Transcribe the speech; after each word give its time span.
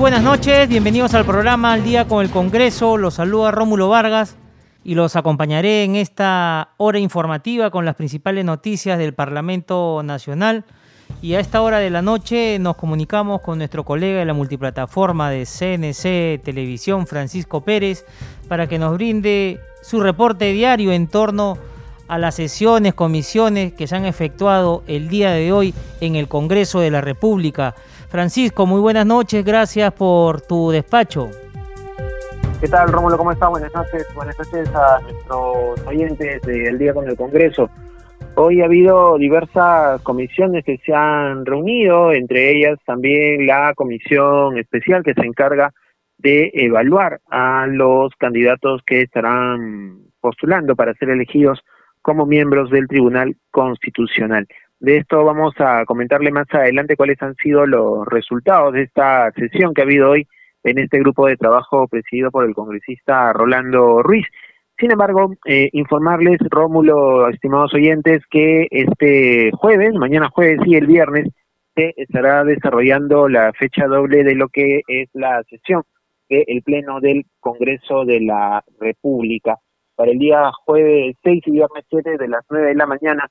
Buenas 0.00 0.22
noches, 0.22 0.66
bienvenidos 0.66 1.12
al 1.12 1.26
programa 1.26 1.74
Al 1.74 1.84
Día 1.84 2.08
con 2.08 2.24
el 2.24 2.30
Congreso. 2.30 2.96
Los 2.96 3.14
saluda 3.14 3.50
Rómulo 3.50 3.90
Vargas 3.90 4.34
y 4.82 4.94
los 4.94 5.14
acompañaré 5.14 5.84
en 5.84 5.94
esta 5.94 6.70
hora 6.78 6.98
informativa 6.98 7.70
con 7.70 7.84
las 7.84 7.96
principales 7.96 8.46
noticias 8.46 8.98
del 8.98 9.12
Parlamento 9.12 10.00
Nacional. 10.02 10.64
Y 11.20 11.34
a 11.34 11.40
esta 11.40 11.60
hora 11.60 11.80
de 11.80 11.90
la 11.90 12.00
noche 12.00 12.58
nos 12.58 12.76
comunicamos 12.76 13.42
con 13.42 13.58
nuestro 13.58 13.84
colega 13.84 14.20
de 14.20 14.24
la 14.24 14.32
multiplataforma 14.32 15.28
de 15.28 15.44
CNC 15.44 16.42
Televisión, 16.42 17.06
Francisco 17.06 17.60
Pérez, 17.60 18.06
para 18.48 18.68
que 18.68 18.78
nos 18.78 18.94
brinde 18.94 19.60
su 19.82 20.00
reporte 20.00 20.50
diario 20.52 20.92
en 20.92 21.08
torno 21.08 21.58
a 22.08 22.16
las 22.16 22.36
sesiones, 22.36 22.94
comisiones 22.94 23.74
que 23.74 23.86
se 23.86 23.96
han 23.96 24.06
efectuado 24.06 24.82
el 24.86 25.10
día 25.10 25.32
de 25.32 25.52
hoy 25.52 25.74
en 26.00 26.16
el 26.16 26.26
Congreso 26.26 26.80
de 26.80 26.90
la 26.90 27.02
República. 27.02 27.74
Francisco, 28.10 28.66
muy 28.66 28.80
buenas 28.80 29.06
noches, 29.06 29.44
gracias 29.44 29.92
por 29.92 30.40
tu 30.40 30.70
despacho. 30.72 31.30
¿Qué 32.60 32.66
tal, 32.66 32.92
Rómulo? 32.92 33.16
¿Cómo 33.16 33.30
está? 33.30 33.48
Buenas 33.48 33.72
noches. 33.72 34.04
Buenas 34.14 34.36
noches 34.36 34.68
a 34.74 35.00
nuestros 35.00 35.86
oyentes 35.86 36.42
del 36.42 36.76
Día 36.76 36.92
con 36.92 37.08
el 37.08 37.16
Congreso. 37.16 37.70
Hoy 38.34 38.60
ha 38.60 38.64
habido 38.64 39.16
diversas 39.16 40.02
comisiones 40.02 40.64
que 40.64 40.78
se 40.84 40.92
han 40.92 41.46
reunido, 41.46 42.12
entre 42.12 42.50
ellas 42.50 42.78
también 42.84 43.46
la 43.46 43.72
comisión 43.74 44.58
especial 44.58 45.04
que 45.04 45.14
se 45.14 45.24
encarga 45.24 45.72
de 46.18 46.50
evaluar 46.52 47.20
a 47.30 47.66
los 47.68 48.12
candidatos 48.16 48.82
que 48.84 49.02
estarán 49.02 50.00
postulando 50.20 50.74
para 50.74 50.94
ser 50.94 51.10
elegidos 51.10 51.60
como 52.02 52.26
miembros 52.26 52.70
del 52.70 52.88
Tribunal 52.88 53.36
Constitucional. 53.50 54.48
De 54.80 54.96
esto 54.96 55.22
vamos 55.26 55.52
a 55.58 55.84
comentarle 55.84 56.30
más 56.30 56.46
adelante 56.52 56.96
cuáles 56.96 57.20
han 57.20 57.34
sido 57.36 57.66
los 57.66 58.06
resultados 58.06 58.72
de 58.72 58.84
esta 58.84 59.30
sesión 59.32 59.74
que 59.74 59.82
ha 59.82 59.84
habido 59.84 60.08
hoy 60.08 60.26
en 60.64 60.78
este 60.78 60.98
grupo 61.00 61.26
de 61.26 61.36
trabajo 61.36 61.86
presidido 61.86 62.30
por 62.30 62.46
el 62.46 62.54
congresista 62.54 63.30
Rolando 63.34 64.02
Ruiz. 64.02 64.26
Sin 64.78 64.90
embargo, 64.90 65.34
eh, 65.44 65.68
informarles, 65.74 66.38
Rómulo, 66.48 67.28
estimados 67.28 67.74
oyentes, 67.74 68.22
que 68.30 68.68
este 68.70 69.50
jueves, 69.52 69.92
mañana 69.96 70.30
jueves 70.30 70.60
y 70.64 70.76
el 70.76 70.86
viernes, 70.86 71.28
se 71.74 71.92
estará 71.98 72.42
desarrollando 72.44 73.28
la 73.28 73.52
fecha 73.52 73.86
doble 73.86 74.24
de 74.24 74.34
lo 74.34 74.48
que 74.48 74.80
es 74.88 75.10
la 75.12 75.42
sesión 75.50 75.82
del 76.30 76.62
Pleno 76.62 77.00
del 77.00 77.26
Congreso 77.38 78.06
de 78.06 78.20
la 78.20 78.64
República. 78.78 79.58
Para 79.94 80.12
el 80.12 80.18
día 80.18 80.50
jueves 80.64 81.16
6 81.22 81.42
y 81.44 81.50
viernes 81.50 81.84
7 81.90 82.16
de 82.16 82.28
las 82.28 82.46
9 82.48 82.68
de 82.68 82.74
la 82.76 82.86
mañana 82.86 83.30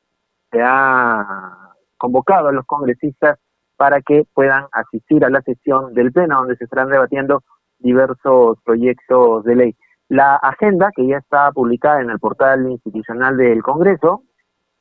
se 0.51 0.61
ha 0.61 1.73
convocado 1.97 2.47
a 2.47 2.51
los 2.51 2.65
congresistas 2.65 3.39
para 3.77 4.01
que 4.01 4.25
puedan 4.33 4.65
asistir 4.71 5.23
a 5.23 5.29
la 5.29 5.41
sesión 5.41 5.93
del 5.93 6.11
Pleno, 6.11 6.39
donde 6.39 6.57
se 6.57 6.65
estarán 6.65 6.89
debatiendo 6.89 7.43
diversos 7.77 8.57
proyectos 8.63 9.43
de 9.45 9.55
ley. 9.55 9.75
La 10.09 10.35
agenda, 10.35 10.91
que 10.95 11.07
ya 11.07 11.17
está 11.17 11.51
publicada 11.51 12.01
en 12.01 12.09
el 12.09 12.19
portal 12.19 12.69
institucional 12.69 13.37
del 13.37 13.61
Congreso, 13.61 14.23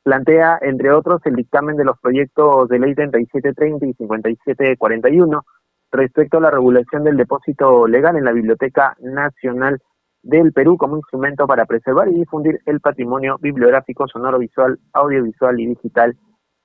plantea, 0.03 0.57
entre 0.61 0.91
otros, 0.91 1.21
el 1.25 1.35
dictamen 1.35 1.77
de 1.77 1.85
los 1.85 1.99
proyectos 1.99 2.67
de 2.67 2.79
ley 2.79 2.95
3730 2.95 3.85
y 3.85 3.93
5741 3.93 5.45
respecto 5.91 6.37
a 6.37 6.41
la 6.41 6.51
regulación 6.51 7.03
del 7.03 7.17
depósito 7.17 7.87
legal 7.87 8.15
en 8.15 8.25
la 8.25 8.31
Biblioteca 8.31 8.95
Nacional 8.99 9.81
del 10.21 10.51
Perú 10.53 10.77
como 10.77 10.97
instrumento 10.97 11.47
para 11.47 11.65
preservar 11.65 12.09
y 12.09 12.15
difundir 12.15 12.59
el 12.65 12.79
patrimonio 12.79 13.37
bibliográfico, 13.39 14.07
sonoro, 14.07 14.39
visual, 14.39 14.77
audiovisual 14.93 15.59
y 15.59 15.67
digital 15.67 16.15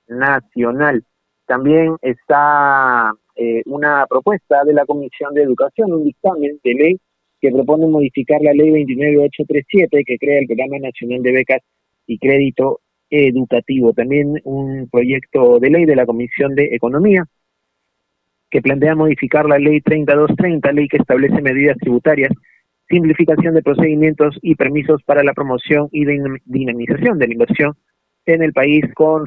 nacional. 0.07 1.03
También 1.45 1.95
está 2.01 3.13
eh, 3.35 3.61
una 3.65 4.05
propuesta 4.07 4.63
de 4.63 4.73
la 4.73 4.85
Comisión 4.85 5.33
de 5.33 5.43
Educación, 5.43 5.93
un 5.93 6.03
dictamen 6.03 6.59
de 6.63 6.73
ley 6.73 6.99
que 7.39 7.51
propone 7.51 7.87
modificar 7.87 8.41
la 8.41 8.53
ley 8.53 8.71
29837 8.71 10.03
que 10.05 10.17
crea 10.17 10.39
el 10.39 10.47
Programa 10.47 10.79
Nacional 10.79 11.21
de 11.21 11.31
Becas 11.31 11.61
y 12.07 12.17
Crédito 12.17 12.79
Educativo. 13.09 13.93
También 13.93 14.41
un 14.43 14.89
proyecto 14.89 15.59
de 15.59 15.69
ley 15.69 15.85
de 15.85 15.95
la 15.95 16.05
Comisión 16.05 16.55
de 16.55 16.69
Economía 16.71 17.23
que 18.49 18.61
plantea 18.61 18.95
modificar 18.95 19.45
la 19.45 19.59
ley 19.59 19.81
3230, 19.81 20.71
ley 20.71 20.87
que 20.87 20.97
establece 20.97 21.41
medidas 21.41 21.77
tributarias, 21.77 22.31
simplificación 22.87 23.55
de 23.55 23.63
procedimientos 23.63 24.37
y 24.41 24.55
permisos 24.55 25.01
para 25.03 25.23
la 25.23 25.33
promoción 25.33 25.89
y 25.91 26.05
dinamización 26.45 27.17
de 27.17 27.27
la 27.27 27.33
inversión 27.33 27.73
en 28.25 28.43
el 28.43 28.53
país 28.53 28.83
con 28.93 29.23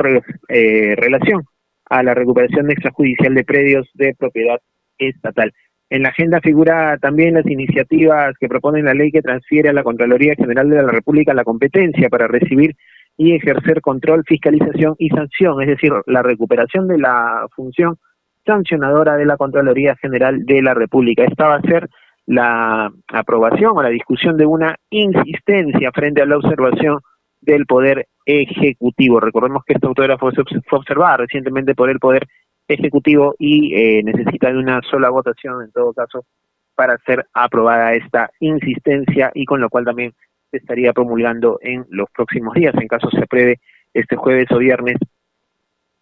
eh, 0.49 0.95
relación 0.97 1.45
a 1.87 2.03
la 2.03 2.15
recuperación 2.15 2.71
extrajudicial 2.71 3.35
de 3.35 3.45
predios 3.45 3.89
de 3.95 4.15
propiedad 4.15 4.61
estatal. 4.99 5.53
En 5.91 6.03
la 6.03 6.11
agenda 6.11 6.41
figura 6.41 6.99
también 6.99 7.35
las 7.35 7.47
iniciativas 7.47 8.35
que 8.39 8.49
proponen 8.49 8.85
la 8.85 8.95
ley 8.95 9.11
que 9.11 9.23
transfiere 9.23 9.71
a 9.71 9.73
la 9.73 9.83
Contraloría 9.83 10.35
General 10.35 10.69
de 10.69 10.83
la 10.83 10.91
República 10.91 11.33
la 11.33 11.45
competencia 11.45 12.11
para 12.11 12.29
recibir 12.29 12.77
y 13.17 13.35
ejercer 13.35 13.81
control, 13.81 14.23
fiscalización 14.27 14.95
y 14.99 15.09
sanción, 15.09 15.61
es 15.63 15.69
decir, 15.69 15.93
la 16.07 16.23
recuperación 16.23 16.87
de 16.89 16.99
la 16.99 17.47
función 17.57 17.97
sancionadora 18.45 19.17
de 19.17 19.27
la 19.27 19.37
Contraloría 19.37 19.97
General 19.97 20.45
de 20.45 20.63
la 20.63 20.75
República. 20.75 21.25
Esta 21.25 21.49
va 21.49 21.57
a 21.57 21.63
ser 21.63 21.89
la 22.29 22.93
aprobación 23.09 23.73
o 23.75 23.83
la 23.83 23.89
discusión 23.89 24.37
de 24.37 24.45
una 24.45 24.77
insistencia 24.91 25.91
frente 25.93 26.21
a 26.21 26.27
la 26.27 26.37
observación 26.37 27.01
del 27.41 27.65
Poder 27.65 28.07
Ejecutivo. 28.27 29.19
Recordemos 29.19 29.65
que 29.65 29.73
esta 29.73 29.87
autógrafa 29.89 30.31
fue, 30.31 30.79
observada 30.79 31.17
recientemente 31.17 31.75
por 31.75 31.89
el 31.89 31.99
Poder 31.99 32.27
Ejecutivo 32.69 33.35
y 33.39 33.75
eh, 33.75 34.03
necesita 34.05 34.53
de 34.53 34.59
una 34.59 34.83
sola 34.83 35.09
votación 35.09 35.63
en 35.63 35.73
todo 35.73 35.95
caso 35.95 36.27
para 36.75 36.99
ser 36.99 37.27
aprobada 37.33 37.95
esta 37.95 38.31
insistencia 38.41 39.31
y 39.33 39.47
con 39.47 39.63
lo 39.63 39.71
cual 39.71 39.87
también 39.87 40.13
se 40.51 40.59
estaría 40.59 40.93
promulgando 40.93 41.59
en 41.63 41.87
los 41.89 42.11
próximos 42.11 42.53
días, 42.53 42.75
en 42.75 42.89
caso 42.89 43.09
se 43.11 43.23
apruebe 43.23 43.59
este 43.95 44.17
jueves 44.17 44.53
o 44.53 44.59
viernes, 44.59 44.97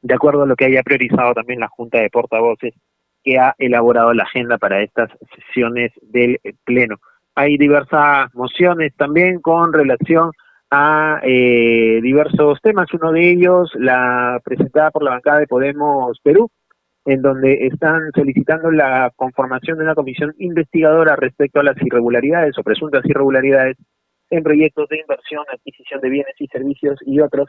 de 0.03 0.15
acuerdo 0.15 0.43
a 0.43 0.47
lo 0.47 0.57
que 0.57 0.65
haya 0.65 0.83
priorizado 0.83 1.35
también 1.35 1.61
la 1.61 1.69
Junta 1.69 2.01
de 2.01 2.11
Portavoces 2.11 2.75
que 3.27 3.39
ha 3.39 3.57
elaborado 3.59 4.15
la 4.15 4.23
agenda 4.23 4.57
para 4.57 4.83
estas 4.83 5.11
sesiones 5.35 5.91
del 6.01 6.39
Pleno. 6.65 6.99
Hay 7.35 7.59
diversas 7.59 8.33
mociones 8.35 8.95
también 8.97 9.41
con 9.41 9.73
relación 9.73 10.31
a 10.71 11.19
eh, 11.25 11.99
diversos 12.03 12.61
temas, 12.63 12.87
uno 12.95 13.11
de 13.11 13.31
ellos 13.31 13.73
la 13.75 14.41
presentada 14.45 14.93
por 14.93 15.03
la 15.03 15.11
bancada 15.11 15.41
de 15.41 15.49
Podemos 15.49 16.21
Perú, 16.23 16.51
en 17.05 17.21
donde 17.21 17.67
están 17.67 18.13
solicitando 18.15 18.71
la 18.71 19.11
conformación 19.17 19.79
de 19.79 19.85
una 19.85 19.97
comisión 19.97 20.33
investigadora 20.39 21.17
respecto 21.17 21.59
a 21.59 21.65
las 21.65 21.77
irregularidades 21.83 22.57
o 22.59 22.63
presuntas 22.63 23.05
irregularidades 23.07 23.77
en 24.31 24.45
proyectos 24.45 24.89
de 24.89 25.01
inversión, 25.01 25.45
adquisición 25.53 26.01
de 26.01 26.11
bienes 26.11 26.35
y 26.39 26.47
servicios 26.47 27.01
y 27.05 27.19
otros 27.19 27.49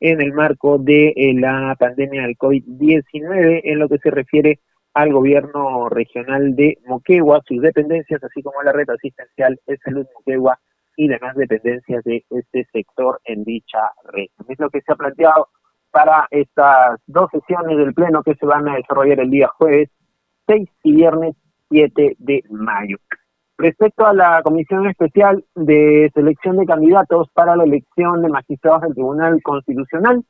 en 0.00 0.20
el 0.20 0.32
marco 0.32 0.78
de 0.78 1.12
eh, 1.14 1.34
la 1.38 1.76
pandemia 1.78 2.22
del 2.22 2.36
COVID-19 2.36 3.60
en 3.62 3.78
lo 3.78 3.88
que 3.88 3.98
se 3.98 4.10
refiere 4.10 4.58
al 4.94 5.12
gobierno 5.12 5.88
regional 5.88 6.54
de 6.54 6.78
Moquegua, 6.86 7.40
sus 7.46 7.60
dependencias, 7.60 8.22
así 8.22 8.42
como 8.42 8.62
la 8.62 8.72
red 8.72 8.88
asistencial 8.90 9.58
de 9.66 9.78
salud 9.78 10.06
Moquegua 10.14 10.58
y 10.96 11.08
demás 11.08 11.34
dependencias 11.36 12.04
de 12.04 12.24
este 12.30 12.66
sector 12.72 13.20
en 13.24 13.44
dicha 13.44 13.80
red. 14.04 14.26
Es 14.48 14.58
lo 14.58 14.68
que 14.70 14.80
se 14.82 14.92
ha 14.92 14.96
planteado 14.96 15.48
para 15.90 16.26
estas 16.30 17.00
dos 17.06 17.30
sesiones 17.30 17.76
del 17.76 17.94
Pleno 17.94 18.22
que 18.22 18.34
se 18.34 18.46
van 18.46 18.68
a 18.68 18.76
desarrollar 18.76 19.20
el 19.20 19.30
día 19.30 19.48
jueves 19.48 19.90
6 20.46 20.68
y 20.82 20.96
viernes 20.96 21.36
7 21.70 22.16
de 22.18 22.42
mayo. 22.50 22.96
Respecto 23.58 24.04
a 24.04 24.12
la 24.12 24.42
Comisión 24.42 24.88
Especial 24.88 25.44
de 25.54 26.10
Selección 26.14 26.56
de 26.56 26.66
Candidatos 26.66 27.28
para 27.32 27.54
la 27.54 27.64
elección 27.64 28.22
de 28.22 28.28
magistrados 28.28 28.82
del 28.82 28.94
Tribunal 28.94 29.40
Constitucional, 29.42 30.24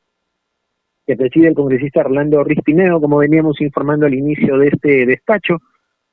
que 1.06 1.16
preside 1.16 1.48
el 1.48 1.54
congresista 1.54 2.00
Orlando 2.00 2.44
Rispineo, 2.44 3.00
como 3.00 3.18
veníamos 3.18 3.60
informando 3.60 4.06
al 4.06 4.14
inicio 4.14 4.58
de 4.58 4.68
este 4.68 5.06
despacho, 5.06 5.58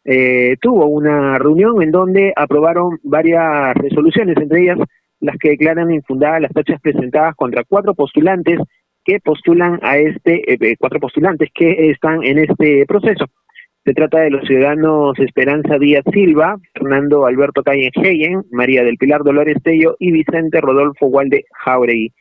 eh, 0.06 0.56
tuvo 0.62 0.88
una 0.88 1.38
reunión 1.38 1.82
en 1.82 1.92
donde 1.92 2.34
aprobaron 2.36 2.98
varias 3.04 3.76
resoluciones, 3.76 4.38
entre 4.38 4.62
ellas 4.64 4.80
las 5.20 5.38
que 5.38 5.50
declaran 5.50 5.92
infundadas 5.92 6.42
las 6.42 6.52
fechas 6.54 6.80
presentadas 6.82 7.36
contra 7.36 7.64
cuatro 7.64 7.94
postulantes 7.94 8.60
que 9.04 9.20
postulan 9.20 9.80
a 9.82 9.98
este, 9.98 10.54
eh, 10.54 10.58
eh, 10.60 10.76
cuatro 10.80 11.00
postulantes 11.00 11.50
que 11.54 11.90
están 11.92 12.24
en 12.24 12.40
este 12.40 12.86
proceso. 12.86 13.26
Se 13.86 13.94
trata 13.94 14.20
de 14.20 14.30
los 14.30 14.46
ciudadanos 14.46 15.18
Esperanza 15.20 15.78
Díaz 15.80 16.04
Silva, 16.14 16.58
Fernando 16.74 17.26
Alberto 17.26 17.64
Heyen, 17.66 18.44
María 18.52 18.84
del 18.84 18.98
Pilar 18.98 19.24
Dolores 19.24 19.58
Tello 19.64 19.96
y 20.00 20.12
Vicente 20.12 20.62
Rodolfo 20.62 21.08
Walde 21.08 21.46
Jauregui. 21.64 22.14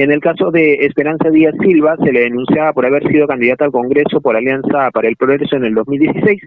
En 0.00 0.10
el 0.10 0.20
caso 0.20 0.50
de 0.50 0.76
Esperanza 0.86 1.28
Díaz 1.28 1.54
Silva, 1.60 1.94
se 2.02 2.10
le 2.10 2.20
denunciaba 2.20 2.72
por 2.72 2.86
haber 2.86 3.06
sido 3.06 3.26
candidata 3.26 3.66
al 3.66 3.70
Congreso 3.70 4.22
por 4.22 4.34
Alianza 4.34 4.90
para 4.92 5.08
el 5.08 5.16
Progreso 5.16 5.56
en 5.56 5.66
el 5.66 5.74
2016. 5.74 6.40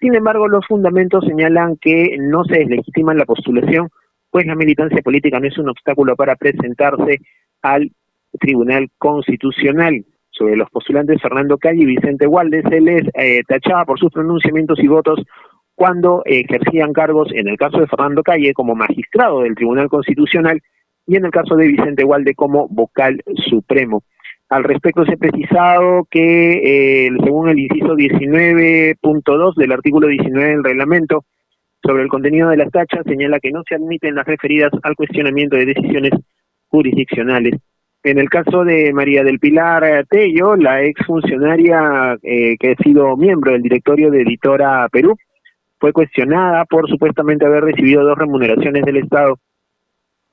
Sin 0.00 0.14
embargo, 0.14 0.48
los 0.48 0.66
fundamentos 0.66 1.22
señalan 1.26 1.76
que 1.76 2.16
no 2.18 2.44
se 2.44 2.60
deslegitima 2.60 3.12
la 3.12 3.26
postulación, 3.26 3.90
pues 4.30 4.46
la 4.46 4.54
militancia 4.54 5.02
política 5.02 5.38
no 5.38 5.48
es 5.48 5.58
un 5.58 5.68
obstáculo 5.68 6.16
para 6.16 6.34
presentarse 6.36 7.18
al 7.60 7.92
Tribunal 8.40 8.88
Constitucional 8.96 10.02
sobre 10.30 10.56
los 10.56 10.70
postulantes 10.70 11.20
Fernando 11.20 11.58
Calle 11.58 11.82
y 11.82 11.84
Vicente 11.84 12.26
Walde, 12.26 12.62
se 12.62 12.80
les 12.80 13.04
eh, 13.12 13.42
tachaba 13.46 13.84
por 13.84 13.98
sus 13.98 14.10
pronunciamientos 14.12 14.78
y 14.78 14.88
votos 14.88 15.20
cuando 15.74 16.22
ejercían 16.24 16.94
cargos, 16.94 17.28
en 17.34 17.48
el 17.48 17.58
caso 17.58 17.80
de 17.80 17.86
Fernando 17.86 18.22
Calle, 18.22 18.54
como 18.54 18.74
magistrado 18.74 19.42
del 19.42 19.56
Tribunal 19.56 19.90
Constitucional 19.90 20.62
y 21.06 21.16
en 21.16 21.24
el 21.24 21.30
caso 21.30 21.56
de 21.56 21.66
Vicente 21.68 22.04
Walde 22.04 22.34
como 22.34 22.68
vocal 22.68 23.22
supremo. 23.48 24.02
Al 24.48 24.64
respecto, 24.64 25.04
se 25.04 25.14
ha 25.14 25.16
precisado 25.16 26.06
que, 26.10 27.06
eh, 27.06 27.10
según 27.24 27.48
el 27.48 27.58
inciso 27.58 27.96
19.2 27.96 29.54
del 29.56 29.72
artículo 29.72 30.08
19 30.08 30.48
del 30.48 30.64
reglamento, 30.64 31.24
sobre 31.82 32.02
el 32.02 32.08
contenido 32.08 32.48
de 32.48 32.56
las 32.56 32.70
tachas, 32.70 33.04
señala 33.06 33.40
que 33.40 33.50
no 33.50 33.62
se 33.68 33.74
admiten 33.74 34.14
las 34.14 34.26
referidas 34.26 34.70
al 34.82 34.94
cuestionamiento 34.96 35.56
de 35.56 35.66
decisiones 35.66 36.12
jurisdiccionales. 36.68 37.60
En 38.02 38.18
el 38.18 38.28
caso 38.28 38.64
de 38.64 38.92
María 38.92 39.22
del 39.22 39.38
Pilar 39.38 40.06
Tello, 40.08 40.56
la 40.56 40.82
exfuncionaria 40.82 42.18
eh, 42.22 42.56
que 42.58 42.72
ha 42.72 42.82
sido 42.82 43.16
miembro 43.16 43.52
del 43.52 43.62
directorio 43.62 44.10
de 44.10 44.22
Editora 44.22 44.88
Perú, 44.90 45.16
fue 45.78 45.92
cuestionada 45.92 46.64
por 46.64 46.88
supuestamente 46.88 47.46
haber 47.46 47.64
recibido 47.64 48.04
dos 48.04 48.16
remuneraciones 48.16 48.84
del 48.84 48.98
Estado 48.98 49.38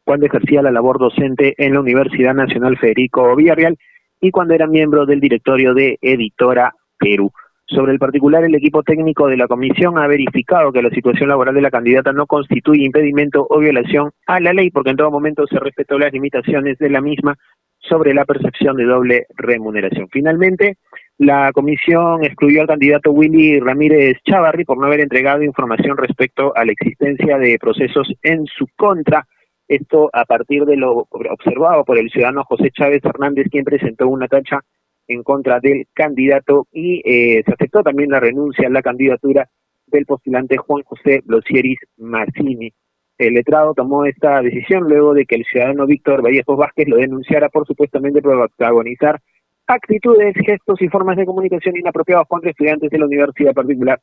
cuando 0.03 0.25
ejercía 0.25 0.61
la 0.61 0.71
labor 0.71 0.99
docente 0.99 1.53
en 1.57 1.73
la 1.73 1.79
Universidad 1.79 2.33
Nacional 2.33 2.77
Federico 2.77 3.35
Villarreal 3.35 3.77
y 4.19 4.31
cuando 4.31 4.53
era 4.53 4.67
miembro 4.67 5.05
del 5.05 5.19
directorio 5.19 5.73
de 5.73 5.97
Editora 6.01 6.73
Perú. 6.97 7.31
Sobre 7.65 7.93
el 7.93 7.99
particular, 7.99 8.43
el 8.43 8.55
equipo 8.55 8.83
técnico 8.83 9.27
de 9.27 9.37
la 9.37 9.47
comisión 9.47 9.97
ha 9.97 10.05
verificado 10.05 10.73
que 10.73 10.81
la 10.81 10.89
situación 10.89 11.29
laboral 11.29 11.55
de 11.55 11.61
la 11.61 11.71
candidata 11.71 12.11
no 12.11 12.27
constituye 12.27 12.83
impedimento 12.83 13.47
o 13.49 13.59
violación 13.59 14.11
a 14.27 14.41
la 14.41 14.51
ley, 14.51 14.71
porque 14.71 14.89
en 14.89 14.97
todo 14.97 15.09
momento 15.09 15.47
se 15.47 15.57
respetó 15.57 15.97
las 15.97 16.11
limitaciones 16.11 16.77
de 16.79 16.89
la 16.89 16.99
misma 16.99 17.37
sobre 17.79 18.13
la 18.13 18.25
percepción 18.25 18.75
de 18.75 18.83
doble 18.83 19.25
remuneración. 19.37 20.09
Finalmente, 20.11 20.77
la 21.17 21.51
comisión 21.53 22.23
excluyó 22.23 22.61
al 22.61 22.67
candidato 22.67 23.11
Willy 23.11 23.59
Ramírez 23.59 24.17
Chavarri 24.27 24.65
por 24.65 24.77
no 24.77 24.87
haber 24.87 24.99
entregado 24.99 25.43
información 25.43 25.97
respecto 25.97 26.53
a 26.55 26.65
la 26.65 26.73
existencia 26.73 27.37
de 27.37 27.57
procesos 27.59 28.11
en 28.21 28.45
su 28.47 28.67
contra. 28.75 29.25
Esto 29.71 30.09
a 30.11 30.25
partir 30.25 30.65
de 30.65 30.75
lo 30.75 31.07
observado 31.09 31.85
por 31.85 31.97
el 31.97 32.09
ciudadano 32.09 32.43
José 32.43 32.71
Chávez 32.71 33.05
Hernández, 33.05 33.47
quien 33.49 33.63
presentó 33.63 34.05
una 34.09 34.27
tacha 34.27 34.59
en 35.07 35.23
contra 35.23 35.61
del 35.61 35.85
candidato 35.93 36.67
y 36.73 37.01
eh, 37.05 37.41
se 37.45 37.53
aceptó 37.53 37.81
también 37.81 38.09
la 38.09 38.19
renuncia 38.19 38.67
a 38.67 38.69
la 38.69 38.81
candidatura 38.81 39.47
del 39.87 40.05
postulante 40.05 40.57
Juan 40.57 40.83
José 40.83 41.21
Losieris 41.25 41.79
Marcini. 41.95 42.73
El 43.17 43.35
letrado 43.35 43.73
tomó 43.73 44.03
esta 44.03 44.41
decisión 44.41 44.89
luego 44.89 45.13
de 45.13 45.25
que 45.25 45.35
el 45.35 45.45
ciudadano 45.45 45.85
Víctor 45.85 46.21
Vallejos 46.21 46.57
Vázquez 46.57 46.89
lo 46.89 46.97
denunciara 46.97 47.47
por 47.47 47.65
supuestamente 47.65 48.21
protagonizar 48.21 49.21
actitudes, 49.67 50.35
gestos 50.45 50.81
y 50.81 50.89
formas 50.89 51.15
de 51.15 51.25
comunicación 51.25 51.77
inapropiados 51.77 52.27
contra 52.27 52.51
estudiantes 52.51 52.89
de 52.89 52.99
la 52.99 53.05
Universidad 53.05 53.53
Particular 53.53 54.01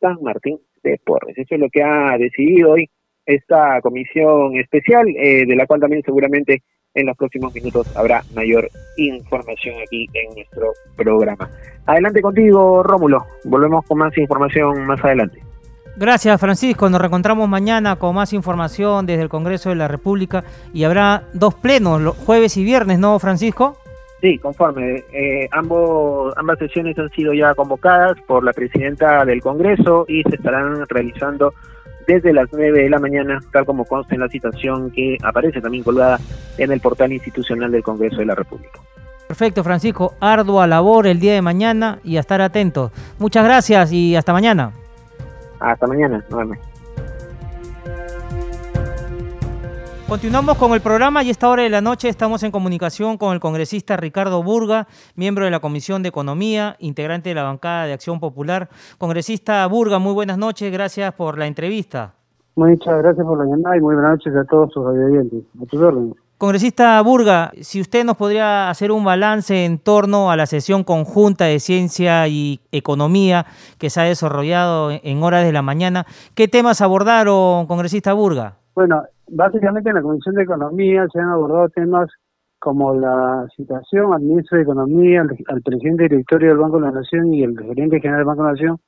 San 0.00 0.16
Martín 0.22 0.60
de 0.82 0.98
Porres. 1.04 1.36
Eso 1.36 1.56
es 1.56 1.60
lo 1.60 1.68
que 1.68 1.82
ha 1.82 2.16
decidido 2.16 2.70
hoy 2.70 2.88
esta 3.26 3.80
comisión 3.82 4.56
especial, 4.56 5.06
eh, 5.08 5.44
de 5.46 5.56
la 5.56 5.66
cual 5.66 5.80
también 5.80 6.02
seguramente 6.02 6.62
en 6.94 7.06
los 7.06 7.16
próximos 7.16 7.54
minutos 7.54 7.96
habrá 7.96 8.22
mayor 8.34 8.68
información 8.96 9.76
aquí 9.82 10.08
en 10.12 10.34
nuestro 10.34 10.72
programa. 10.96 11.48
Adelante 11.86 12.20
contigo, 12.20 12.82
Rómulo. 12.82 13.24
Volvemos 13.44 13.84
con 13.86 13.98
más 13.98 14.16
información 14.18 14.86
más 14.86 15.02
adelante. 15.04 15.40
Gracias 15.96 16.40
Francisco, 16.40 16.88
nos 16.88 17.00
reencontramos 17.00 17.48
mañana 17.48 17.96
con 17.96 18.14
más 18.14 18.32
información 18.32 19.06
desde 19.06 19.22
el 19.22 19.28
Congreso 19.28 19.68
de 19.68 19.74
la 19.74 19.88
República 19.88 20.44
y 20.72 20.84
habrá 20.84 21.24
dos 21.34 21.54
plenos, 21.54 22.16
jueves 22.24 22.56
y 22.56 22.64
viernes, 22.64 22.98
¿no 22.98 23.18
Francisco? 23.18 23.76
Sí, 24.20 24.38
conforme. 24.38 25.02
Eh, 25.12 25.48
ambos, 25.52 26.32
ambas 26.36 26.58
sesiones 26.58 26.98
han 26.98 27.10
sido 27.10 27.32
ya 27.32 27.54
convocadas 27.54 28.20
por 28.26 28.44
la 28.44 28.52
presidenta 28.52 29.24
del 29.24 29.40
Congreso 29.40 30.04
y 30.08 30.22
se 30.24 30.36
estarán 30.36 30.86
realizando 30.88 31.54
desde 32.14 32.32
las 32.32 32.48
9 32.52 32.82
de 32.82 32.90
la 32.90 32.98
mañana, 32.98 33.40
tal 33.52 33.64
como 33.64 33.84
consta 33.84 34.14
en 34.14 34.20
la 34.20 34.28
citación 34.28 34.90
que 34.90 35.16
aparece 35.22 35.60
también 35.60 35.84
colgada 35.84 36.18
en 36.58 36.72
el 36.72 36.80
portal 36.80 37.12
institucional 37.12 37.70
del 37.70 37.82
Congreso 37.84 38.16
de 38.16 38.26
la 38.26 38.34
República. 38.34 38.80
Perfecto, 39.28 39.62
Francisco. 39.62 40.14
Ardua 40.18 40.66
labor 40.66 41.06
el 41.06 41.20
día 41.20 41.34
de 41.34 41.42
mañana 41.42 42.00
y 42.02 42.16
a 42.16 42.20
estar 42.20 42.40
atentos. 42.40 42.90
Muchas 43.18 43.44
gracias 43.44 43.92
y 43.92 44.16
hasta 44.16 44.32
mañana. 44.32 44.72
Hasta 45.60 45.86
mañana, 45.86 46.24
nuevamente. 46.30 46.69
Continuamos 50.10 50.58
con 50.58 50.72
el 50.72 50.80
programa 50.80 51.22
y 51.22 51.28
a 51.28 51.30
esta 51.30 51.48
hora 51.48 51.62
de 51.62 51.68
la 51.68 51.80
noche 51.80 52.08
estamos 52.08 52.42
en 52.42 52.50
comunicación 52.50 53.16
con 53.16 53.32
el 53.32 53.38
congresista 53.38 53.96
Ricardo 53.96 54.42
Burga, 54.42 54.88
miembro 55.14 55.44
de 55.44 55.52
la 55.52 55.60
Comisión 55.60 56.02
de 56.02 56.08
Economía, 56.08 56.74
integrante 56.80 57.28
de 57.28 57.36
la 57.36 57.44
bancada 57.44 57.86
de 57.86 57.92
Acción 57.92 58.18
Popular. 58.18 58.68
Congresista 58.98 59.64
Burga, 59.68 60.00
muy 60.00 60.12
buenas 60.12 60.36
noches, 60.36 60.72
gracias 60.72 61.14
por 61.14 61.38
la 61.38 61.46
entrevista. 61.46 62.14
Muchas 62.56 62.98
gracias 62.98 63.24
por 63.24 63.38
la 63.38 63.44
llamada 63.44 63.76
y 63.76 63.80
muy 63.80 63.94
buenas 63.94 64.10
noches 64.14 64.34
a 64.34 64.44
todos 64.46 64.72
sus 64.72 64.84
oyentes. 64.84 65.44
A 65.62 65.66
tus 65.66 65.80
órdenes. 65.80 66.16
Congresista 66.38 67.00
Burga, 67.02 67.52
si 67.60 67.80
usted 67.80 68.04
nos 68.04 68.16
podría 68.16 68.68
hacer 68.68 68.90
un 68.90 69.04
balance 69.04 69.64
en 69.64 69.78
torno 69.78 70.32
a 70.32 70.36
la 70.36 70.46
sesión 70.46 70.82
conjunta 70.82 71.44
de 71.44 71.60
ciencia 71.60 72.26
y 72.26 72.60
economía 72.72 73.46
que 73.78 73.90
se 73.90 74.00
ha 74.00 74.04
desarrollado 74.04 74.90
en 74.90 75.22
horas 75.22 75.44
de 75.44 75.52
la 75.52 75.62
mañana, 75.62 76.04
¿qué 76.34 76.48
temas 76.48 76.80
abordaron, 76.80 77.68
congresista 77.68 78.12
Burga? 78.12 78.56
Bueno, 78.74 79.04
básicamente 79.30 79.90
en 79.90 79.96
la 79.96 80.02
Comisión 80.02 80.34
de 80.34 80.42
Economía 80.42 81.06
se 81.12 81.20
han 81.20 81.30
abordado 81.30 81.68
temas 81.70 82.08
como 82.58 82.94
la 82.94 83.46
citación 83.56 84.12
al 84.12 84.20
ministro 84.20 84.58
de 84.58 84.64
Economía, 84.64 85.22
al, 85.48 85.62
presidente 85.62 86.04
directorio 86.04 86.50
del 86.50 86.58
Banco 86.58 86.78
de 86.78 86.86
la 86.86 86.92
Nación 86.92 87.32
y 87.32 87.42
el 87.42 87.58
gerente 87.58 88.00
general 88.00 88.18
del 88.18 88.26
Banco 88.26 88.42
de 88.42 88.48
la 88.48 88.52
Nación 88.52 88.78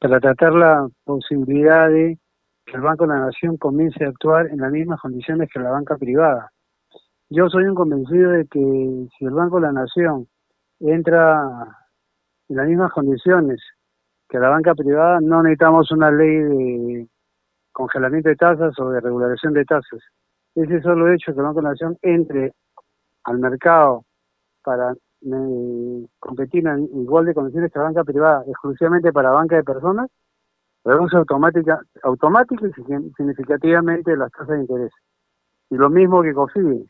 para 0.00 0.20
tratar 0.20 0.52
la 0.54 0.88
posibilidad 1.04 1.88
de 1.90 2.18
que 2.64 2.76
el 2.76 2.82
Banco 2.82 3.06
de 3.06 3.14
la 3.14 3.26
Nación 3.26 3.56
comience 3.56 4.04
a 4.04 4.08
actuar 4.08 4.46
en 4.46 4.58
las 4.58 4.70
mismas 4.70 5.00
condiciones 5.00 5.48
que 5.52 5.60
la 5.60 5.70
banca 5.70 5.96
privada. 5.96 6.50
Yo 7.30 7.48
soy 7.48 7.64
un 7.64 7.74
convencido 7.74 8.30
de 8.30 8.46
que 8.46 9.06
si 9.18 9.24
el 9.24 9.32
Banco 9.32 9.56
de 9.56 9.62
la 9.62 9.72
Nación 9.72 10.26
entra 10.80 11.36
en 12.48 12.56
las 12.56 12.66
mismas 12.66 12.92
condiciones 12.92 13.60
que 14.28 14.38
la 14.38 14.48
banca 14.48 14.74
privada, 14.74 15.18
no 15.20 15.42
necesitamos 15.42 15.90
una 15.90 16.10
ley 16.10 16.36
de 16.36 17.08
congelamiento 17.78 18.28
de 18.28 18.34
tasas 18.34 18.76
o 18.80 18.90
de 18.90 19.00
regulación 19.00 19.52
de 19.54 19.64
tasas. 19.64 20.00
Ese 20.56 20.82
solo 20.82 21.12
hecho 21.12 21.32
que 21.32 21.38
el 21.38 21.46
Banco 21.46 21.60
de 21.60 21.68
Nación 21.68 21.96
entre 22.02 22.52
al 23.22 23.38
mercado 23.38 24.02
para 24.64 24.92
eh, 24.92 26.06
competir 26.18 26.64
igual 26.92 27.26
de 27.26 27.34
condiciones 27.34 27.72
que 27.72 27.78
la 27.78 27.84
banca 27.84 28.02
privada, 28.02 28.42
exclusivamente 28.48 29.12
para 29.12 29.30
banca 29.30 29.54
de 29.56 29.62
personas, 29.62 30.10
reduce 30.84 31.16
automática, 31.16 31.80
automática 32.02 32.66
y 32.66 32.72
significativamente 33.16 34.16
las 34.16 34.32
tasas 34.32 34.56
de 34.56 34.60
interés. 34.60 34.92
Y 35.70 35.76
lo 35.76 35.88
mismo 35.88 36.22
que 36.22 36.34
COFIDE. 36.34 36.84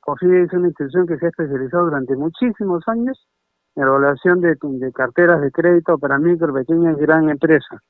COFIDE 0.00 0.42
es 0.42 0.52
una 0.52 0.68
institución 0.68 1.06
que 1.06 1.16
se 1.16 1.26
ha 1.26 1.28
especializado 1.30 1.86
durante 1.86 2.14
muchísimos 2.14 2.82
años 2.88 3.26
en 3.74 3.84
la 3.84 3.88
evaluación 3.88 4.40
de, 4.42 4.56
carteras 4.92 5.40
de 5.40 5.50
crédito 5.50 5.96
para 5.98 6.18
micro, 6.18 6.52
pequeñas 6.52 6.98
y 6.98 7.00
gran 7.00 7.30
empresas. 7.30 7.80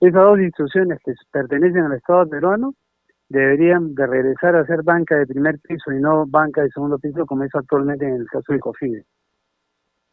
Esas 0.00 0.22
dos 0.22 0.38
instituciones 0.38 0.98
que 1.04 1.14
pertenecen 1.30 1.84
al 1.84 1.94
Estado 1.94 2.28
peruano 2.28 2.74
deberían 3.28 3.94
de 3.94 4.06
regresar 4.06 4.54
a 4.54 4.66
ser 4.66 4.82
banca 4.82 5.16
de 5.16 5.26
primer 5.26 5.58
piso 5.60 5.90
y 5.90 6.00
no 6.00 6.26
banca 6.26 6.62
de 6.62 6.70
segundo 6.70 6.98
piso 6.98 7.24
como 7.26 7.44
es 7.44 7.54
actualmente 7.54 8.06
en 8.06 8.16
el 8.16 8.26
caso 8.26 8.52
de 8.52 8.60
COFIDE. 8.60 9.04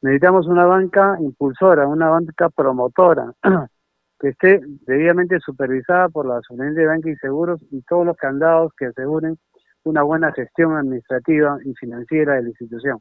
Necesitamos 0.02 0.48
una 0.48 0.66
banca 0.66 1.18
impulsora, 1.20 1.88
una 1.88 2.10
banca 2.10 2.50
promotora, 2.50 3.32
que 4.20 4.30
esté 4.30 4.62
debidamente 4.88 5.40
supervisada 5.40 6.10
por 6.10 6.26
la 6.26 6.40
Superintendencia 6.42 6.82
de 6.82 6.88
Banca 6.88 7.10
y 7.10 7.16
Seguros 7.18 7.62
y 7.72 7.82
todos 7.82 8.06
los 8.06 8.18
candados 8.18 8.72
que 8.78 8.86
aseguren 8.86 9.38
una 9.84 10.02
buena 10.04 10.32
gestión 10.32 10.78
administrativa 10.78 11.58
y 11.66 11.74
financiera 11.76 12.36
de 12.36 12.44
la 12.44 12.50
institución, 12.50 13.00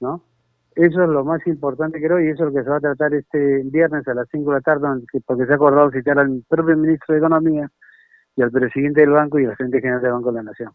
¿no? 0.00 0.22
Eso 0.78 1.02
es 1.02 1.08
lo 1.08 1.24
más 1.24 1.44
importante 1.48 2.00
creo 2.00 2.20
y 2.20 2.28
eso 2.28 2.46
es 2.46 2.52
lo 2.52 2.56
que 2.56 2.62
se 2.62 2.70
va 2.70 2.76
a 2.76 2.80
tratar 2.80 3.12
este 3.12 3.62
viernes 3.64 4.06
a 4.06 4.14
las 4.14 4.28
5 4.30 4.48
de 4.48 4.56
la 4.58 4.60
tarde 4.60 4.86
porque 5.26 5.44
se 5.44 5.52
ha 5.52 5.56
acordado 5.56 5.90
citar 5.90 6.20
al 6.20 6.44
propio 6.48 6.76
ministro 6.76 7.14
de 7.14 7.18
Economía 7.18 7.68
y 8.36 8.42
al 8.42 8.52
presidente 8.52 9.00
del 9.00 9.10
banco 9.10 9.40
y 9.40 9.44
al 9.44 9.56
presidente 9.56 9.80
general 9.80 10.02
del 10.02 10.12
Banco 10.12 10.30
de 10.30 10.36
la 10.36 10.42
Nación. 10.44 10.70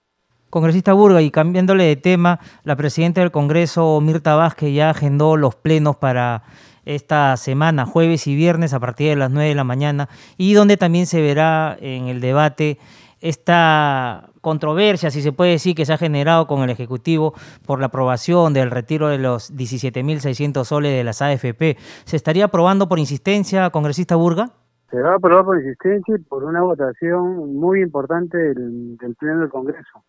Congresista 0.49 0.91
Burga, 0.91 1.21
y 1.21 1.31
cambiándole 1.31 1.85
de 1.85 1.95
tema, 1.95 2.41
la 2.65 2.75
presidenta 2.75 3.21
del 3.21 3.31
Congreso, 3.31 4.01
Mirta 4.01 4.35
Vázquez, 4.35 4.73
ya 4.73 4.89
agendó 4.89 5.37
los 5.37 5.55
plenos 5.55 5.95
para 5.95 6.43
esta 6.83 7.37
semana, 7.37 7.85
jueves 7.85 8.27
y 8.27 8.35
viernes 8.35 8.73
a 8.73 8.81
partir 8.81 9.07
de 9.07 9.15
las 9.15 9.31
9 9.31 9.47
de 9.47 9.55
la 9.55 9.63
mañana, 9.63 10.09
y 10.37 10.53
donde 10.53 10.75
también 10.75 11.05
se 11.05 11.21
verá 11.21 11.77
en 11.79 12.07
el 12.07 12.19
debate 12.19 12.77
esta 13.23 14.29
controversia, 14.41 15.09
si 15.09 15.21
se 15.21 15.31
puede 15.31 15.51
decir, 15.51 15.75
que 15.75 15.85
se 15.85 15.93
ha 15.93 15.97
generado 15.97 16.45
con 16.45 16.61
el 16.61 16.69
Ejecutivo 16.69 17.33
por 17.65 17.79
la 17.79 17.85
aprobación 17.85 18.53
del 18.53 18.69
retiro 18.69 19.07
de 19.07 19.17
los 19.17 19.55
17.600 19.55 20.65
soles 20.65 20.91
de 20.91 21.05
las 21.05 21.21
AFP. 21.21 21.77
¿Se 22.03 22.17
estaría 22.17 22.45
aprobando 22.45 22.89
por 22.89 22.99
insistencia, 22.99 23.69
congresista 23.69 24.17
Burga? 24.17 24.49
Se 24.91 25.01
va 25.01 25.13
a 25.13 25.15
aprobar 25.15 25.45
por 25.45 25.57
insistencia 25.57 26.15
y 26.17 26.19
por 26.19 26.43
una 26.43 26.61
votación 26.61 27.55
muy 27.55 27.81
importante 27.81 28.37
del, 28.37 28.97
Pleno 29.17 29.39
del 29.39 29.49
Congreso. 29.49 30.03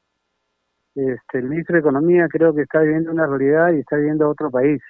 Este, 0.97 1.39
el 1.39 1.49
ministro 1.49 1.75
de 1.75 1.81
Economía 1.81 2.27
creo 2.29 2.53
que 2.53 2.63
está 2.63 2.81
viviendo 2.81 3.13
una 3.13 3.27
realidad 3.27 3.73
y 3.73 3.81
está 3.81 3.97
viviendo 3.97 4.29
otro 4.29 4.51
país. 4.51 4.83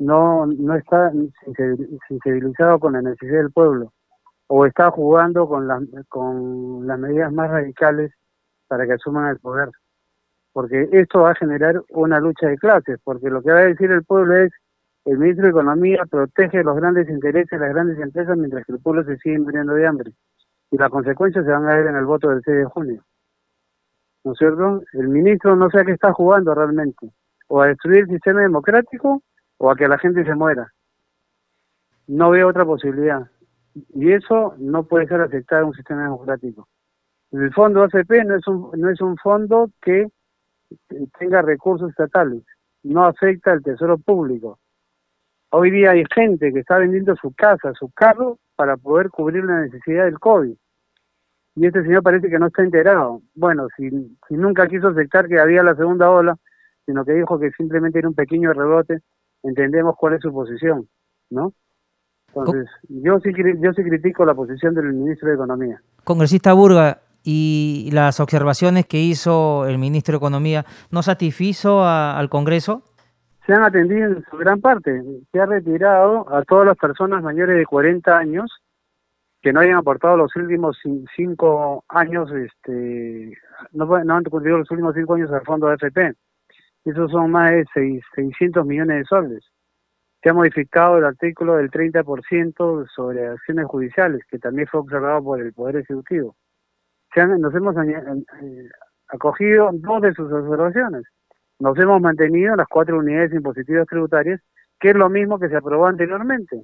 No, 0.00 0.46
no 0.46 0.74
está 0.74 1.12
sensibilizado 2.08 2.80
con 2.80 2.94
la 2.94 3.02
necesidad 3.02 3.38
del 3.38 3.52
pueblo 3.52 3.92
o 4.48 4.66
está 4.66 4.90
jugando 4.90 5.48
con, 5.48 5.66
las 5.66 5.82
con 6.08 6.86
las 6.86 6.98
medidas 6.98 7.32
más 7.32 7.50
radicales 7.50 8.12
para 8.68 8.86
que 8.86 8.92
asuman 8.92 9.30
el 9.30 9.38
poder. 9.38 9.70
Porque 10.52 10.88
esto 10.92 11.20
va 11.20 11.32
a 11.32 11.34
generar 11.34 11.82
una 11.90 12.20
lucha 12.20 12.48
de 12.48 12.56
clases, 12.56 12.98
porque 13.04 13.28
lo 13.28 13.42
que 13.42 13.52
va 13.52 13.58
a 13.58 13.64
decir 13.64 13.90
el 13.90 14.04
pueblo 14.04 14.36
es, 14.36 14.52
el 15.04 15.18
ministro 15.18 15.44
de 15.44 15.50
Economía 15.50 16.02
protege 16.10 16.64
los 16.64 16.76
grandes 16.76 17.08
intereses 17.08 17.50
de 17.50 17.58
las 17.58 17.74
grandes 17.74 17.98
empresas 17.98 18.36
mientras 18.36 18.64
que 18.64 18.72
el 18.72 18.80
pueblo 18.80 19.04
se 19.04 19.16
sigue 19.18 19.38
muriendo 19.38 19.74
de 19.74 19.86
hambre. 19.86 20.12
Y 20.70 20.78
las 20.78 20.90
consecuencias 20.90 21.44
se 21.44 21.50
van 21.50 21.68
a 21.68 21.76
ver 21.76 21.86
en 21.86 21.96
el 21.96 22.06
voto 22.06 22.28
del 22.28 22.42
6 22.44 22.56
de 22.56 22.64
junio. 22.64 23.04
¿No 24.24 24.32
es 24.32 24.38
cierto? 24.38 24.82
El 24.94 25.08
ministro 25.08 25.54
no 25.54 25.70
sé 25.70 25.80
a 25.80 25.84
qué 25.84 25.92
está 25.92 26.12
jugando 26.12 26.52
realmente. 26.52 27.12
O 27.46 27.62
a 27.62 27.68
destruir 27.68 28.00
el 28.00 28.08
sistema 28.08 28.40
democrático 28.40 29.22
o 29.58 29.70
a 29.70 29.76
que 29.76 29.86
la 29.86 29.98
gente 29.98 30.24
se 30.24 30.34
muera. 30.34 30.72
No 32.08 32.30
veo 32.30 32.48
otra 32.48 32.64
posibilidad. 32.64 33.30
Y 33.94 34.12
eso 34.12 34.54
no 34.58 34.84
puede 34.84 35.06
ser 35.06 35.20
aceptado 35.20 35.62
en 35.62 35.68
un 35.68 35.74
sistema 35.74 36.04
democrático. 36.04 36.68
El 37.32 37.52
fondo 37.52 37.82
ACP 37.82 38.24
no 38.24 38.36
es 38.36 38.46
un, 38.46 38.70
no 38.74 38.90
es 38.90 39.00
un 39.00 39.16
fondo 39.18 39.70
que 39.82 40.06
tenga 41.18 41.42
recursos 41.42 41.90
estatales, 41.90 42.42
no 42.82 43.04
afecta 43.04 43.52
al 43.52 43.62
tesoro 43.62 43.98
público. 43.98 44.58
Hoy 45.50 45.70
día 45.70 45.90
hay 45.90 46.04
gente 46.14 46.52
que 46.52 46.60
está 46.60 46.78
vendiendo 46.78 47.14
su 47.16 47.32
casa, 47.34 47.72
su 47.74 47.90
carro, 47.90 48.38
para 48.56 48.76
poder 48.76 49.10
cubrir 49.10 49.44
la 49.44 49.60
necesidad 49.60 50.04
del 50.04 50.18
COVID. 50.18 50.56
Y 51.56 51.66
este 51.66 51.82
señor 51.82 52.02
parece 52.02 52.28
que 52.28 52.38
no 52.38 52.46
está 52.46 52.62
enterado. 52.62 53.22
Bueno, 53.34 53.68
si, 53.76 53.90
si 54.28 54.34
nunca 54.34 54.66
quiso 54.66 54.88
aceptar 54.88 55.28
que 55.28 55.38
había 55.38 55.62
la 55.62 55.74
segunda 55.74 56.10
ola, 56.10 56.36
sino 56.86 57.04
que 57.04 57.12
dijo 57.12 57.38
que 57.38 57.50
simplemente 57.52 57.98
era 57.98 58.08
un 58.08 58.14
pequeño 58.14 58.52
rebote, 58.52 59.00
entendemos 59.42 59.96
cuál 59.98 60.14
es 60.14 60.22
su 60.22 60.32
posición, 60.32 60.88
¿no? 61.30 61.52
Entonces, 62.36 62.68
yo 62.88 63.18
sí, 63.20 63.30
yo 63.60 63.72
sí 63.72 63.82
critico 63.82 64.24
la 64.24 64.34
posición 64.34 64.74
del 64.74 64.92
ministro 64.92 65.28
de 65.28 65.34
Economía. 65.34 65.80
Congresista 66.04 66.52
Burga, 66.52 67.00
y 67.28 67.90
las 67.92 68.20
observaciones 68.20 68.86
que 68.86 68.98
hizo 68.98 69.66
el 69.66 69.78
ministro 69.78 70.12
de 70.12 70.18
Economía, 70.18 70.64
¿no 70.92 71.02
satisfizo 71.02 71.84
al 71.84 72.28
Congreso? 72.28 72.84
Se 73.44 73.52
han 73.52 73.64
atendido 73.64 74.06
en 74.06 74.24
su 74.30 74.36
gran 74.36 74.60
parte. 74.60 75.02
Se 75.32 75.40
ha 75.40 75.46
retirado 75.46 76.32
a 76.32 76.42
todas 76.42 76.66
las 76.66 76.76
personas 76.76 77.24
mayores 77.24 77.56
de 77.56 77.66
40 77.66 78.16
años 78.16 78.48
que 79.42 79.52
no 79.52 79.60
hayan 79.60 79.76
aportado 79.76 80.16
los 80.16 80.34
últimos 80.36 80.78
cinco 81.16 81.84
años, 81.88 82.30
este, 82.32 83.36
no, 83.72 83.86
no 84.04 84.16
han 84.16 84.24
cumplido 84.24 84.58
los 84.58 84.70
últimos 84.70 84.94
cinco 84.94 85.14
años 85.14 85.30
al 85.32 85.42
fondo 85.42 85.66
de 85.66 85.74
AFP. 85.74 86.14
Esos 86.84 87.10
son 87.10 87.32
más 87.32 87.50
de 87.50 87.64
600 88.14 88.64
millones 88.64 88.98
de 88.98 89.04
soles 89.04 89.44
se 90.22 90.30
ha 90.30 90.34
modificado 90.34 90.98
el 90.98 91.04
artículo 91.04 91.56
del 91.56 91.70
30% 91.70 92.88
sobre 92.94 93.28
acciones 93.28 93.66
judiciales, 93.66 94.22
que 94.28 94.38
también 94.38 94.66
fue 94.68 94.80
observado 94.80 95.22
por 95.22 95.40
el 95.40 95.52
Poder 95.52 95.76
Ejecutivo. 95.76 96.36
Se 97.14 97.26
nos 97.26 97.54
hemos 97.54 97.76
eh, 97.76 98.68
acogido 99.08 99.70
dos 99.72 100.02
de 100.02 100.12
sus 100.14 100.30
observaciones. 100.32 101.04
Nos 101.58 101.78
hemos 101.78 102.00
mantenido 102.00 102.52
en 102.52 102.58
las 102.58 102.68
cuatro 102.68 102.98
unidades 102.98 103.32
impositivas 103.32 103.86
tributarias, 103.86 104.40
que 104.78 104.90
es 104.90 104.96
lo 104.96 105.08
mismo 105.08 105.38
que 105.38 105.48
se 105.48 105.56
aprobó 105.56 105.86
anteriormente. 105.86 106.62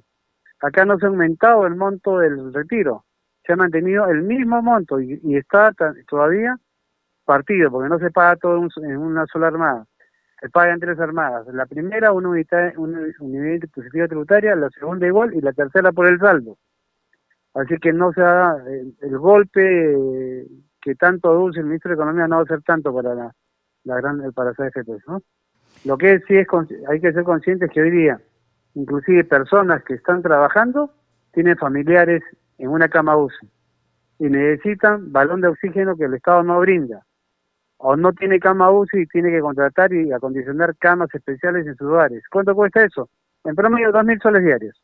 Acá 0.59 0.85
no 0.85 0.97
se 0.97 1.05
ha 1.05 1.09
aumentado 1.09 1.65
el 1.65 1.75
monto 1.75 2.19
del 2.19 2.53
retiro, 2.53 3.05
se 3.45 3.53
ha 3.53 3.55
mantenido 3.55 4.07
el 4.07 4.21
mismo 4.21 4.61
monto 4.61 4.99
y, 5.01 5.19
está 5.35 5.73
todavía 6.07 6.57
partido, 7.25 7.71
porque 7.71 7.89
no 7.89 7.99
se 7.99 8.11
paga 8.11 8.35
todo 8.35 8.67
en 8.83 8.97
una 8.97 9.25
sola 9.27 9.47
armada 9.47 9.85
se 10.43 10.49
pagan 10.49 10.81
tres 10.81 10.99
armadas. 10.99 11.47
La 11.53 11.65
primera, 11.65 12.11
una 12.11 12.27
unidad, 12.27 12.73
una 12.75 12.99
unidad 13.21 13.63
impositiva 13.63 14.09
tributaria, 14.09 14.53
la 14.57 14.69
segunda 14.71 15.07
igual 15.07 15.33
y 15.33 15.39
la 15.39 15.53
tercera 15.53 15.93
por 15.93 16.05
el 16.05 16.19
saldo. 16.19 16.57
Así 17.53 17.77
que 17.77 17.93
no 17.93 18.11
se 18.11 18.19
da 18.19 18.57
el, 18.67 19.17
golpe 19.17 20.45
que 20.81 20.95
tanto 20.95 21.29
aduce 21.29 21.61
el 21.61 21.67
ministro 21.67 21.89
de 21.89 21.95
Economía 21.95 22.27
no 22.27 22.37
va 22.37 22.41
a 22.41 22.45
ser 22.45 22.61
tanto 22.61 22.93
para 22.93 23.15
la, 23.15 23.31
la 23.85 23.95
gran 23.95 24.33
para 24.33 24.51
CFP, 24.51 24.89
¿no? 25.07 25.21
Lo 25.85 25.97
que 25.97 26.19
sí 26.27 26.35
es 26.35 26.47
hay 26.89 26.99
que 26.99 27.13
ser 27.13 27.23
conscientes 27.23 27.71
que 27.71 27.81
hoy 27.81 27.91
día, 27.91 28.19
inclusive 28.73 29.23
personas 29.23 29.81
que 29.85 29.93
están 29.93 30.21
trabajando 30.21 30.91
tienen 31.31 31.55
familiares 31.55 32.21
en 32.57 32.67
una 32.67 32.89
cama 32.89 33.15
UCI 33.15 33.49
y 34.19 34.25
necesitan 34.25 35.09
balón 35.13 35.39
de 35.39 35.47
oxígeno 35.47 35.95
que 35.95 36.03
el 36.03 36.15
Estado 36.15 36.43
no 36.43 36.59
brinda 36.59 37.05
o 37.85 37.97
no 37.97 38.13
tiene 38.13 38.39
cama 38.39 38.71
UCI 38.71 39.01
y 39.01 39.07
tiene 39.07 39.29
que 39.29 39.41
contratar 39.41 39.91
y 39.91 40.09
acondicionar 40.13 40.73
camas 40.77 41.13
especiales 41.13 41.67
en 41.67 41.75
sus 41.75 41.89
hogares. 41.89 42.23
¿Cuánto 42.31 42.55
cuesta 42.55 42.81
eso? 42.81 43.09
En 43.43 43.55
promedio, 43.55 43.91
dos 43.91 44.05
mil 44.05 44.17
soles 44.21 44.41
diarios. 44.41 44.81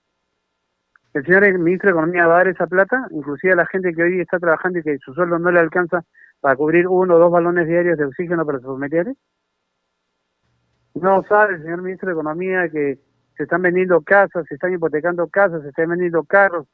El 1.13 1.24
señor 1.24 1.44
ministro 1.60 1.88
de 1.88 1.91
Economía 1.91 2.27
va 2.27 2.36
a 2.36 2.38
dar 2.39 2.50
esa 2.50 2.68
plata, 2.68 3.08
inclusive 3.12 3.53
a 3.53 3.56
la 3.56 3.65
gente 3.68 3.94
que 3.94 4.03
hoy 4.03 4.20
está 4.20 4.38
trabajando 4.38 4.79
y 4.79 4.84
que 4.84 4.98
su 4.98 5.13
sueldo 5.13 5.39
no 5.39 5.50
le 5.50 5.62
alcanza 5.62 6.03
para 6.41 6.58
cubrir 6.58 6.89
uno 6.89 7.15
o 7.15 7.20
dos 7.20 7.32
balones 7.32 7.70
diarios 7.70 7.98
de 7.98 8.03
oxígeno 8.03 8.46
para 8.46 8.60
sus 8.60 8.68
familiares. 8.68 9.15
No 10.94 11.24
sabe 11.24 11.56
el 11.56 11.62
señor 11.62 11.82
ministro 11.82 12.08
de 12.08 12.13
Economía 12.15 12.68
que 12.68 13.00
se 13.38 13.44
están 13.44 13.62
vendiendo 13.62 14.01
casas, 14.01 14.46
se 14.50 14.56
están 14.56 14.74
hipotecando 14.74 15.25
casas, 15.29 15.62
se 15.62 15.70
están 15.70 15.88
vendiendo 15.88 16.25
carros, 16.25 16.68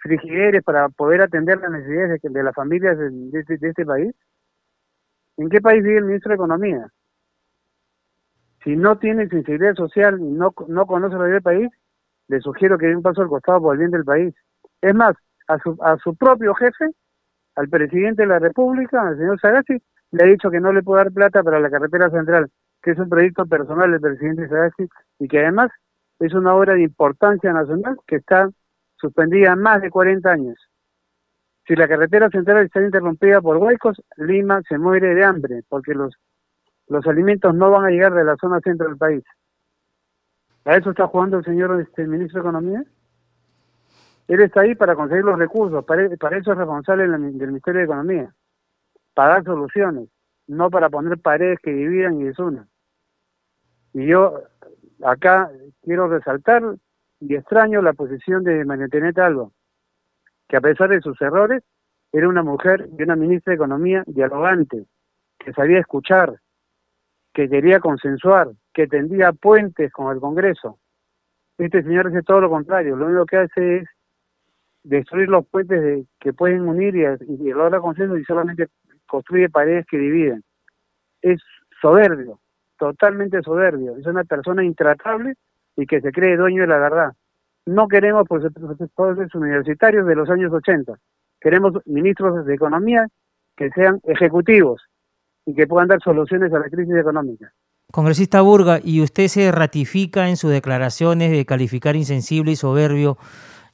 frigideres 0.00 0.62
para 0.64 0.88
poder 0.88 1.20
atender 1.20 1.60
las 1.60 1.70
necesidades 1.70 2.22
de, 2.22 2.42
las 2.42 2.54
familias 2.54 2.96
de 2.98 3.44
este 3.60 3.84
país. 3.84 4.14
¿En 5.36 5.48
qué 5.48 5.60
país 5.60 5.82
vive 5.82 5.98
el 5.98 6.04
ministro 6.04 6.30
de 6.30 6.36
Economía? 6.36 6.88
Si 8.62 8.76
no 8.76 8.98
tiene 8.98 9.28
sensibilidad 9.28 9.74
social 9.74 10.20
y 10.20 10.24
no, 10.24 10.54
no 10.68 10.86
conoce 10.86 11.16
la 11.16 11.24
vida 11.24 11.34
del 11.34 11.42
país, 11.42 11.70
le 12.28 12.40
sugiero 12.40 12.78
que 12.78 12.86
dé 12.86 12.96
un 12.96 13.02
paso 13.02 13.22
al 13.22 13.28
costado 13.28 13.60
por 13.60 13.74
el 13.74 13.80
bien 13.80 13.90
del 13.90 14.04
país. 14.04 14.34
Es 14.80 14.94
más, 14.94 15.14
a 15.48 15.58
su, 15.58 15.76
a 15.82 15.96
su 15.98 16.14
propio 16.16 16.54
jefe, 16.54 16.86
al 17.56 17.68
presidente 17.68 18.22
de 18.22 18.28
la 18.28 18.38
República, 18.38 19.06
al 19.06 19.18
señor 19.18 19.40
Sagasti, 19.40 19.76
le 20.12 20.24
ha 20.24 20.26
dicho 20.26 20.50
que 20.50 20.60
no 20.60 20.72
le 20.72 20.82
puede 20.82 21.04
dar 21.04 21.12
plata 21.12 21.42
para 21.42 21.60
la 21.60 21.70
carretera 21.70 22.08
central, 22.10 22.50
que 22.82 22.92
es 22.92 22.98
un 22.98 23.08
proyecto 23.08 23.44
personal 23.46 23.90
del 23.90 24.00
presidente 24.00 24.48
Sagasti 24.48 24.88
y 25.18 25.28
que 25.28 25.40
además 25.40 25.70
es 26.20 26.32
una 26.32 26.54
obra 26.54 26.74
de 26.74 26.82
importancia 26.82 27.52
nacional 27.52 27.96
que 28.06 28.16
está 28.16 28.48
suspendida 28.96 29.56
más 29.56 29.82
de 29.82 29.90
40 29.90 30.30
años. 30.30 30.56
Si 31.66 31.74
la 31.74 31.88
carretera 31.88 32.28
central 32.28 32.64
está 32.64 32.82
interrumpida 32.82 33.40
por 33.40 33.56
huecos, 33.56 34.00
Lima 34.16 34.60
se 34.68 34.78
muere 34.78 35.14
de 35.14 35.24
hambre, 35.24 35.62
porque 35.68 35.94
los, 35.94 36.14
los 36.88 37.06
alimentos 37.06 37.54
no 37.54 37.70
van 37.70 37.86
a 37.86 37.90
llegar 37.90 38.12
de 38.12 38.24
la 38.24 38.36
zona 38.36 38.60
centro 38.60 38.86
del 38.86 38.98
país. 38.98 39.24
¿A 40.66 40.76
eso 40.76 40.90
está 40.90 41.06
jugando 41.06 41.38
el 41.38 41.44
señor 41.44 41.80
este, 41.80 42.06
ministro 42.06 42.42
de 42.42 42.48
Economía? 42.48 42.84
Él 44.28 44.40
está 44.40 44.62
ahí 44.62 44.74
para 44.74 44.94
conseguir 44.94 45.24
los 45.24 45.38
recursos, 45.38 45.84
para, 45.84 46.04
eso 46.04 46.52
es 46.52 46.58
responsable 46.58 47.06
del 47.06 47.18
Ministerio 47.20 47.80
de 47.80 47.84
Economía, 47.84 48.34
para 49.14 49.34
dar 49.34 49.44
soluciones, 49.44 50.08
no 50.46 50.70
para 50.70 50.88
poner 50.88 51.18
paredes 51.18 51.58
que 51.62 51.72
dividan 51.72 52.20
y 52.20 52.24
desunan. 52.24 52.68
Y 53.92 54.06
yo 54.06 54.42
acá 55.02 55.50
quiero 55.82 56.08
resaltar 56.08 56.62
y 57.20 57.36
extraño 57.36 57.80
la 57.80 57.92
posición 57.92 58.44
de 58.44 58.64
María 58.64 58.88
Alba 59.16 59.50
que 60.48 60.56
a 60.56 60.60
pesar 60.60 60.90
de 60.90 61.00
sus 61.00 61.20
errores, 61.20 61.62
era 62.12 62.28
una 62.28 62.42
mujer 62.42 62.88
y 62.96 63.02
una 63.02 63.16
ministra 63.16 63.50
de 63.50 63.56
Economía 63.56 64.04
dialogante, 64.06 64.86
que 65.38 65.52
sabía 65.52 65.80
escuchar, 65.80 66.38
que 67.32 67.48
quería 67.48 67.80
consensuar, 67.80 68.52
que 68.72 68.86
tendía 68.86 69.32
puentes 69.32 69.92
con 69.92 70.14
el 70.14 70.20
Congreso. 70.20 70.78
Este 71.58 71.82
señor 71.82 72.06
hace 72.06 72.22
todo 72.22 72.42
lo 72.42 72.50
contrario, 72.50 72.96
lo 72.96 73.06
único 73.06 73.26
que 73.26 73.36
hace 73.38 73.76
es 73.78 73.88
destruir 74.84 75.28
los 75.28 75.46
puentes 75.46 76.06
que 76.20 76.32
pueden 76.32 76.68
unir 76.68 76.94
y, 76.94 77.02
y 77.02 77.50
lograr 77.50 77.80
consenso 77.80 78.16
y 78.16 78.24
solamente 78.24 78.68
construye 79.06 79.48
paredes 79.48 79.86
que 79.86 79.98
dividen. 79.98 80.44
Es 81.20 81.40
soberbio, 81.80 82.38
totalmente 82.78 83.42
soberbio, 83.42 83.96
es 83.96 84.06
una 84.06 84.24
persona 84.24 84.64
intratable 84.64 85.34
y 85.76 85.86
que 85.86 86.00
se 86.00 86.12
cree 86.12 86.36
dueño 86.36 86.62
de 86.62 86.68
la 86.68 86.78
verdad. 86.78 87.12
No 87.66 87.88
queremos 87.88 88.26
profesores 88.28 89.34
universitarios 89.34 90.06
de 90.06 90.14
los 90.14 90.28
años 90.28 90.52
80. 90.52 90.98
Queremos 91.40 91.72
ministros 91.86 92.44
de 92.44 92.54
Economía 92.54 93.08
que 93.56 93.70
sean 93.70 94.00
ejecutivos 94.04 94.82
y 95.46 95.54
que 95.54 95.66
puedan 95.66 95.88
dar 95.88 96.00
soluciones 96.02 96.52
a 96.52 96.58
la 96.58 96.68
crisis 96.68 96.94
económica. 96.94 97.52
Congresista 97.90 98.40
Burga, 98.40 98.80
¿y 98.82 99.00
usted 99.02 99.28
se 99.28 99.52
ratifica 99.52 100.28
en 100.28 100.36
sus 100.36 100.50
declaraciones 100.50 101.30
de 101.30 101.46
calificar 101.46 101.96
insensible 101.96 102.52
y 102.52 102.56
soberbio 102.56 103.16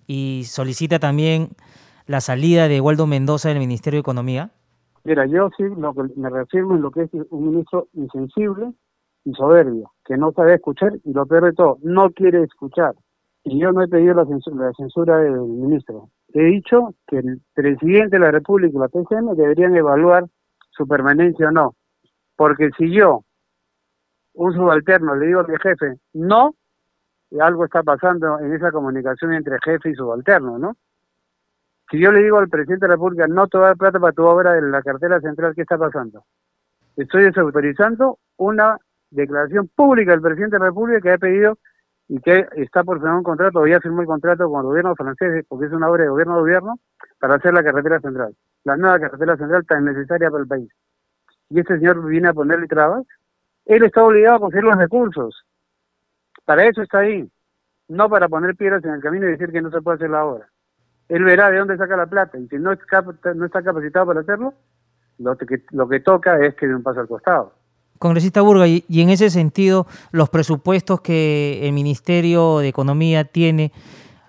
y 0.07 0.43
solicita 0.45 0.99
también 0.99 1.51
la 2.07 2.21
salida 2.21 2.69
de 2.69 2.81
Waldo 2.81 3.07
Mendoza 3.07 3.49
del 3.49 3.59
Ministerio 3.59 3.99
de 3.99 4.03
Economía? 4.03 4.51
Mira, 5.05 5.27
yo 5.27 5.49
sí 5.57 5.65
lo 5.65 5.95
que 5.95 6.03
me 6.17 6.29
reafirmo 6.29 6.75
en 6.75 6.83
lo 6.83 6.91
que 6.91 7.03
es 7.03 7.11
un 7.31 7.51
ministro 7.51 7.89
insensible 7.95 8.73
y 9.25 9.33
soberbio, 9.33 9.93
que 10.05 10.17
no 10.17 10.33
sabe 10.33 10.55
escuchar 10.55 10.93
y 11.05 11.13
lo 11.13 11.27
peor 11.27 11.45
de 11.47 11.53
todo, 11.55 11.79
no 11.83 12.11
quiere 12.11 12.43
escuchar. 12.43 12.95
Y 13.45 13.59
yo 13.59 13.73
no 13.73 13.83
he 13.83 13.89
pedido 13.89 14.15
la 14.15 14.27
censura, 14.27 14.67
la 14.67 14.73
censura 14.73 15.19
del 15.19 15.41
ministro. 15.41 16.11
He 16.33 16.43
dicho 16.45 16.95
que 17.07 17.19
el 17.19 17.41
presidente 17.55 18.17
de 18.17 18.21
la 18.21 18.31
República 18.31 18.77
y 18.77 18.81
la 18.81 18.89
PCM 18.89 19.35
deberían 19.35 19.75
evaluar 19.77 20.27
su 20.71 20.87
permanencia 20.87 21.49
o 21.49 21.51
no. 21.51 21.75
Porque 22.37 22.71
si 22.79 22.93
yo 22.93 23.25
un 24.35 24.53
subalterno 24.53 25.17
le 25.17 25.27
digo 25.27 25.41
a 25.41 25.47
mi 25.47 25.57
jefe, 25.59 25.97
no, 26.13 26.55
algo 27.41 27.65
está 27.65 27.83
pasando 27.83 28.39
en 28.41 28.53
esa 28.53 28.71
comunicación 28.73 29.35
entre 29.35 29.59
jefe 29.65 29.91
y 29.91 29.95
subalterno, 29.95 30.59
¿no? 30.59 30.77
Si 31.91 31.99
yo 31.99 32.13
le 32.13 32.23
digo 32.23 32.39
al 32.39 32.49
presidente 32.49 32.87
de 32.87 32.89
la 32.89 32.95
República, 32.95 33.27
no 33.27 33.49
te 33.49 33.59
voy 33.59 33.75
plata 33.75 33.99
para 33.99 34.13
tu 34.13 34.25
obra 34.25 34.53
de 34.53 34.63
la 34.63 34.81
cartera 34.83 35.21
central, 35.21 35.55
¿qué 35.55 35.63
está 35.63 35.77
pasando? 35.77 36.25
Estoy 36.97 37.25
desautorizando 37.25 38.19
una 38.37 38.79
declaración 39.11 39.69
pública 39.75 40.13
del 40.13 40.21
presidente 40.21 40.57
de 40.57 40.61
la 40.61 40.67
República 40.67 41.01
que 41.01 41.13
ha 41.13 41.19
pedido 41.19 41.59
y 42.11 42.21
que 42.21 42.45
está 42.57 42.83
por 42.83 42.99
firmar 42.99 43.19
un 43.19 43.23
contrato, 43.23 43.61
o 43.61 43.67
ya 43.69 43.79
firmó 43.81 44.01
el 44.01 44.07
contrato 44.09 44.51
con 44.51 44.61
el 44.61 44.67
gobierno 44.67 44.97
francés, 44.97 45.45
porque 45.49 45.67
es 45.67 45.73
una 45.73 45.89
obra 45.89 46.03
de 46.03 46.11
gobierno 46.11 46.35
a 46.35 46.41
gobierno, 46.41 46.81
para 47.21 47.37
hacer 47.37 47.55
la 47.55 47.63
carretera 47.63 48.01
central. 48.01 48.35
La 48.65 48.77
nueva 48.77 48.99
carretera 48.99 49.37
central 49.37 49.65
tan 49.65 49.85
necesaria 49.85 50.29
para 50.29 50.43
el 50.43 50.49
país. 50.49 50.69
Y 51.51 51.61
este 51.61 51.79
señor 51.79 52.05
viene 52.05 52.29
a 52.29 52.35
ponerle 52.35 52.67
trabas 52.67 53.07
él 53.67 53.85
está 53.85 54.03
obligado 54.03 54.37
a 54.37 54.41
conseguir 54.41 54.65
los 54.65 54.77
recursos. 54.77 55.45
Para 56.45 56.67
eso 56.67 56.83
está 56.83 56.99
ahí, 56.99 57.31
no 57.87 58.11
para 58.11 58.29
poner 58.29 58.57
piedras 58.57 58.85
en 58.85 58.95
el 58.95 59.01
camino 59.01 59.29
y 59.29 59.31
decir 59.31 59.53
que 59.53 59.63
no 59.63 59.71
se 59.71 59.81
puede 59.81 59.95
hacer 59.95 60.11
la 60.11 60.25
obra. 60.25 60.49
Él 61.09 61.23
verá 61.23 61.51
de 61.51 61.59
dónde 61.59 61.77
saca 61.77 61.97
la 61.97 62.07
plata 62.07 62.37
y 62.37 62.49
si 62.49 62.57
no, 62.57 62.73
no 62.73 63.45
está 63.47 63.63
capacitado 63.63 64.07
para 64.07 64.21
hacerlo, 64.21 64.55
lo 65.19 65.37
que, 65.37 65.63
lo 65.71 65.89
que 65.89 66.01
toca 66.01 66.45
es 66.45 66.57
que 66.57 66.67
dé 66.67 66.75
un 66.75 66.83
paso 66.83 66.99
al 66.99 67.07
costado. 67.07 67.60
Congresista 68.01 68.41
Burga, 68.41 68.67
y, 68.67 68.83
y 68.89 69.03
en 69.03 69.11
ese 69.11 69.29
sentido, 69.29 69.87
los 70.11 70.31
presupuestos 70.31 71.03
que 71.03 71.69
el 71.69 71.75
Ministerio 71.75 72.59
de 72.59 72.69
Economía 72.69 73.25
tiene, 73.25 73.73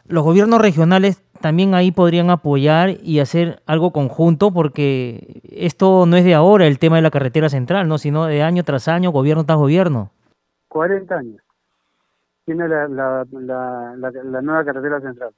los 0.06 0.26
gobiernos 0.26 0.62
regionales 0.62 1.24
también 1.40 1.74
ahí 1.74 1.94
podrían 1.94 2.30
apoyar 2.30 2.90
y 3.02 3.22
hacer 3.22 3.62
algo 3.66 3.94
conjunto, 3.94 4.52
porque 4.52 5.42
esto 5.50 6.06
no 6.06 6.18
es 6.18 6.26
de 6.26 6.36
ahora 6.36 6.68
el 6.68 6.80
tema 6.80 6.98
de 6.98 7.02
la 7.02 7.12
carretera 7.12 7.48
central, 7.48 7.88
no, 7.88 7.98
sino 7.98 8.26
de 8.26 8.44
año 8.44 8.64
tras 8.64 8.90
año, 8.90 9.12
gobierno 9.12 9.46
tras 9.46 9.58
gobierno. 9.58 10.12
40 10.68 11.16
años 11.16 11.42
tiene 12.44 12.68
la, 12.68 12.90
la, 12.90 13.26
la, 13.32 14.42
nueva 14.42 14.66
carretera 14.66 15.00
central, 15.00 15.32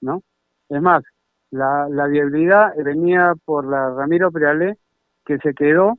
¿no? 0.00 0.22
Es 0.70 0.80
más, 0.80 1.02
la, 1.50 1.86
la 1.90 2.06
viabilidad 2.06 2.72
venía 2.82 3.34
por 3.44 3.66
la 3.66 3.90
Ramiro 3.90 4.32
Prealé, 4.32 4.78
que 5.26 5.36
se 5.38 5.52
quedó 5.52 5.98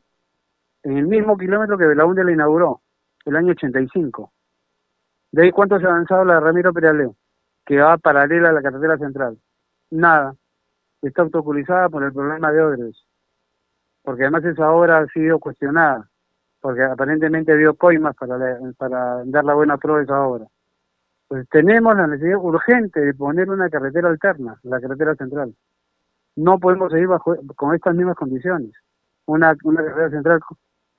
en 0.83 0.97
el 0.97 1.07
mismo 1.07 1.37
kilómetro 1.37 1.77
que 1.77 1.87
Belaunde 1.87 2.23
la 2.23 2.31
inauguró, 2.31 2.81
el 3.25 3.35
año 3.35 3.51
85. 3.51 4.31
¿De 5.31 5.43
ahí 5.43 5.51
cuánto 5.51 5.79
se 5.79 5.85
ha 5.85 5.89
avanzado 5.89 6.25
la 6.25 6.39
Ramiro 6.39 6.73
Prealé? 6.73 7.09
que 7.65 7.77
va 7.77 7.97
paralela 7.97 8.49
a 8.49 8.53
la 8.53 8.61
carretera 8.61 8.97
central. 8.97 9.37
Nada. 9.91 10.35
Está 11.01 11.23
obstaculizada 11.23 11.89
por 11.89 12.03
el 12.03 12.13
problema 12.13 12.51
de 12.51 12.61
Odres. 12.61 13.05
Porque 14.01 14.23
además 14.23 14.45
esa 14.45 14.71
obra 14.71 14.99
ha 14.99 15.07
sido 15.07 15.39
cuestionada. 15.39 16.09
Porque 16.61 16.83
aparentemente 16.83 17.57
dio 17.57 17.75
coimas 17.75 18.15
para, 18.15 18.37
para 18.77 19.23
dar 19.25 19.43
la 19.43 19.53
buena 19.53 19.77
prueba 19.77 19.99
de 19.99 20.05
esa 20.05 20.21
obra. 20.21 20.45
Pues 21.27 21.47
tenemos 21.49 21.95
la 21.95 22.07
necesidad 22.07 22.37
urgente 22.37 22.99
de 22.99 23.13
poner 23.13 23.49
una 23.49 23.69
carretera 23.69 24.09
alterna, 24.09 24.59
la 24.63 24.79
carretera 24.79 25.15
central. 25.15 25.55
No 26.35 26.59
podemos 26.59 26.91
seguir 26.91 27.07
bajo, 27.07 27.35
con 27.55 27.75
estas 27.75 27.95
mismas 27.95 28.15
condiciones. 28.15 28.71
Una 29.25 29.55
carretera 29.55 30.09
central 30.09 30.39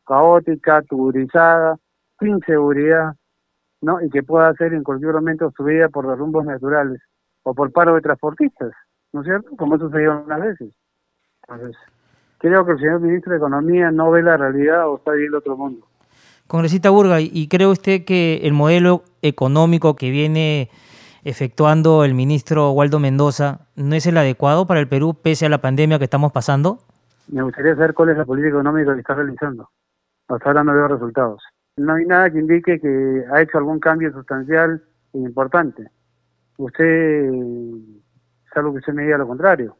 caótica, 0.04 0.82
tuburizada, 0.82 1.76
sin 2.18 2.40
seguridad, 2.40 3.14
¿no? 3.80 4.00
y 4.00 4.10
que 4.10 4.22
pueda 4.22 4.52
ser 4.54 4.72
en 4.72 4.82
cualquier 4.82 5.12
momento 5.12 5.52
subida 5.56 5.88
por 5.88 6.04
los 6.04 6.18
rumbos 6.18 6.44
naturales 6.44 7.00
o 7.42 7.54
por 7.54 7.72
paro 7.72 7.94
de 7.94 8.00
transportistas, 8.00 8.72
¿no 9.12 9.20
es 9.20 9.26
cierto? 9.26 9.50
Como 9.56 9.74
ha 9.74 9.78
sucedido 9.78 10.12
algunas 10.12 10.40
veces. 10.40 10.74
Entonces, 11.46 11.76
creo 12.38 12.64
que 12.64 12.72
el 12.72 12.78
señor 12.78 13.00
ministro 13.00 13.32
de 13.32 13.38
Economía 13.38 13.90
no 13.90 14.10
ve 14.10 14.22
la 14.22 14.36
realidad 14.36 14.88
o 14.88 14.96
está 14.96 15.12
viendo 15.12 15.38
otro 15.38 15.56
mundo. 15.56 15.86
Congresista 16.46 16.90
Burga, 16.90 17.20
¿y 17.20 17.48
cree 17.48 17.66
usted 17.66 18.04
que 18.04 18.40
el 18.44 18.52
modelo 18.52 19.02
económico 19.22 19.96
que 19.96 20.10
viene 20.10 20.70
efectuando 21.24 22.04
el 22.04 22.14
ministro 22.14 22.70
Waldo 22.72 22.98
Mendoza 22.98 23.60
no 23.76 23.94
es 23.94 24.06
el 24.06 24.18
adecuado 24.18 24.66
para 24.66 24.80
el 24.80 24.88
Perú 24.88 25.16
pese 25.20 25.46
a 25.46 25.48
la 25.48 25.58
pandemia 25.58 25.98
que 25.98 26.04
estamos 26.04 26.32
pasando? 26.32 26.78
Me 27.28 27.42
gustaría 27.42 27.74
saber 27.74 27.94
cuál 27.94 28.10
es 28.10 28.18
la 28.18 28.26
política 28.26 28.50
económica 28.50 28.92
que 28.92 29.00
está 29.00 29.14
realizando. 29.14 29.70
Hasta 30.28 30.48
ahora 30.48 30.64
no 30.64 30.74
veo 30.74 30.88
resultados 30.88 31.42
no 31.76 31.94
hay 31.94 32.04
nada 32.06 32.30
que 32.30 32.38
indique 32.38 32.80
que 32.80 33.24
ha 33.32 33.42
hecho 33.42 33.58
algún 33.58 33.80
cambio 33.80 34.12
sustancial 34.12 34.82
e 35.12 35.18
importante. 35.18 35.88
Usted, 36.56 37.30
salvo 38.52 38.72
que 38.72 38.78
usted 38.78 38.92
me 38.92 39.04
diga 39.04 39.18
lo 39.18 39.26
contrario. 39.26 39.76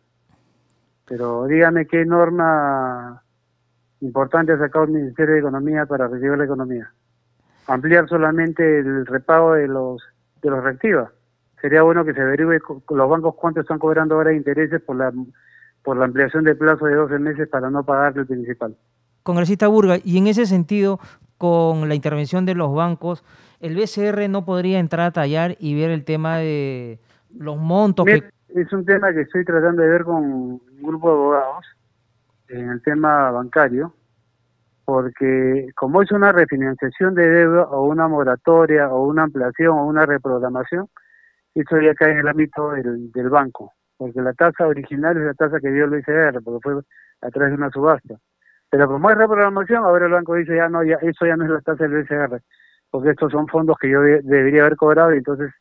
Pero 1.07 1.47
dígame 1.47 1.87
qué 1.87 2.05
norma 2.05 3.23
importante 4.01 4.53
ha 4.53 4.59
sacado 4.59 4.87
el 4.87 4.93
Ministerio 4.93 5.35
de 5.35 5.41
Economía 5.41 5.87
para 5.87 6.09
recibir 6.09 6.37
la 6.37 6.45
economía. 6.45 6.93
Ampliar 7.69 8.09
solamente 8.09 8.81
el 8.81 9.07
repago 9.07 9.55
de 9.55 9.69
los 9.69 10.03
de 10.43 10.51
los 10.51 10.63
reactivas. 10.63 11.11
Sería 11.61 11.83
bueno 11.83 12.05
que 12.05 12.13
se 12.13 12.21
averigüe 12.21 12.61
los 12.91 13.09
bancos 13.09 13.35
cuánto 13.37 13.61
están 13.61 13.79
cobrando 13.79 14.17
ahora 14.17 14.31
de 14.31 14.37
intereses 14.37 14.83
por 14.83 14.97
la 14.97 15.13
por 15.83 15.97
la 15.97 16.07
ampliación 16.07 16.45
del 16.45 16.59
plazo 16.59 16.87
de 16.87 16.95
12 16.95 17.19
meses 17.19 17.49
para 17.49 17.71
no 17.71 17.85
pagar 17.85 18.19
el 18.19 18.27
principal. 18.27 18.77
Congresista 19.25 19.67
Burga, 19.69 19.97
y 20.05 20.19
en 20.19 20.29
ese 20.29 20.47
sentido, 20.47 21.01
con 21.39 21.89
la 21.89 21.95
intervención 21.95 22.45
de 22.45 22.55
los 22.55 22.73
bancos, 22.75 23.25
el 23.59 23.75
BCR 23.75 24.29
no 24.29 24.45
podría 24.45 24.79
entrar 24.79 25.07
a 25.07 25.11
tallar 25.11 25.57
y 25.59 25.75
ver 25.75 25.91
el 25.91 26.05
tema 26.05 26.39
de 26.39 27.01
los 27.37 27.57
montos 27.57 28.07
que... 28.07 28.23
Es 28.55 28.73
un 28.73 28.85
tema 28.85 29.13
que 29.13 29.23
estoy 29.23 29.45
tratando 29.45 29.83
de 29.83 29.89
ver 29.89 30.05
con 30.05 30.23
un 30.23 30.61
grupo 30.81 31.09
de 31.09 31.15
abogados 31.15 31.67
en 32.49 32.69
el 32.69 32.83
tema 32.83 33.31
bancario, 33.33 33.95
porque 34.85 35.69
como 35.75 36.03
es 36.03 36.13
una 36.13 36.31
refinanciación 36.31 37.15
de 37.15 37.29
deuda 37.29 37.63
o 37.65 37.87
una 37.87 38.07
moratoria 38.07 38.91
o 38.91 39.07
una 39.07 39.25
ampliación 39.25 39.71
o 39.71 39.87
una 39.87 40.07
reprogramación, 40.07 40.89
eso 41.55 41.81
ya 41.81 41.95
cae 41.95 42.13
en 42.13 42.19
el 42.19 42.29
ámbito 42.29 42.73
del, 42.73 43.11
del 43.11 43.31
banco, 43.31 43.73
porque 43.97 44.21
la 44.21 44.35
tasa 44.35 44.69
original 44.69 45.17
es 45.17 45.25
la 45.25 45.35
tasa 45.35 45.59
que 45.61 45.73
dio 45.73 45.87
el 45.87 45.91
BCR, 45.91 46.43
porque 46.45 46.61
fue 46.63 46.83
a 47.23 47.31
través 47.31 47.51
de 47.53 47.57
una 47.57 47.71
subasta. 47.71 48.15
Pero 48.75 48.89
como 48.89 49.09
hay 49.09 49.15
reprogramación, 49.15 49.85
ahora 49.85 50.07
el 50.07 50.13
banco 50.13 50.35
dice, 50.35 50.57
ya 50.57 50.69
no, 50.69 50.83
ya 50.83 50.97
eso 50.97 51.25
ya 51.25 51.37
no 51.37 51.45
es 51.45 51.51
la 51.51 51.61
tasa 51.61 51.87
del 51.87 52.03
BCR, 52.03 52.43
porque 52.91 53.11
estos 53.11 53.31
son 53.31 53.47
fondos 53.47 53.77
que 53.81 53.89
yo 53.89 54.01
debería 54.01 54.63
haber 54.63 54.75
cobrado 54.75 55.15
y 55.15 55.19
entonces 55.19 55.53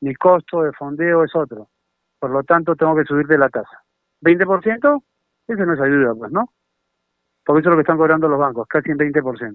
mi 0.00 0.14
costo 0.14 0.62
de 0.62 0.72
fondeo 0.72 1.22
es 1.22 1.36
otro. 1.36 1.68
Por 2.18 2.30
lo 2.30 2.42
tanto, 2.44 2.74
tengo 2.74 2.96
que 2.96 3.04
subir 3.04 3.26
de 3.26 3.36
la 3.36 3.50
tasa. 3.50 3.82
¿20%? 4.22 5.02
Eso 5.48 5.66
no 5.66 5.74
es 5.74 5.80
ayuda, 5.82 6.14
pues, 6.14 6.32
¿no? 6.32 6.48
Porque 7.44 7.60
eso 7.60 7.68
es 7.68 7.72
lo 7.72 7.76
que 7.76 7.82
están 7.82 7.98
cobrando 7.98 8.26
los 8.26 8.38
bancos, 8.38 8.66
casi 8.66 8.90
en 8.90 8.96
20%. 8.96 9.54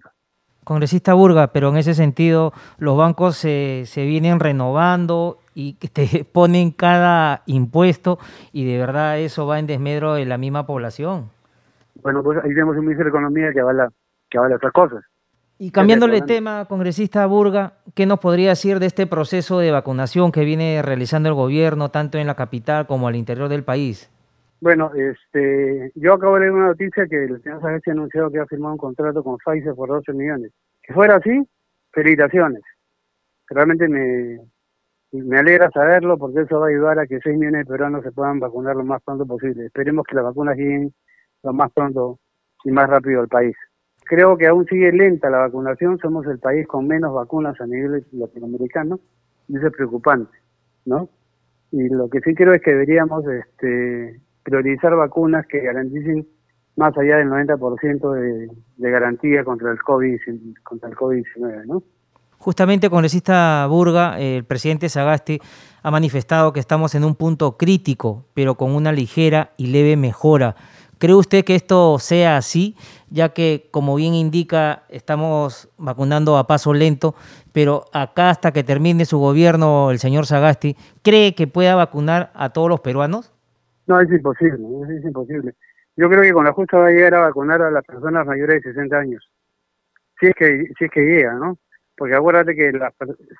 Congresista 0.64 1.16
Burga, 1.16 1.48
pero 1.48 1.70
en 1.70 1.78
ese 1.78 1.96
sentido 1.96 2.54
los 2.78 2.96
bancos 2.98 3.36
se, 3.36 3.86
se 3.88 4.06
vienen 4.06 4.40
renovando 4.40 5.40
y 5.56 5.74
te 5.74 6.24
ponen 6.32 6.70
cada 6.70 7.42
impuesto 7.48 8.20
y 8.54 8.72
de 8.72 8.78
verdad 8.78 9.18
eso 9.18 9.48
va 9.48 9.58
en 9.58 9.66
desmedro 9.66 10.14
de 10.14 10.26
la 10.26 10.38
misma 10.38 10.68
población. 10.68 11.32
Bueno, 12.02 12.24
pues 12.24 12.40
ahí 12.44 12.50
tenemos 12.50 12.76
un 12.76 12.82
ministro 12.82 13.06
de 13.06 13.10
Economía 13.10 13.52
que 13.54 13.60
avala, 13.60 13.90
que 14.30 14.38
avala 14.38 14.56
otras 14.56 14.74
cosas. 14.74 15.04
Y 15.60 15.72
cambiándole 15.72 16.22
tema, 16.22 16.66
congresista 16.66 17.26
Burga, 17.26 17.74
¿qué 17.96 18.06
nos 18.06 18.20
podría 18.20 18.50
decir 18.50 18.80
de 18.80 18.86
este 18.86 19.08
proceso 19.08 19.58
de 19.58 19.72
vacunación 19.72 20.32
que 20.32 20.46
viene 20.46 20.82
realizando 20.84 21.30
el 21.30 21.36
gobierno, 21.36 21.90
tanto 21.90 22.20
en 22.20 22.28
la 22.28 22.36
capital 22.36 22.86
como 22.86 23.08
al 23.08 23.16
interior 23.16 23.50
del 23.50 23.64
país? 23.64 24.12
Bueno, 24.62 24.92
este, 24.94 25.92
yo 25.96 26.14
acabo 26.14 26.36
de 26.36 26.42
leer 26.42 26.52
una 26.52 26.68
noticia 26.68 27.08
que 27.08 27.26
el 27.26 27.42
señor 27.42 27.62
Sánchez 27.62 27.88
ha 27.88 27.92
anunciado 27.92 28.32
que 28.32 28.40
ha 28.40 28.46
firmado 28.46 28.74
un 28.74 28.80
contrato 28.80 29.24
con 29.24 29.38
Pfizer 29.38 29.74
por 29.74 29.90
12 29.90 30.14
millones. 30.14 30.52
Si 30.86 30.94
fuera 30.94 31.16
así, 31.16 31.44
felicitaciones. 31.92 32.62
Realmente 33.50 33.88
me, 33.88 34.40
me 35.12 35.40
alegra 35.40 35.72
saberlo 35.72 36.18
porque 36.18 36.42
eso 36.42 36.60
va 36.60 36.68
a 36.68 36.70
ayudar 36.70 37.00
a 37.00 37.08
que 37.08 37.20
6 37.20 37.38
millones 37.38 37.66
de 37.66 37.72
peruanos 37.72 38.04
se 38.04 38.12
puedan 38.12 38.40
vacunar 38.40 38.76
lo 38.76 38.84
más 38.84 39.02
pronto 39.04 39.26
posible. 39.26 39.66
Esperemos 39.66 40.06
que 40.08 40.16
las 40.16 40.26
vacunas 40.26 40.58
lleguen 40.58 40.94
lo 41.44 41.54
más 41.54 41.72
pronto 41.72 42.20
y 42.64 42.72
más 42.72 42.90
rápido 42.90 43.22
al 43.22 43.28
país. 43.28 43.56
Creo 44.06 44.38
que 44.38 44.48
aún 44.48 44.66
sigue 44.66 44.92
lenta 44.92 45.30
la 45.30 45.40
vacunación, 45.40 45.98
somos 46.00 46.26
el 46.28 46.40
país 46.40 46.66
con 46.68 46.88
menos 46.88 47.14
vacunas 47.14 47.60
a 47.60 47.66
nivel 47.66 48.06
latinoamericano 48.14 49.00
y 49.48 49.58
eso 49.58 49.68
es 49.68 49.74
preocupante, 49.74 50.38
¿no? 50.86 51.10
Y 51.72 51.90
lo 51.90 52.10
que 52.10 52.22
sí 52.22 52.34
creo 52.34 52.54
es 52.54 52.62
que 52.62 52.72
deberíamos 52.72 53.26
este, 53.28 54.22
priorizar 54.44 54.96
vacunas 54.96 55.46
que 55.48 55.60
garanticen 55.60 56.26
más 56.78 56.98
allá 56.98 57.18
del 57.18 57.28
90% 57.30 58.14
de, 58.14 58.50
de 58.78 58.92
garantía 58.92 59.44
contra 59.44 59.72
el 59.72 59.80
COVID, 59.80 60.20
contra 60.64 60.90
el 60.90 60.96
COVID-19, 60.96 61.66
¿no? 61.66 61.84
Justamente, 62.40 62.90
congresista 62.90 63.66
Burga, 63.68 64.20
el 64.20 64.46
presidente 64.46 64.90
Sagasti 64.90 65.40
ha 65.82 65.92
manifestado 65.92 66.54
que 66.54 66.60
estamos 66.60 66.94
en 66.96 67.04
un 67.04 67.16
punto 67.16 67.58
crítico, 67.58 68.26
pero 68.34 68.56
con 68.56 68.76
una 68.76 68.92
ligera 68.92 69.52
y 69.58 69.68
leve 69.68 69.98
mejora. 69.98 70.56
¿Cree 71.00 71.14
usted 71.16 71.46
que 71.46 71.56
esto 71.56 72.00
sea 72.00 72.38
así, 72.38 72.76
ya 73.10 73.30
que, 73.30 73.68
como 73.72 73.96
bien 73.96 74.14
indica, 74.14 74.84
estamos 74.90 75.70
vacunando 75.78 76.38
a 76.38 76.48
paso 76.48 76.74
lento, 76.74 77.16
pero 77.54 77.86
acá 77.94 78.30
hasta 78.30 78.52
que 78.52 78.64
termine 78.64 79.06
su 79.06 79.20
gobierno, 79.20 79.92
el 79.92 80.00
señor 80.00 80.26
Sagasti, 80.26 80.76
¿cree 81.04 81.36
que 81.36 81.48
pueda 81.48 81.76
vacunar 81.76 82.32
a 82.34 82.50
todos 82.50 82.70
los 82.70 82.82
peruanos? 82.82 83.34
No, 83.86 84.00
es 84.02 84.12
imposible, 84.12 84.66
es 84.98 85.06
imposible. 85.06 85.54
Yo 85.96 86.10
creo 86.10 86.22
que 86.22 86.34
con 86.34 86.46
la 86.46 86.54
justa 86.54 86.78
va 86.78 86.88
a 86.88 86.92
llegar 86.92 87.16
a 87.16 87.22
vacunar 87.22 87.62
a 87.62 87.72
las 87.72 87.84
personas 87.84 88.26
mayores 88.26 88.62
de 88.64 88.74
60 88.74 88.98
años. 88.98 89.32
Si 90.20 90.28
es 90.28 90.36
que, 90.36 90.66
si 90.78 90.86
es 90.86 90.92
que 90.92 91.02
llega, 91.02 91.34
¿no? 91.34 91.58
Porque 91.96 92.16
acuérdate 92.16 92.56
que 92.56 92.72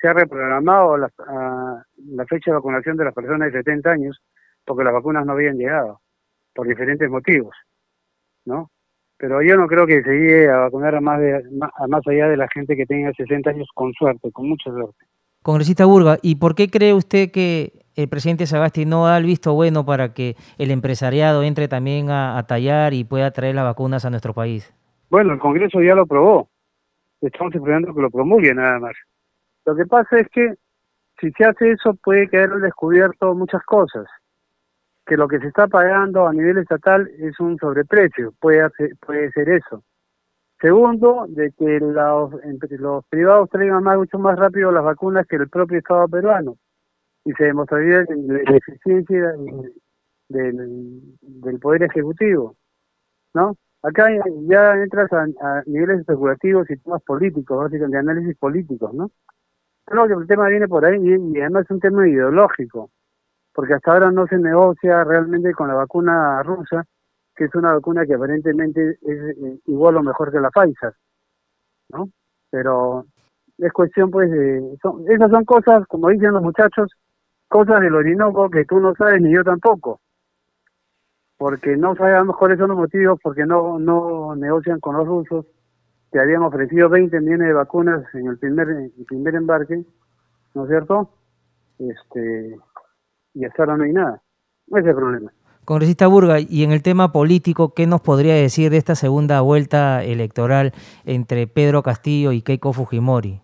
se 0.02 0.08
ha 0.08 0.14
reprogramado 0.14 0.98
la, 0.98 1.12
la 2.10 2.26
fecha 2.26 2.52
de 2.52 2.56
vacunación 2.56 2.98
de 2.98 3.06
las 3.06 3.14
personas 3.14 3.52
de 3.52 3.60
70 3.60 3.90
años 3.90 4.22
porque 4.68 4.84
las 4.84 4.94
vacunas 4.94 5.26
no 5.26 5.32
habían 5.32 5.58
llegado, 5.58 6.02
por 6.58 6.68
diferentes 6.68 7.08
motivos, 7.08 7.56
¿no? 8.46 8.72
Pero 9.18 9.42
yo 9.44 9.56
no 9.56 9.68
creo 9.68 9.86
que 9.86 10.02
se 10.02 10.12
llegue 10.12 10.50
a 10.50 10.58
vacunar 10.58 10.96
a 10.96 11.02
más, 11.02 11.20
de, 11.20 11.36
a 11.36 11.88
más 11.88 12.02
allá 12.08 12.28
de 12.28 12.36
la 12.36 12.48
gente 12.52 12.76
que 12.76 12.86
tenga 12.86 13.12
60 13.14 13.52
años 13.52 13.68
con 13.76 13.94
suerte, 13.94 14.32
con 14.32 14.50
mucha 14.50 14.72
suerte. 14.72 15.06
Congresista 15.44 15.86
Burga, 15.86 16.18
¿y 16.24 16.36
por 16.36 16.56
qué 16.56 16.70
cree 16.70 16.94
usted 16.94 17.32
que 17.32 17.86
el 17.96 18.10
presidente 18.10 18.48
Sagasti 18.48 18.86
no 18.86 19.06
da 19.06 19.18
el 19.18 19.26
visto 19.26 19.54
bueno 19.54 19.86
para 19.86 20.14
que 20.14 20.36
el 20.58 20.72
empresariado 20.72 21.44
entre 21.44 21.68
también 21.68 22.10
a, 22.10 22.44
tallar 22.48 22.94
y 22.94 23.04
pueda 23.04 23.32
traer 23.32 23.56
las 23.56 23.66
vacunas 23.66 24.04
a 24.04 24.10
nuestro 24.10 24.34
país? 24.34 24.74
Bueno, 25.10 25.34
el 25.34 25.40
Congreso 25.40 25.82
ya 25.82 25.96
lo 25.96 26.02
aprobó. 26.02 26.50
Estamos 27.22 27.54
esperando 27.54 27.94
que 27.94 28.02
lo 28.02 28.10
promulgue 28.10 28.54
nada 28.54 28.80
más. 28.80 28.96
Lo 29.66 29.76
que 29.76 29.86
pasa 29.86 30.20
es 30.20 30.28
que 30.30 30.56
si 31.20 31.32
se 31.32 31.46
hace 31.46 31.72
eso 31.72 31.94
puede 32.04 32.28
quedar 32.28 32.50
descubierto 32.60 33.34
muchas 33.36 33.64
cosas. 33.64 34.06
Que 35.08 35.18
lo 35.18 35.28
que 35.28 35.40
se 35.40 35.48
está 35.48 35.68
pagando 35.68 36.28
a 36.28 36.34
nivel 36.34 36.58
estatal 36.58 37.10
es 37.18 37.40
un 37.40 37.58
sobreprecio, 37.58 38.34
puede, 38.40 38.70
puede 39.06 39.32
ser 39.32 39.50
eso. 39.50 39.84
Segundo, 40.60 41.26
de 41.30 41.52
que 41.52 41.80
los, 41.80 42.32
los 42.80 43.06
privados 43.08 43.50
traigan 43.50 43.84
más, 43.84 43.98
mucho 43.98 44.20
más 44.20 44.38
rápido 44.38 44.72
las 44.72 44.84
vacunas 44.84 45.26
que 45.28 45.38
el 45.38 45.50
propio 45.50 45.78
Estado 45.78 46.08
peruano. 46.08 46.58
Y 47.24 47.32
se 47.34 47.46
demostraría 47.46 48.06
la 48.08 48.58
eficiencia 48.58 49.34
del, 50.30 51.02
del 51.22 51.60
Poder 51.60 51.84
Ejecutivo. 51.84 52.56
¿No? 53.34 53.56
Acá 53.84 54.08
ya 54.50 54.74
entras 54.74 55.10
a, 55.14 55.64
niveles 55.66 56.00
especulativos 56.00 56.70
y 56.70 56.78
temas 56.78 57.02
políticos, 57.04 57.58
básicamente, 57.58 57.96
de 57.96 58.00
análisis 58.00 58.38
políticos, 58.38 58.94
¿no? 58.94 59.12
Creo 59.86 60.08
que 60.08 60.14
el 60.14 60.28
tema 60.28 60.50
viene 60.50 60.68
por 60.68 60.84
ahí 60.84 61.00
y, 61.02 61.40
además 61.40 61.64
es 61.64 61.72
un 61.72 61.80
tema 61.80 62.08
ideológico, 62.08 62.90
porque 63.58 63.74
hasta 63.74 63.92
ahora 63.92 64.12
no 64.12 64.28
se 64.28 64.38
negocia 64.38 65.04
realmente 65.04 65.52
con 65.52 65.68
la 65.68 65.74
vacuna 65.74 66.44
rusa 66.44 66.86
que 67.36 67.46
es 67.46 67.56
una 67.56 67.74
vacuna 67.74 68.06
que 68.06 68.14
aparentemente 68.14 69.00
es 69.02 69.38
eh, 69.38 69.60
igual 69.66 69.98
o 69.98 70.04
mejor 70.04 70.32
que 70.32 70.40
la 70.40 70.52
Pfizer, 70.52 70.94
¿no? 71.90 72.10
Pero 72.52 73.06
es 73.58 73.74
cuestión, 73.74 74.12
pues, 74.12 74.30
de... 74.30 74.78
esas 75.08 75.32
son 75.32 75.44
cosas, 75.44 75.88
como 75.88 76.10
dicen 76.10 76.34
los 76.34 76.44
muchachos, 76.44 76.92
cosas 77.48 77.80
del 77.80 77.96
Orinoco 77.96 78.48
que 78.52 78.64
tú 78.66 78.80
no 78.80 78.94
sabes 78.94 79.22
ni 79.22 79.34
yo 79.34 79.44
tampoco. 79.44 80.02
Porque 81.36 81.76
no 81.78 81.96
sabemos 81.96 82.38
cuáles 82.38 82.60
son 82.60 82.70
los 82.70 82.78
motivos, 82.78 83.20
porque 83.24 83.48
no, 83.48 83.80
no 83.80 84.36
negocian 84.36 84.80
con 84.80 84.98
los 84.98 85.08
rusos, 85.08 85.48
que 86.12 86.20
habían 86.20 86.44
ofrecido 86.44 86.90
20 86.90 87.20
millones 87.22 87.48
de 87.48 87.54
vacunas 87.54 88.04
en 88.14 88.28
el 88.28 88.38
primer, 88.38 88.70
el 88.70 89.06
primer 89.08 89.34
embarque, 89.34 89.84
¿no 90.54 90.64
es 90.64 90.70
cierto? 90.70 91.12
Este, 91.80 92.58
y 93.38 93.46
hasta 93.46 93.64
ahora 93.64 93.78
no 93.78 93.84
hay 93.84 93.94
nada. 93.94 94.22
Ese 94.68 94.80
es 94.80 94.86
el 94.88 94.96
problema. 94.96 95.32
Congresista 95.66 96.08
Burga, 96.08 96.40
y 96.40 96.64
en 96.64 96.72
el 96.72 96.82
tema 96.82 97.12
político, 97.12 97.74
¿qué 97.74 97.88
nos 97.88 98.02
podría 98.02 98.36
decir 98.36 98.72
de 98.72 98.78
esta 98.78 98.96
segunda 98.96 99.42
vuelta 99.42 100.04
electoral 100.04 100.72
entre 101.06 101.46
Pedro 101.46 101.84
Castillo 101.84 102.32
y 102.32 102.42
Keiko 102.42 102.72
Fujimori? 102.72 103.42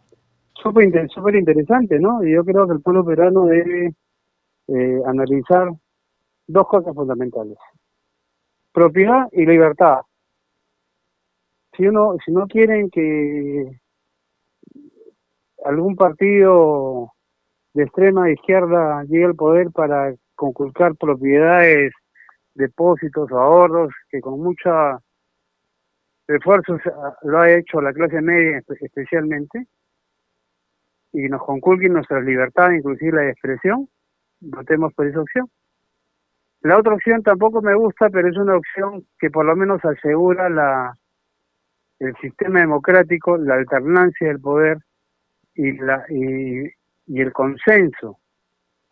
Súper 0.62 1.36
interesante, 1.36 2.00
¿no? 2.00 2.24
Y 2.24 2.34
yo 2.34 2.46
creo 2.46 2.66
que 2.66 2.74
el 2.74 2.82
pueblo 2.82 3.04
peruano 3.04 3.46
debe 3.46 3.94
eh, 4.68 5.02
analizar 5.06 5.70
dos 6.48 6.68
cosas 6.68 6.96
fundamentales. 6.96 7.58
Propiedad 8.72 9.28
y 9.34 9.46
libertad. 9.46 9.98
Si 11.76 11.86
uno, 11.86 12.16
si 12.26 12.32
no 12.32 12.48
quieren 12.48 12.90
que 12.90 13.82
algún 15.66 15.96
partido 15.98 17.12
de 17.74 17.84
extrema 17.84 18.30
izquierda 18.30 19.04
llegue 19.04 19.26
al 19.26 19.36
poder 19.36 19.72
para 19.72 20.14
conculcar 20.36 20.96
propiedades 20.96 21.94
depósitos 22.56 23.32
ahorros 23.32 23.94
que 24.10 24.22
con 24.22 24.40
mucha 24.40 25.00
esfuerzo 26.28 26.78
lo 27.24 27.40
ha 27.40 27.52
hecho 27.52 27.82
la 27.82 27.94
clase 27.94 28.22
media 28.22 28.62
especialmente 28.80 29.68
y 31.12 31.28
nos 31.30 31.44
conculquen 31.44 31.94
nuestra 31.94 32.22
libertad, 32.22 32.72
inclusive 32.72 33.24
la 33.24 33.30
expresión, 33.30 33.88
votemos 34.40 34.94
por 34.94 35.06
esa 35.06 35.22
opción. 35.22 35.48
La 36.62 36.78
otra 36.78 36.94
opción 36.94 37.22
tampoco 37.22 37.62
me 37.62 37.76
gusta, 37.76 38.10
pero 38.10 38.28
es 38.30 38.38
una 38.38 38.56
opción 38.56 39.06
que 39.20 39.30
por 39.30 39.46
lo 39.46 39.56
menos 39.56 39.84
asegura 39.86 40.50
la 40.50 40.98
el 42.00 42.16
sistema 42.18 42.60
democrático, 42.60 43.38
la 43.38 43.56
alternancia 43.56 44.28
del 44.28 44.40
poder 44.40 44.78
y 45.56 45.74
la 45.74 46.04
y, 46.10 46.68
y 47.08 47.22
el 47.22 47.32
consenso 47.34 48.20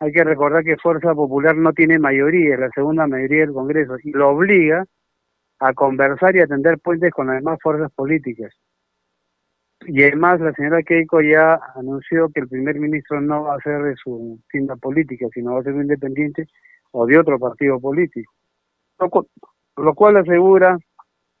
hay 0.02 0.10
que 0.10 0.24
recordar 0.24 0.64
que 0.64 0.76
Fuerza 0.78 1.14
Popular 1.14 1.56
no 1.56 1.72
tiene 1.72 1.98
mayoría, 1.98 2.54
es 2.54 2.60
la 2.60 2.70
segunda 2.74 3.06
mayoría 3.06 3.42
del 3.42 3.52
Congreso, 3.52 3.96
y 4.02 4.10
lo 4.10 4.30
obliga 4.30 4.84
a 5.60 5.72
conversar 5.74 6.34
y 6.34 6.40
a 6.40 6.46
tender 6.48 6.80
puentes 6.80 7.12
con 7.12 7.28
las 7.28 7.36
demás 7.36 7.58
fuerzas 7.62 7.92
políticas. 7.92 8.52
Y 9.86 10.02
además 10.02 10.40
la 10.40 10.52
señora 10.54 10.82
Keiko 10.82 11.20
ya 11.20 11.58
anunció 11.76 12.28
que 12.30 12.40
el 12.40 12.48
primer 12.48 12.80
ministro 12.80 13.20
no 13.20 13.44
va 13.44 13.54
a 13.54 13.60
ser 13.60 13.80
de 13.82 13.94
su 13.94 14.40
tienda 14.50 14.74
política, 14.74 15.26
sino 15.32 15.54
va 15.54 15.60
a 15.60 15.64
ser 15.64 15.74
independiente 15.74 16.46
o 16.90 17.06
de 17.06 17.18
otro 17.18 17.38
partido 17.38 17.78
político. 17.78 18.32
Lo 19.76 19.94
cual 19.94 20.16
asegura 20.16 20.78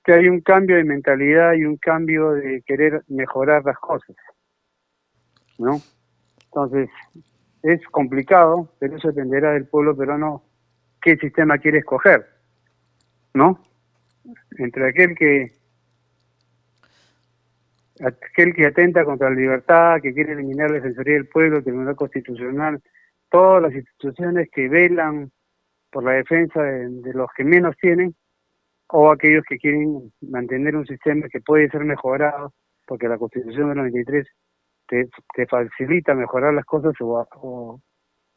que 0.04 0.12
hay 0.12 0.28
un 0.28 0.40
cambio 0.40 0.76
de 0.76 0.84
mentalidad 0.84 1.54
y 1.54 1.64
un 1.64 1.76
cambio 1.78 2.30
de 2.30 2.62
querer 2.64 3.02
mejorar 3.08 3.64
las 3.64 3.78
cosas. 3.78 4.14
¿No? 5.58 5.80
Entonces, 6.54 6.90
es 7.62 7.80
complicado, 7.86 8.68
pero 8.78 8.96
eso 8.96 9.08
dependerá 9.08 9.52
del 9.52 9.66
pueblo 9.66 9.96
peruano 9.96 10.42
qué 11.00 11.16
sistema 11.16 11.56
quiere 11.56 11.78
escoger, 11.78 12.26
¿no? 13.32 13.58
Entre 14.58 14.88
aquel 14.88 15.14
que 15.16 15.52
aquel 18.04 18.52
que 18.52 18.66
atenta 18.66 19.04
contra 19.04 19.30
la 19.30 19.36
libertad, 19.36 20.00
que 20.02 20.12
quiere 20.12 20.32
eliminar 20.32 20.70
la 20.70 20.76
defensoría 20.76 21.14
del 21.14 21.28
pueblo, 21.28 21.58
el 21.58 21.64
Tribunal 21.64 21.96
Constitucional, 21.96 22.82
todas 23.30 23.62
las 23.62 23.74
instituciones 23.74 24.48
que 24.50 24.68
velan 24.68 25.30
por 25.90 26.04
la 26.04 26.12
defensa 26.12 26.62
de, 26.62 26.88
de, 26.88 27.14
los 27.14 27.28
que 27.36 27.44
menos 27.44 27.76
tienen, 27.80 28.14
o 28.88 29.10
aquellos 29.10 29.44
que 29.48 29.56
quieren 29.56 30.12
mantener 30.20 30.76
un 30.76 30.86
sistema 30.86 31.28
que 31.28 31.40
puede 31.40 31.70
ser 31.70 31.84
mejorado, 31.84 32.52
porque 32.86 33.08
la 33.08 33.18
Constitución 33.18 33.68
del 33.68 33.78
93 33.78 34.26
te, 35.34 35.46
facilita 35.46 36.14
mejorar 36.14 36.52
las 36.52 36.64
cosas 36.64 36.92
o, 37.00 37.80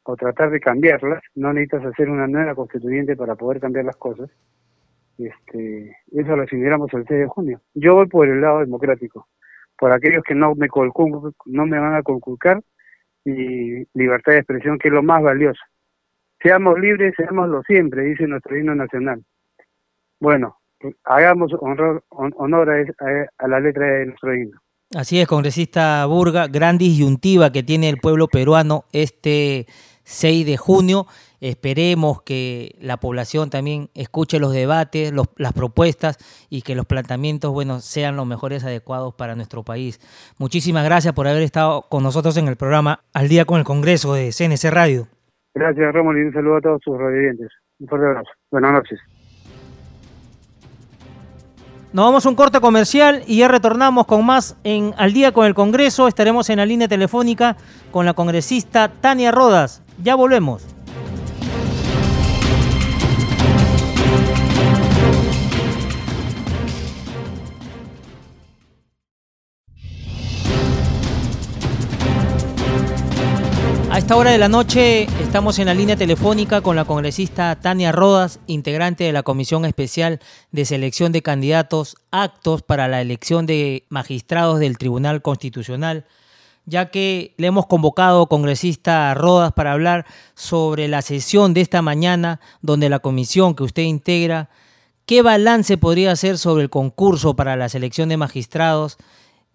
o, 0.04 0.16
tratar 0.16 0.52
de 0.52 0.60
cambiarlas, 0.60 1.22
no 1.36 1.52
necesitas 1.52 1.86
hacer 1.86 2.10
una 2.10 2.28
nueva 2.28 2.56
constituyente 2.56 3.16
para 3.16 3.36
poder 3.36 3.60
cambiar 3.60 3.86
las 3.86 3.98
cosas. 3.98 4.30
Este, 5.18 5.96
eso 6.12 6.36
lo 6.36 6.42
decidiremos 6.42 6.94
el 6.94 7.06
6 7.08 7.20
de 7.22 7.28
junio. 7.28 7.62
Yo 7.74 7.96
voy 7.96 8.08
por 8.08 8.28
el 8.28 8.42
lado 8.42 8.60
democrático, 8.60 9.28
por 9.78 9.92
aquellos 9.92 10.24
que 10.24 10.36
no 10.36 10.56
me, 10.56 10.68
no 11.46 11.66
me 11.66 11.80
van 11.80 11.96
a 11.96 12.04
conculcar 12.04 12.62
y 13.26 13.86
libertad 13.98 14.34
de 14.34 14.40
expresión, 14.40 14.78
que 14.78 14.90
es 14.90 14.94
lo 14.94 15.04
más 15.04 15.24
valioso. 15.24 15.62
Seamos 16.42 16.80
libres, 16.80 17.16
seámoslo 17.18 17.64
siempre, 17.64 18.04
dice 18.04 18.28
nuestro 18.28 18.58
himno 18.58 18.76
nacional. 18.76 19.24
Bueno, 20.20 20.58
hagamos 21.04 21.54
honor, 21.60 22.04
honor 22.10 22.70
a 22.70 23.48
la 23.48 23.60
letra 23.60 23.88
de 23.88 24.06
nuestro 24.06 24.36
himno. 24.36 24.60
Así 24.94 25.20
es, 25.20 25.28
congresista 25.28 26.06
Burga, 26.06 26.48
gran 26.48 26.78
disyuntiva 26.78 27.52
que 27.52 27.64
tiene 27.64 27.90
el 27.90 27.98
pueblo 27.98 28.28
peruano 28.28 28.86
este 28.92 29.66
6 30.04 30.46
de 30.46 30.58
junio. 30.58 31.08
Esperemos 31.42 32.22
que 32.22 32.76
la 32.80 32.98
población 32.98 33.50
también 33.50 33.90
escuche 33.94 34.40
los 34.40 34.54
debates, 34.54 35.12
las 35.38 35.54
propuestas 35.54 36.18
y 36.50 36.62
que 36.62 36.76
los 36.76 36.86
planteamientos 36.86 37.52
bueno, 37.52 37.80
sean 37.80 38.16
los 38.16 38.26
mejores 38.26 38.64
adecuados 38.64 39.14
para 39.16 39.36
nuestro 39.36 39.64
país. 39.64 40.00
Muchísimas 40.40 40.86
gracias 40.86 41.14
por 41.14 41.28
haber 41.28 41.44
estado 41.44 41.84
con 41.90 42.04
nosotros 42.04 42.38
en 42.38 42.48
el 42.48 42.56
programa 42.56 43.02
Al 43.14 43.28
Día 43.28 43.46
con 43.46 43.60
el 43.60 43.66
Congreso 43.66 44.14
de 44.14 44.32
CNC 44.32 44.72
Radio. 44.72 45.08
Gracias, 45.54 45.94
Ramón, 45.94 46.18
y 46.18 46.22
un 46.22 46.34
saludo 46.34 46.58
a 46.58 46.62
todos 46.62 46.82
sus 46.84 46.98
radioyentes. 46.98 47.50
Un 47.80 47.88
fuerte 47.88 48.08
abrazo. 48.08 48.30
Buenas 48.52 48.72
noches. 48.74 49.00
Nos 51.96 52.04
vamos 52.04 52.26
a 52.26 52.30
un 52.30 52.36
corte 52.36 52.60
comercial 52.60 53.24
y 53.26 53.38
ya 53.38 53.48
retornamos 53.48 54.06
con 54.06 54.26
más 54.26 54.58
en 54.66 54.94
Al 54.98 55.14
día 55.14 55.32
con 55.32 55.46
el 55.46 55.56
Congreso. 55.56 56.10
Estaremos 56.10 56.50
en 56.50 56.58
la 56.58 56.66
línea 56.66 56.90
telefónica 56.90 57.56
con 57.90 58.06
la 58.06 58.14
congresista 58.14 58.92
Tania 59.00 59.32
Rodas. 59.32 59.82
Ya 60.04 60.16
volvemos. 60.16 60.75
Esta 74.06 74.18
hora 74.18 74.30
de 74.30 74.38
la 74.38 74.50
noche 74.50 75.08
estamos 75.20 75.58
en 75.58 75.66
la 75.66 75.74
línea 75.74 75.96
telefónica 75.96 76.62
con 76.62 76.76
la 76.76 76.86
congresista 76.86 77.56
Tania 77.60 77.92
Rodas, 77.92 78.40
integrante 78.46 79.04
de 79.04 79.12
la 79.12 79.24
Comisión 79.24 79.66
Especial 79.66 80.20
de 80.52 80.64
Selección 80.66 81.12
de 81.12 81.24
Candidatos 81.24 81.96
Actos 82.12 82.62
para 82.62 82.88
la 82.88 83.02
elección 83.02 83.48
de 83.48 83.84
magistrados 83.90 84.60
del 84.60 84.78
Tribunal 84.78 85.24
Constitucional, 85.24 86.06
ya 86.68 86.92
que 86.92 87.34
le 87.38 87.48
hemos 87.48 87.66
convocado, 87.66 88.28
congresista 88.28 89.12
Rodas, 89.16 89.54
para 89.54 89.72
hablar 89.72 90.06
sobre 90.36 90.88
la 90.88 91.02
sesión 91.02 91.56
de 91.56 91.62
esta 91.62 91.82
mañana, 91.82 92.40
donde 92.62 92.90
la 92.90 93.00
comisión 93.00 93.56
que 93.56 93.64
usted 93.64 93.82
integra, 93.82 94.52
¿qué 95.08 95.24
balance 95.24 95.80
podría 95.80 96.12
hacer 96.12 96.38
sobre 96.38 96.62
el 96.62 96.70
concurso 96.70 97.36
para 97.36 97.56
la 97.56 97.70
selección 97.70 98.10
de 98.10 98.18
magistrados 98.18 98.98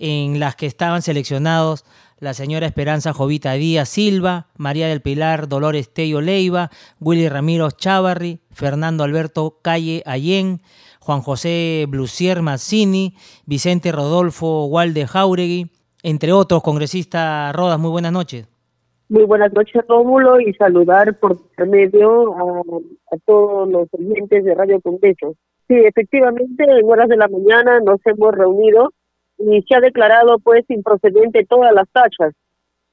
en 0.01 0.41
las 0.41 0.57
que 0.57 0.67
estaban 0.67 1.03
seleccionados 1.03 1.85
la 2.21 2.35
señora 2.35 2.67
Esperanza 2.67 3.13
Jovita 3.13 3.55
Díaz 3.55 3.89
Silva, 3.89 4.47
María 4.57 4.89
del 4.89 5.01
Pilar 5.01 5.49
Dolores 5.49 5.93
Tello 5.93 6.21
Leiva, 6.21 6.71
Willy 7.01 7.29
Ramiro 7.29 7.71
Chavarri, 7.71 8.41
Fernando 8.53 9.05
Alberto 9.05 9.57
Calle 9.63 10.03
Allén, 10.05 10.61
Juan 11.01 11.23
José 11.23 11.87
Blusier 11.89 12.43
Mazzini, 12.43 13.15
Vicente 13.47 13.91
Rodolfo 13.91 14.67
Walde 14.67 15.07
Jauregui, 15.07 15.71
entre 16.03 16.33
otros 16.33 16.63
congresistas 16.63 17.55
Rodas. 17.57 17.81
Muy 17.81 17.91
buenas 17.91 18.13
noches. 18.13 18.47
Muy 19.09 19.25
buenas 19.25 19.53
noches, 19.53 19.83
Rómulo, 19.89 20.41
y 20.41 20.55
saludar 20.55 21.19
por 21.19 21.37
medio 21.67 22.33
a, 22.37 23.17
todos 23.27 23.69
los 23.69 23.89
oyentes 23.93 24.45
de 24.45 24.55
Radio 24.55 24.81
Congreso. 24.81 25.35
Sí, 25.67 25.75
efectivamente, 25.75 26.65
en 26.65 26.89
horas 26.89 27.09
de 27.09 27.17
la 27.17 27.27
mañana 27.27 27.81
nos 27.81 27.99
hemos 28.05 28.33
reunido 28.33 28.93
y 29.40 29.62
se 29.62 29.74
ha 29.74 29.81
declarado 29.81 30.38
pues 30.38 30.64
improcedente 30.68 31.44
todas 31.46 31.72
las 31.72 31.88
tachas. 31.90 32.35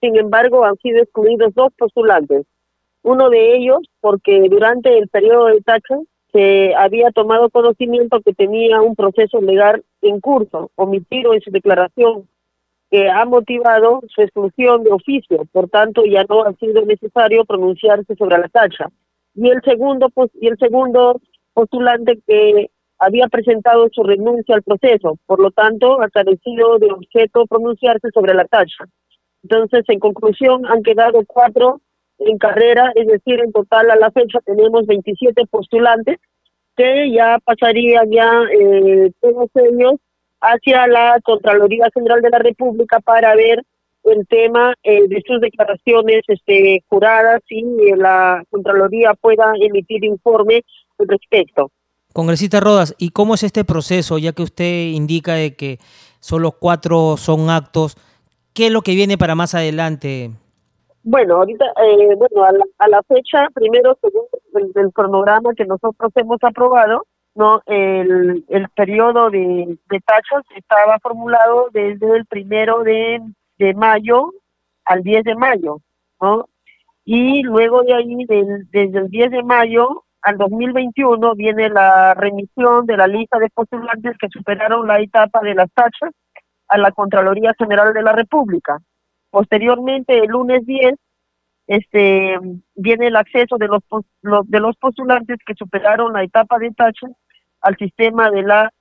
Sin 0.01 0.15
embargo, 0.17 0.63
han 0.63 0.77
sido 0.77 1.01
excluidos 1.01 1.53
dos 1.53 1.73
postulantes. 1.77 2.45
Uno 3.03 3.29
de 3.29 3.55
ellos 3.55 3.79
porque 3.99 4.47
durante 4.49 4.97
el 4.97 5.07
periodo 5.07 5.45
de 5.47 5.62
tacha 5.62 5.97
se 6.31 6.75
había 6.75 7.12
tomado 7.12 7.49
conocimiento 7.49 8.21
que 8.21 8.33
tenía 8.33 8.81
un 8.81 8.95
proceso 8.95 9.41
legal 9.41 9.83
en 10.01 10.19
curso, 10.19 10.71
omitido 10.75 11.33
en 11.33 11.41
su 11.41 11.51
declaración, 11.51 12.27
que 12.91 13.10
ha 13.10 13.25
motivado 13.25 14.01
su 14.07 14.21
exclusión 14.21 14.83
de 14.83 14.91
oficio. 14.91 15.45
Por 15.51 15.69
tanto, 15.69 16.05
ya 16.05 16.23
no 16.29 16.43
ha 16.43 16.53
sido 16.53 16.86
necesario 16.86 17.43
pronunciarse 17.45 18.15
sobre 18.15 18.38
la 18.38 18.47
tacha. 18.49 18.89
Y 19.36 19.49
el 19.49 19.62
segundo, 19.63 20.10
y 20.39 20.47
el 20.47 20.57
segundo 20.57 21.19
postulante 21.53 22.19
que 22.27 22.69
había 22.99 23.27
presentado 23.27 23.88
su 23.91 24.03
renuncia 24.03 24.55
al 24.55 24.63
proceso, 24.63 25.17
por 25.25 25.39
lo 25.39 25.51
tanto, 25.51 26.01
ha 26.01 26.10
carecido 26.10 26.79
de 26.79 26.91
objeto 26.91 27.45
pronunciarse 27.45 28.10
sobre 28.13 28.33
la 28.33 28.45
tacha. 28.45 28.86
Entonces, 29.43 29.83
en 29.88 29.99
conclusión, 29.99 30.65
han 30.65 30.83
quedado 30.83 31.23
cuatro 31.25 31.81
en 32.19 32.38
carrera, 32.38 32.91
es 32.95 33.07
decir, 33.07 33.39
en 33.39 33.51
total 33.51 33.91
a 33.91 33.95
la 33.95 34.12
fecha 34.12 34.39
tenemos 34.45 34.86
27 34.88 35.45
postulantes 35.49 36.17
que 36.75 37.12
ya 37.12 37.39
pasarían 37.43 38.10
ya 38.12 38.29
eh, 38.51 39.12
todos 39.21 39.49
hacia 40.41 40.88
la 40.88 41.19
Contraloría 41.23 41.89
General 41.93 42.21
de 42.21 42.29
la 42.29 42.39
República 42.39 42.99
para 42.99 43.36
ver 43.36 43.63
el 44.03 44.27
tema 44.27 44.73
eh, 44.83 45.07
de 45.07 45.23
sus 45.25 45.41
declaraciones 45.41 46.21
este, 46.27 46.83
juradas 46.88 47.41
y 47.49 47.63
la 47.95 48.43
Contraloría 48.49 49.13
pueda 49.15 49.53
emitir 49.60 50.05
informe 50.05 50.63
al 50.99 51.07
respecto. 51.07 51.71
Congresista 52.17 52.60
Rodas, 52.60 52.95
¿y 52.97 53.12
cómo 53.12 53.36
es 53.36 53.43
este 53.43 53.63
proceso? 53.63 54.17
Ya 54.17 54.34
que 54.34 54.41
usted 54.41 54.88
indica 54.88 55.36
de 55.36 55.56
que 55.56 55.77
solo 56.19 56.51
cuatro 56.51 57.15
son 57.15 57.51
actos, 57.51 57.95
¿qué 58.56 58.65
es 58.65 58.71
lo 58.71 58.82
que 58.82 58.95
viene 58.95 59.19
para 59.19 59.36
más 59.36 59.53
adelante? 59.53 60.32
Bueno, 61.03 61.36
ahorita, 61.36 61.63
eh, 61.63 62.15
bueno, 62.15 62.43
a 62.80 62.88
la, 62.88 63.03
fecha, 63.03 63.47
primero, 63.53 63.95
según 64.01 64.23
el, 64.56 64.91
cronograma 64.93 65.53
que 65.53 65.65
nosotros 65.65 66.12
hemos 66.15 66.39
aprobado, 66.41 67.06
no, 67.36 67.62
el, 67.67 68.43
periodo 68.75 69.30
de, 69.30 69.77
de 69.88 69.99
tachas 69.99 70.43
estaba 70.56 70.97
formulado 70.97 71.67
desde 71.71 72.17
el 72.17 72.25
primero 72.25 72.82
de, 72.82 73.21
de 73.60 73.75
mayo 73.75 74.32
al 74.86 75.03
10 75.03 75.23
de 75.23 75.36
mayo, 75.36 75.82
¿no? 76.19 76.49
Y 77.06 77.43
luego 77.43 77.84
de 77.84 77.93
ahí, 77.93 78.25
desde 78.25 78.97
el 78.97 79.08
10 79.08 79.30
de 79.30 79.43
mayo 79.43 80.03
al 80.21 80.38
2021 80.38 81.36
viene 81.36 81.69
la 81.69 82.13
remisión 82.13 82.86
de 82.86 82.97
la 82.97 83.08
lista 83.08 83.39
de 83.39 83.49
postulantes 83.49 84.17
que 84.17 84.27
superaron 84.30 84.88
la 84.88 84.99
etapa 84.99 85.41
de 85.41 85.56
las 85.56 85.71
tachas 85.71 86.12
a 86.67 86.77
la 86.77 86.91
Contraloría 86.91 87.53
General 87.58 87.93
de 87.93 88.01
la 88.01 88.13
República. 88.13 88.80
Posteriormente, 89.30 90.17
el 90.17 90.27
lunes 90.27 90.65
10, 90.65 90.95
este, 91.67 92.39
viene 92.75 93.08
el 93.08 93.15
acceso 93.15 93.58
de 93.58 93.67
los, 93.67 93.82
de 94.47 94.60
los 94.60 94.75
postulantes 94.77 95.38
que 95.45 95.53
superaron 95.53 96.13
la 96.13 96.23
etapa 96.23 96.58
de 96.60 96.71
tachas 96.71 97.12
al 97.62 97.77
sistema 97.77 98.30
de 98.32 98.43
la 98.43 98.71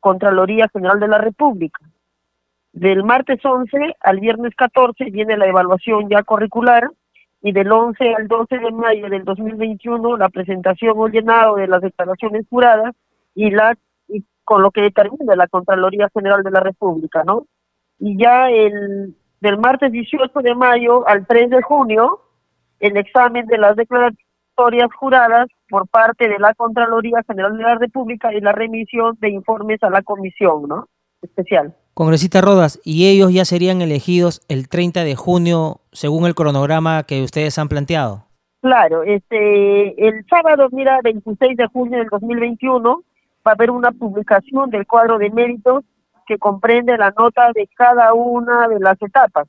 Contraloría 0.00 0.68
General 0.72 1.00
de 1.00 1.08
la 1.08 1.18
República. 1.18 1.80
Del 2.72 3.04
martes 3.04 3.38
11 3.44 3.96
al 4.00 4.20
viernes 4.20 4.54
14 4.56 5.04
viene 5.10 5.36
la 5.36 5.46
evaluación 5.46 6.08
ya 6.08 6.22
curricular 6.24 6.90
y 7.44 7.52
del 7.52 7.70
11 7.70 8.14
al 8.14 8.26
12 8.26 8.58
de 8.58 8.70
mayo 8.70 9.10
del 9.10 9.22
2021 9.22 10.16
la 10.16 10.30
presentación 10.30 10.94
o 10.96 11.08
llenado 11.08 11.56
de 11.56 11.68
las 11.68 11.82
declaraciones 11.82 12.46
juradas 12.48 12.94
y 13.34 13.50
la 13.50 13.76
y 14.08 14.24
con 14.44 14.62
lo 14.62 14.70
que 14.70 14.80
determina 14.80 15.36
la 15.36 15.46
Contraloría 15.46 16.08
General 16.14 16.42
de 16.42 16.50
la 16.50 16.60
República, 16.60 17.22
¿no? 17.22 17.46
Y 17.98 18.16
ya 18.16 18.50
el 18.50 19.14
del 19.40 19.58
martes 19.58 19.92
18 19.92 20.40
de 20.40 20.54
mayo 20.54 21.06
al 21.06 21.26
3 21.26 21.50
de 21.50 21.60
junio 21.60 22.22
el 22.80 22.96
examen 22.96 23.46
de 23.46 23.58
las 23.58 23.76
declaratorias 23.76 24.88
juradas 24.98 25.48
por 25.68 25.86
parte 25.86 26.26
de 26.28 26.38
la 26.38 26.54
Contraloría 26.54 27.22
General 27.26 27.54
de 27.58 27.62
la 27.62 27.74
República 27.74 28.32
y 28.32 28.40
la 28.40 28.52
remisión 28.52 29.18
de 29.20 29.28
informes 29.28 29.82
a 29.82 29.90
la 29.90 30.00
comisión, 30.00 30.62
¿no? 30.66 30.88
Especial. 31.20 31.74
Congresista 31.94 32.40
Rodas, 32.40 32.80
y 32.84 33.06
ellos 33.06 33.32
ya 33.32 33.44
serían 33.44 33.80
elegidos 33.80 34.42
el 34.48 34.68
30 34.68 35.04
de 35.04 35.14
junio 35.14 35.80
según 35.92 36.26
el 36.26 36.34
cronograma 36.34 37.04
que 37.04 37.22
ustedes 37.22 37.56
han 37.58 37.68
planteado. 37.68 38.24
Claro, 38.60 39.04
este, 39.04 40.08
el 40.08 40.24
sábado, 40.28 40.68
mira, 40.72 40.98
26 41.04 41.56
de 41.56 41.66
junio 41.68 41.98
del 41.98 42.08
2021, 42.08 43.02
va 43.46 43.50
a 43.52 43.54
haber 43.54 43.70
una 43.70 43.92
publicación 43.92 44.70
del 44.70 44.86
cuadro 44.86 45.18
de 45.18 45.30
méritos 45.30 45.84
que 46.26 46.38
comprende 46.38 46.96
la 46.96 47.12
nota 47.16 47.52
de 47.54 47.68
cada 47.76 48.12
una 48.14 48.66
de 48.66 48.80
las 48.80 49.00
etapas. 49.00 49.46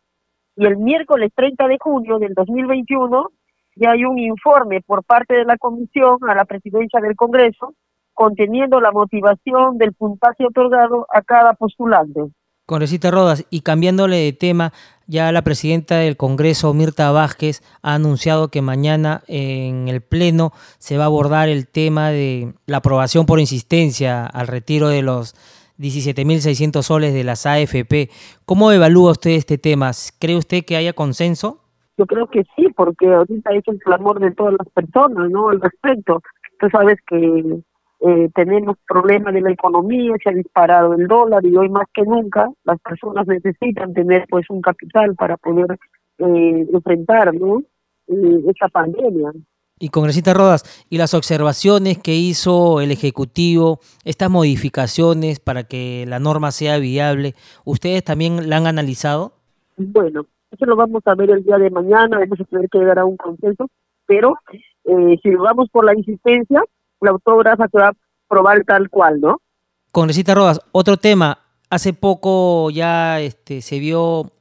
Y 0.56 0.66
el 0.66 0.78
miércoles 0.78 1.32
30 1.34 1.68
de 1.68 1.78
junio 1.80 2.20
del 2.20 2.34
2021 2.34 3.32
ya 3.76 3.92
hay 3.92 4.06
un 4.06 4.20
informe 4.20 4.82
por 4.82 5.04
parte 5.04 5.34
de 5.34 5.46
la 5.46 5.58
Comisión 5.58 6.18
a 6.28 6.36
la 6.36 6.46
Presidencia 6.46 7.00
del 7.00 7.16
Congreso 7.16 7.74
conteniendo 8.16 8.80
la 8.82 8.92
motivación 8.92 9.78
del 9.78 9.94
puntaje 9.94 10.46
otorgado 10.46 11.06
a 11.14 11.22
cada 11.22 11.54
postulante. 11.54 12.22
Congresista 12.66 13.12
Rodas, 13.12 13.46
y 13.52 13.62
cambiándole 13.62 14.18
de 14.18 14.34
tema, 14.34 14.74
ya 15.06 15.32
la 15.32 15.44
presidenta 15.44 15.98
del 15.98 16.18
Congreso, 16.18 16.74
Mirta 16.74 17.12
Vázquez, 17.12 17.62
ha 17.84 17.94
anunciado 17.94 18.48
que 18.48 18.64
mañana 18.64 19.22
en 19.28 19.88
el 19.88 20.02
Pleno 20.02 20.52
se 20.80 20.98
va 20.98 21.04
a 21.04 21.08
abordar 21.08 21.48
el 21.48 21.68
tema 21.68 22.10
de 22.10 22.54
la 22.66 22.78
aprobación 22.78 23.28
por 23.28 23.40
insistencia 23.40 24.26
al 24.26 24.48
retiro 24.48 24.88
de 24.88 25.04
los 25.04 25.36
17.600 25.78 26.82
soles 26.82 27.14
de 27.14 27.24
las 27.24 27.46
AFP. 27.46 28.10
¿Cómo 28.46 28.72
evalúa 28.72 29.12
usted 29.12 29.32
este 29.32 29.60
tema? 29.60 29.92
¿Cree 30.20 30.38
usted 30.38 30.66
que 30.66 30.76
haya 30.76 30.94
consenso? 30.94 31.60
Yo 31.98 32.08
creo 32.08 32.28
que 32.28 32.44
sí, 32.56 32.68
porque 32.76 33.14
ahorita 33.14 33.52
es 33.52 33.64
el 33.68 33.78
clamor 33.78 34.20
de 34.20 34.32
todas 34.32 34.56
las 34.58 34.68
personas, 34.70 35.30
¿no? 35.30 35.50
Al 35.50 35.62
respecto. 35.62 36.22
Tú 36.60 36.68
sabes 36.72 36.98
que 37.08 37.62
eh, 38.08 38.30
tenemos 38.36 38.78
problemas 38.88 39.34
de 39.34 39.42
la 39.42 39.52
economía, 39.52 40.14
se 40.24 40.30
ha 40.30 40.34
disparado 40.34 40.94
el 40.94 41.08
dólar 41.08 41.44
y 41.44 41.56
hoy 41.58 41.70
más 41.70 41.88
que 41.92 42.04
nunca 42.04 42.50
las 42.64 42.80
personas 42.82 43.26
necesitan 43.26 43.94
tener 43.94 44.28
pues 44.30 44.48
un 44.50 44.62
capital 44.62 45.16
para 45.16 45.38
poder 45.38 45.80
eh, 46.20 46.68
enfrentar 46.72 47.34
¿no? 47.34 47.64
Eh, 48.08 48.44
esta 48.48 48.68
pandemia. 48.68 49.32
Y 49.80 49.90
congresista 49.90 50.34
Rodas, 50.34 50.86
¿y 50.90 51.00
las 51.00 51.14
observaciones 51.16 51.98
que 51.98 52.14
hizo 52.14 52.80
el 52.80 52.92
Ejecutivo, 52.92 53.80
estas 54.04 54.30
modificaciones 54.30 55.40
para 55.40 55.64
que 55.64 56.06
la 56.08 56.20
norma 56.20 56.52
sea 56.52 56.78
viable, 56.78 57.34
¿ustedes 57.66 58.04
también 58.04 58.50
la 58.50 58.58
han 58.58 58.68
analizado? 58.68 59.34
Bueno, 59.78 60.28
eso 60.52 60.66
lo 60.66 60.76
vamos 60.76 61.02
a 61.06 61.16
ver 61.16 61.32
el 61.32 61.44
día 61.44 61.58
de 61.58 61.72
mañana, 61.72 62.20
vamos 62.20 62.40
a 62.40 62.44
tener 62.46 62.70
que 62.70 62.78
llegar 62.78 63.00
a 63.00 63.06
un 63.06 63.18
consenso, 63.18 63.68
pero 64.06 64.36
eh, 64.86 65.18
si 65.22 65.32
vamos 65.32 65.70
por 65.70 65.84
la 65.84 65.96
insistencia, 65.96 66.64
la 67.06 67.12
autógrafa 67.12 67.68
se 67.68 67.78
va 67.78 67.90
a 67.90 67.94
probar 68.28 68.64
tal 68.66 68.90
cual, 68.90 69.22
¿no? 69.22 69.42
Congresista 69.92 70.36
Rodas, 70.36 70.60
otro 70.72 70.98
tema. 70.98 71.40
Hace 71.70 71.94
poco 71.94 72.70
ya 72.70 73.22
este, 73.22 73.62
se 73.62 73.80
vio 73.80 74.32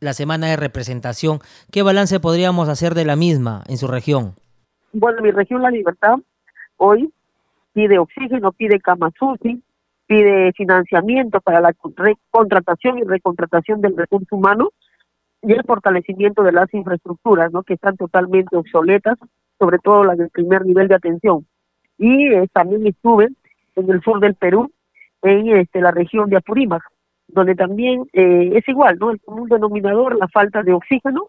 la 0.00 0.14
semana 0.14 0.48
de 0.48 0.56
representación. 0.56 1.38
¿Qué 1.70 1.82
balance 1.82 2.18
podríamos 2.18 2.68
hacer 2.68 2.94
de 2.94 3.04
la 3.04 3.16
misma 3.16 3.62
en 3.68 3.76
su 3.76 3.86
región? 3.86 4.34
Bueno, 4.92 5.22
mi 5.22 5.30
región 5.30 5.62
La 5.62 5.70
Libertad 5.70 6.16
hoy 6.76 7.12
pide 7.72 7.98
oxígeno, 7.98 8.52
pide 8.52 8.80
camas 8.80 9.12
pide 10.06 10.52
financiamiento 10.52 11.40
para 11.40 11.60
la 11.60 11.72
contratación 12.30 12.98
y 12.98 13.02
recontratación 13.02 13.80
del 13.80 13.96
recurso 13.96 14.36
humano 14.36 14.70
y 15.40 15.52
el 15.52 15.62
fortalecimiento 15.64 16.42
de 16.42 16.52
las 16.52 16.72
infraestructuras, 16.74 17.52
¿no? 17.52 17.62
que 17.62 17.74
están 17.74 17.96
totalmente 17.96 18.56
obsoletas, 18.56 19.18
sobre 19.58 19.78
todo 19.78 20.04
las 20.04 20.18
del 20.18 20.30
primer 20.30 20.66
nivel 20.66 20.88
de 20.88 20.96
atención. 20.96 21.46
Y 21.98 22.26
eh, 22.32 22.48
también 22.52 22.86
estuve 22.86 23.28
en 23.76 23.90
el 23.90 24.02
sur 24.02 24.20
del 24.20 24.34
Perú, 24.34 24.70
en 25.22 25.56
este, 25.56 25.80
la 25.80 25.90
región 25.90 26.28
de 26.30 26.36
Apurímac, 26.36 26.82
donde 27.28 27.54
también 27.54 28.08
eh, 28.12 28.52
es 28.54 28.68
igual, 28.68 28.98
¿no? 28.98 29.10
El 29.10 29.20
común 29.20 29.48
denominador, 29.48 30.16
la 30.16 30.28
falta 30.28 30.62
de 30.62 30.72
oxígeno 30.72 31.28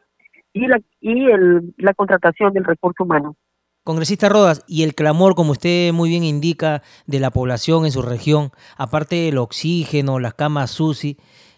y 0.52 0.68
la 0.68 0.80
y 1.00 1.30
el, 1.30 1.74
la 1.78 1.94
contratación 1.94 2.54
del 2.54 2.66
recurso 2.66 3.04
humano. 3.04 3.36
Congresista 3.84 4.30
Rodas, 4.30 4.64
y 4.66 4.84
el 4.84 4.96
clamor, 4.96 5.36
como 5.36 5.52
usted 5.52 5.92
muy 5.92 6.08
bien 6.08 6.24
indica, 6.24 6.84
de 7.06 7.20
la 7.20 7.32
población 7.32 7.84
en 7.84 7.92
su 7.92 8.02
región, 8.02 8.52
aparte 8.78 9.18
del 9.18 9.38
oxígeno, 9.38 10.20
las 10.20 10.36
camas 10.36 10.72
SUSI, 10.72 11.18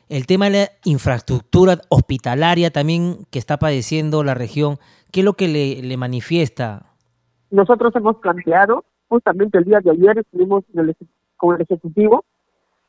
el 0.09 0.25
tema 0.25 0.45
de 0.45 0.51
la 0.51 0.69
infraestructura 0.85 1.77
hospitalaria 1.89 2.71
también 2.71 3.25
que 3.29 3.37
está 3.37 3.57
padeciendo 3.57 4.23
la 4.23 4.33
región, 4.33 4.77
¿qué 5.11 5.19
es 5.19 5.23
lo 5.23 5.33
que 5.33 5.47
le, 5.47 5.83
le 5.83 5.97
manifiesta? 5.97 6.87
Nosotros 7.51 7.95
hemos 7.95 8.17
planteado, 8.17 8.85
justamente 9.07 9.57
el 9.57 9.65
día 9.65 9.79
de 9.79 9.91
ayer 9.91 10.19
estuvimos 10.19 10.63
con 11.37 11.55
el 11.55 11.61
Ejecutivo, 11.61 12.25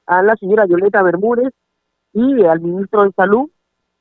a 0.06 0.22
la 0.22 0.36
señora 0.36 0.66
Violeta 0.66 1.02
Bermúdez 1.02 1.52
y 2.12 2.44
al 2.44 2.60
ministro 2.60 3.04
de 3.04 3.12
Salud, 3.12 3.50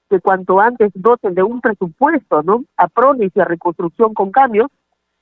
que 0.10 0.20
cuanto 0.20 0.60
antes 0.60 0.92
doten 0.94 1.34
de 1.34 1.44
un 1.44 1.62
presupuesto, 1.62 2.44
¿no? 2.44 2.64
A 2.78 2.88
PRONIS 2.88 3.32
y 3.36 3.40
a 3.40 3.46
reconstrucción 3.46 4.14
con 4.14 4.32
cambios, 4.32 4.68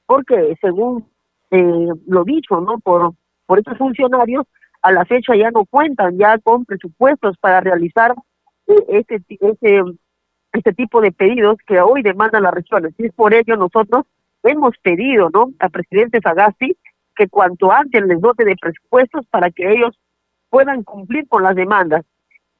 porque 0.06 0.58
según 0.60 1.06
eh, 1.52 1.88
lo 2.08 2.24
dicho, 2.24 2.60
¿no? 2.60 2.80
Por, 2.80 3.14
por 3.46 3.60
estos 3.60 3.78
funcionarios, 3.78 4.46
a 4.82 4.92
la 4.92 5.06
fecha 5.06 5.36
ya 5.36 5.52
no 5.52 5.66
cuentan 5.66 6.18
ya 6.18 6.38
con 6.40 6.66
presupuestos 6.66 7.38
para 7.38 7.62
realizar 7.62 8.14
eh, 8.68 8.74
este, 8.90 9.22
este, 9.40 9.82
este 10.52 10.74
tipo 10.74 11.00
de 11.00 11.14
pedidos 11.14 11.58
que 11.66 11.80
hoy 11.80 12.02
demandan 12.02 12.44
las 12.44 12.54
regiones. 12.54 12.94
Y 12.98 13.06
es 13.06 13.14
por 13.14 13.34
ello 13.34 13.56
nosotros 13.56 14.06
hemos 14.44 14.78
pedido, 14.80 15.30
¿no? 15.34 15.52
Al 15.60 15.72
presidente 15.72 16.20
Sagasti 16.22 16.76
que 17.16 17.28
cuanto 17.28 17.72
antes 17.72 18.04
les 18.04 18.20
dote 18.20 18.46
de 18.46 18.56
presupuestos 18.56 19.26
para 19.28 19.52
que 19.52 19.72
ellos 19.72 19.98
puedan 20.50 20.84
cumplir 20.84 21.28
con 21.28 21.44
las 21.44 21.56
demandas 21.56 22.06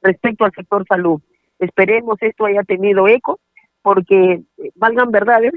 respecto 0.02 0.44
al 0.44 0.52
sector 0.52 0.84
salud. 0.88 1.20
Esperemos 1.58 2.16
esto 2.20 2.46
haya 2.46 2.62
tenido 2.62 3.08
eco, 3.08 3.38
porque, 3.82 4.42
eh, 4.58 4.70
valgan 4.74 5.10
verdades, 5.10 5.52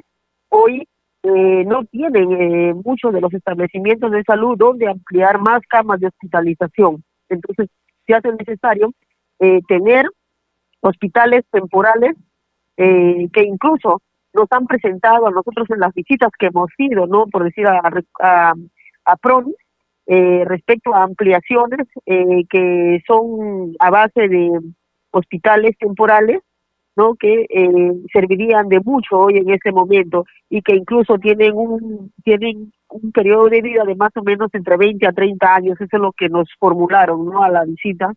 hoy 0.50 0.88
eh, 1.24 1.66
no 1.66 1.84
tienen 1.86 2.32
eh, 2.32 2.74
muchos 2.74 3.12
de 3.12 3.20
los 3.20 3.34
establecimientos 3.34 4.12
de 4.12 4.24
salud 4.24 4.58
donde 4.58 4.88
ampliar 4.88 5.40
más 5.40 5.62
camas 5.68 6.00
de 6.00 6.08
hospitalización. 6.08 7.04
Entonces, 7.28 7.68
se 8.06 8.14
hace 8.14 8.32
necesario 8.32 8.94
eh, 9.40 9.60
tener 9.68 10.06
hospitales 10.82 11.44
temporales 11.52 12.16
que 12.78 13.42
incluso 13.42 14.04
nos 14.36 14.46
han 14.52 14.68
presentado 14.68 15.26
a 15.26 15.32
nosotros 15.32 15.68
en 15.72 15.80
las 15.80 15.92
visitas 15.96 16.30
que 16.38 16.46
hemos 16.46 16.70
ido, 16.78 17.08
¿no? 17.08 17.26
Por 17.26 17.44
decir, 17.44 17.66
a, 17.66 17.82
a, 18.22 18.54
a 19.08 19.15
PRONI, 19.15 19.54
respecto 20.46 20.93
a 20.93 21.04
ampliaciones 21.04 21.86
que 22.06 23.02
son 23.06 23.76
a 23.80 23.89
base 23.89 24.30
de 24.30 24.52
hospitales 25.12 25.78
temporales 25.78 26.41
¿no? 26.98 27.15
que 27.15 27.46
eh, 27.48 27.93
servirían 28.12 28.67
de 28.70 28.80
mucho 28.80 29.20
hoy 29.20 29.38
en 29.38 29.50
este 29.52 29.72
momento 29.72 30.26
y 30.50 30.62
que 30.63 30.76
incluso 30.76 31.17
tienen 31.20 31.54
un 31.56 32.12
tienen 32.24 32.74
un 32.89 33.12
periodo 33.12 33.50
de 33.50 33.62
vida 33.62 33.84
de 33.86 33.96
más 33.96 34.12
o 34.15 34.24
menos 34.24 34.50
entre 34.54 34.78
20 34.78 35.06
a 35.06 35.12
30 35.12 35.56
años, 35.56 35.80
eso 35.80 35.96
es 35.96 36.02
lo 36.02 36.12
que 36.12 36.28
nos 36.28 36.50
formularon 36.60 37.26
¿no? 37.26 37.43
a 37.43 37.50
la 37.50 37.65
visita, 37.65 38.13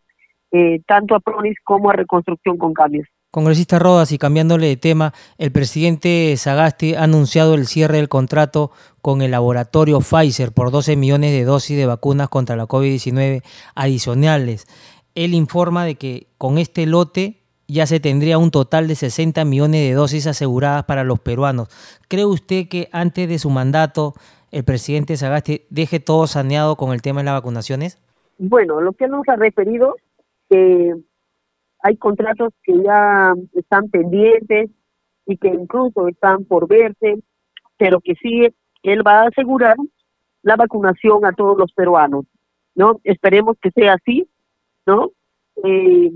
eh, 0.50 0.80
tanto 0.86 1.14
a 1.14 1.20
PRONIS 1.20 1.58
como 1.62 1.90
a 1.90 1.92
Reconstrucción 1.92 2.56
con 2.56 2.72
Cambios. 2.72 3.06
Congresista 3.30 3.78
Rodas, 3.78 4.10
y 4.10 4.18
cambiándole 4.18 4.66
de 4.66 4.76
tema, 4.76 5.14
el 5.38 5.52
presidente 5.52 6.34
Sagasti 6.36 6.94
ha 6.94 7.04
anunciado 7.04 7.54
el 7.54 7.68
cierre 7.68 7.98
del 7.98 8.08
contrato 8.08 8.72
con 9.02 9.22
el 9.22 9.30
laboratorio 9.30 10.00
Pfizer 10.00 10.50
por 10.50 10.72
12 10.72 10.96
millones 10.96 11.30
de 11.30 11.44
dosis 11.44 11.76
de 11.76 11.86
vacunas 11.86 12.28
contra 12.28 12.56
la 12.56 12.66
COVID-19 12.66 13.42
adicionales. 13.76 14.66
Él 15.14 15.34
informa 15.34 15.84
de 15.84 15.94
que 15.94 16.26
con 16.38 16.58
este 16.58 16.86
lote 16.86 17.40
ya 17.68 17.86
se 17.86 18.00
tendría 18.00 18.36
un 18.36 18.50
total 18.50 18.88
de 18.88 18.96
60 18.96 19.44
millones 19.44 19.88
de 19.88 19.94
dosis 19.94 20.26
aseguradas 20.26 20.84
para 20.84 21.04
los 21.04 21.20
peruanos. 21.20 21.68
¿Cree 22.08 22.24
usted 22.24 22.66
que 22.68 22.88
antes 22.90 23.28
de 23.28 23.38
su 23.38 23.48
mandato 23.48 24.14
el 24.50 24.64
presidente 24.64 25.16
Sagasti 25.16 25.62
deje 25.70 26.00
todo 26.00 26.26
saneado 26.26 26.74
con 26.74 26.92
el 26.92 27.00
tema 27.00 27.20
de 27.20 27.26
las 27.26 27.34
vacunaciones? 27.34 28.00
Bueno, 28.38 28.80
lo 28.80 28.92
que 28.92 29.06
nos 29.06 29.28
ha 29.28 29.36
referido, 29.36 29.94
que 30.48 30.96
hay 31.82 31.96
contratos 31.96 32.52
que 32.62 32.74
ya 32.82 33.34
están 33.54 33.88
pendientes 33.88 34.70
y 35.26 35.36
que 35.36 35.48
incluso 35.48 36.08
están 36.08 36.44
por 36.44 36.68
verse, 36.68 37.18
pero 37.76 38.00
que 38.00 38.14
sí, 38.22 38.48
él 38.82 39.06
va 39.06 39.22
a 39.22 39.28
asegurar 39.28 39.76
la 40.42 40.56
vacunación 40.56 41.24
a 41.24 41.32
todos 41.32 41.56
los 41.58 41.72
peruanos, 41.72 42.24
¿no? 42.74 43.00
Esperemos 43.04 43.56
que 43.60 43.70
sea 43.70 43.94
así, 43.94 44.28
¿no? 44.86 45.10
Eh, 45.64 46.12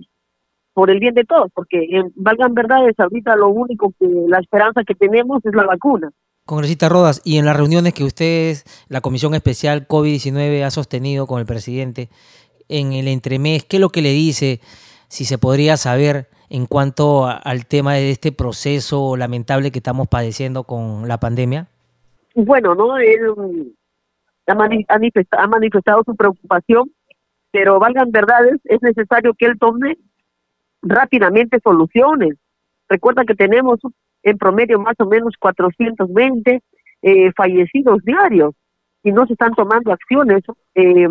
por 0.72 0.90
el 0.90 0.98
bien 0.98 1.14
de 1.14 1.24
todos, 1.24 1.50
porque 1.54 1.86
en, 1.90 2.12
valgan 2.16 2.54
verdades, 2.54 2.98
ahorita 2.98 3.36
lo 3.36 3.48
único 3.48 3.92
que 3.98 4.06
la 4.28 4.40
esperanza 4.40 4.82
que 4.84 4.94
tenemos 4.94 5.44
es 5.44 5.54
la 5.54 5.64
vacuna. 5.64 6.10
Congresista 6.46 6.88
Rodas, 6.88 7.22
y 7.24 7.38
en 7.38 7.46
las 7.46 7.56
reuniones 7.56 7.94
que 7.94 8.04
ustedes, 8.04 8.64
la 8.88 9.00
Comisión 9.00 9.34
Especial 9.34 9.86
COVID-19 9.88 10.62
ha 10.64 10.70
sostenido 10.70 11.26
con 11.26 11.40
el 11.40 11.46
presidente 11.46 12.10
en 12.68 12.92
el 12.92 13.08
entremés, 13.08 13.64
¿qué 13.64 13.76
es 13.76 13.80
lo 13.80 13.90
que 13.90 14.02
le 14.02 14.10
dice, 14.10 14.60
si 15.08 15.24
se 15.24 15.38
podría 15.38 15.76
saber 15.76 16.28
en 16.48 16.66
cuanto 16.66 17.26
al 17.26 17.66
tema 17.66 17.94
de 17.94 18.10
este 18.10 18.32
proceso 18.32 19.16
lamentable 19.16 19.70
que 19.70 19.78
estamos 19.78 20.08
padeciendo 20.08 20.64
con 20.64 21.08
la 21.08 21.18
pandemia? 21.18 21.68
Bueno, 22.34 22.74
no, 22.74 22.96
él 22.98 23.74
ha 24.46 24.54
manifestado, 24.54 25.42
ha 25.42 25.46
manifestado 25.46 26.02
su 26.04 26.14
preocupación, 26.14 26.90
pero 27.50 27.78
valgan 27.78 28.10
verdades, 28.10 28.60
es 28.64 28.82
necesario 28.82 29.34
que 29.34 29.46
él 29.46 29.58
tome 29.58 29.96
rápidamente 30.82 31.60
soluciones. 31.62 32.34
Recuerda 32.88 33.24
que 33.24 33.34
tenemos 33.34 33.80
en 34.22 34.38
promedio 34.38 34.78
más 34.78 34.94
o 34.98 35.06
menos 35.06 35.34
420 35.38 36.62
eh, 37.02 37.32
fallecidos 37.36 38.02
diarios 38.04 38.54
y 39.02 39.12
no 39.12 39.26
se 39.26 39.34
están 39.34 39.54
tomando 39.54 39.92
acciones 39.92 40.42
eh, 40.74 41.08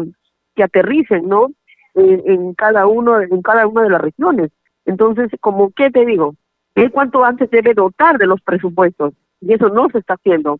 que 0.55 0.63
aterricen, 0.63 1.27
¿no? 1.27 1.47
En 1.95 2.53
cada 2.55 2.87
uno 2.87 3.21
en 3.21 3.41
cada 3.41 3.67
una 3.67 3.83
de 3.83 3.89
las 3.89 4.01
regiones. 4.01 4.51
Entonces, 4.85 5.29
como 5.39 5.71
qué 5.71 5.89
te 5.91 6.05
digo, 6.05 6.35
¿Qué 6.75 6.89
cuánto 6.89 7.23
antes 7.23 7.49
debe 7.51 7.73
dotar 7.73 8.17
de 8.17 8.25
los 8.25 8.41
presupuestos 8.41 9.13
y 9.41 9.53
eso 9.53 9.69
no 9.69 9.89
se 9.89 9.99
está 9.99 10.15
haciendo. 10.15 10.59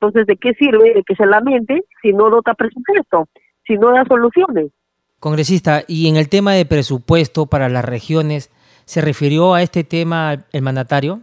Entonces, 0.00 0.26
¿de 0.26 0.36
qué 0.36 0.52
sirve 0.54 0.92
de 0.94 1.02
que 1.02 1.14
se 1.14 1.24
lamente 1.24 1.84
si 2.02 2.12
no 2.12 2.28
dota 2.28 2.54
presupuesto, 2.54 3.28
si 3.66 3.78
no 3.78 3.92
da 3.92 4.04
soluciones? 4.04 4.70
Congresista, 5.18 5.82
y 5.88 6.08
en 6.08 6.16
el 6.16 6.28
tema 6.28 6.52
de 6.52 6.66
presupuesto 6.66 7.46
para 7.46 7.70
las 7.70 7.84
regiones, 7.84 8.50
¿se 8.84 9.00
refirió 9.00 9.54
a 9.54 9.62
este 9.62 9.84
tema 9.84 10.44
el 10.52 10.62
mandatario? 10.62 11.20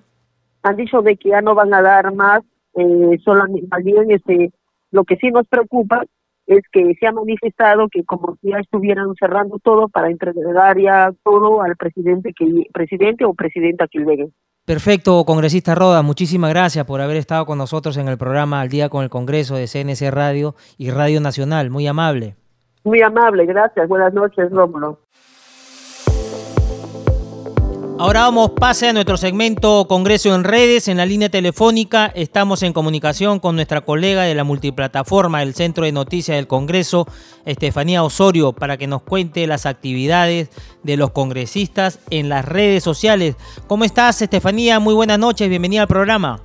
Han 0.64 0.78
dicho 0.78 1.02
de 1.04 1.16
que 1.16 1.30
ya 1.30 1.42
no 1.42 1.54
van 1.54 1.74
a 1.74 1.82
dar 1.84 2.12
más, 2.16 2.42
eh, 2.74 3.20
solamente, 3.24 3.68
bien 3.84 4.10
este, 4.10 4.52
lo 4.90 5.04
que 5.04 5.18
sí 5.18 5.30
nos 5.30 5.48
preocupa 5.48 6.04
es 6.48 6.62
que 6.72 6.94
se 7.00 7.08
ha 7.08 7.12
manifestado 7.12 7.88
que 7.90 8.04
como 8.04 8.38
ya 8.42 8.58
estuvieran 8.58 9.14
cerrando 9.20 9.60
todo 9.60 9.88
para 9.88 10.10
entregar 10.10 10.80
ya 10.80 11.12
todo 11.24 11.62
al 11.62 11.76
presidente 11.76 12.34
que 12.38 12.46
presidente 12.74 13.26
o 13.26 13.34
presidenta 13.34 13.88
que 13.88 14.00
llegue. 14.00 14.30
Perfecto, 14.66 15.26
congresista 15.26 15.76
Roda, 15.76 16.02
muchísimas 16.04 16.50
gracias 16.50 16.86
por 16.86 17.02
haber 17.02 17.18
estado 17.18 17.46
con 17.46 17.58
nosotros 17.58 17.98
en 17.98 18.08
el 18.08 18.18
programa 18.18 18.62
Al 18.62 18.70
Día 18.70 18.88
con 18.88 19.04
el 19.04 19.10
Congreso 19.10 19.56
de 19.56 19.68
CNC 19.68 20.10
Radio 20.10 20.56
y 20.78 20.90
Radio 20.90 21.20
Nacional, 21.20 21.70
muy 21.70 21.86
amable. 21.88 22.36
Muy 22.86 23.02
amable, 23.02 23.46
gracias. 23.46 23.88
Buenas 23.88 24.14
noches, 24.14 24.50
Rómulo. 24.52 25.00
Ahora 28.04 28.24
vamos, 28.24 28.52
pase 28.52 28.90
a 28.90 28.92
nuestro 28.92 29.16
segmento 29.16 29.86
Congreso 29.88 30.36
en 30.36 30.44
redes. 30.44 30.90
En 30.90 30.98
la 30.98 31.06
línea 31.06 31.30
telefónica 31.30 32.12
estamos 32.14 32.62
en 32.62 32.74
comunicación 32.74 33.40
con 33.40 33.56
nuestra 33.56 33.80
colega 33.80 34.24
de 34.24 34.36
la 34.36 34.44
multiplataforma 34.44 35.40
del 35.40 35.54
Centro 35.54 35.86
de 35.86 35.94
Noticias 35.94 36.36
del 36.36 36.46
Congreso, 36.46 37.08
Estefanía 37.46 38.04
Osorio, 38.04 38.52
para 38.52 38.76
que 38.76 38.88
nos 38.88 39.04
cuente 39.04 39.48
las 39.48 39.66
actividades 39.66 40.50
de 40.84 40.98
los 40.98 41.12
congresistas 41.12 42.00
en 42.10 42.28
las 42.28 42.44
redes 42.44 42.84
sociales. 42.84 43.38
¿Cómo 43.68 43.86
estás, 43.86 44.22
Estefanía? 44.22 44.82
Muy 44.82 44.94
buenas 44.94 45.18
noches, 45.18 45.48
bienvenida 45.48 45.84
al 45.84 45.88
programa. 45.88 46.42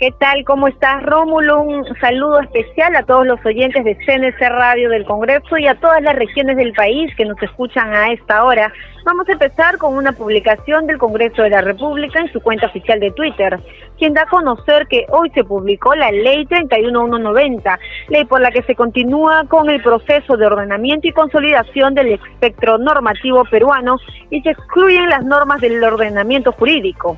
¿Qué 0.00 0.10
tal? 0.18 0.44
¿Cómo 0.44 0.66
estás, 0.66 1.04
Rómulo? 1.04 1.60
Un 1.60 1.84
saludo 2.00 2.40
especial 2.40 2.96
a 2.96 3.04
todos 3.04 3.24
los 3.24 3.38
oyentes 3.46 3.84
de 3.84 3.94
CNC 3.94 4.40
Radio 4.40 4.90
del 4.90 5.04
Congreso 5.04 5.56
y 5.56 5.68
a 5.68 5.76
todas 5.76 6.02
las 6.02 6.16
regiones 6.16 6.56
del 6.56 6.72
país 6.72 7.14
que 7.14 7.24
nos 7.24 7.40
escuchan 7.40 7.94
a 7.94 8.10
esta 8.12 8.42
hora. 8.42 8.72
Vamos 9.04 9.28
a 9.28 9.32
empezar 9.32 9.78
con 9.78 9.94
una 9.94 10.10
publicación 10.10 10.88
del 10.88 10.98
Congreso 10.98 11.42
de 11.42 11.50
la 11.50 11.60
República 11.60 12.18
en 12.18 12.32
su 12.32 12.40
cuenta 12.40 12.66
oficial 12.66 12.98
de 12.98 13.12
Twitter, 13.12 13.60
quien 13.96 14.14
da 14.14 14.22
a 14.22 14.26
conocer 14.26 14.88
que 14.88 15.06
hoy 15.10 15.30
se 15.30 15.44
publicó 15.44 15.94
la 15.94 16.10
Ley 16.10 16.44
31190, 16.46 17.78
ley 18.08 18.24
por 18.24 18.40
la 18.40 18.50
que 18.50 18.62
se 18.62 18.74
continúa 18.74 19.44
con 19.46 19.70
el 19.70 19.80
proceso 19.80 20.36
de 20.36 20.46
ordenamiento 20.46 21.06
y 21.06 21.12
consolidación 21.12 21.94
del 21.94 22.14
espectro 22.14 22.78
normativo 22.78 23.44
peruano 23.44 23.98
y 24.28 24.42
se 24.42 24.50
excluyen 24.50 25.08
las 25.08 25.24
normas 25.24 25.60
del 25.60 25.84
ordenamiento 25.84 26.50
jurídico. 26.50 27.16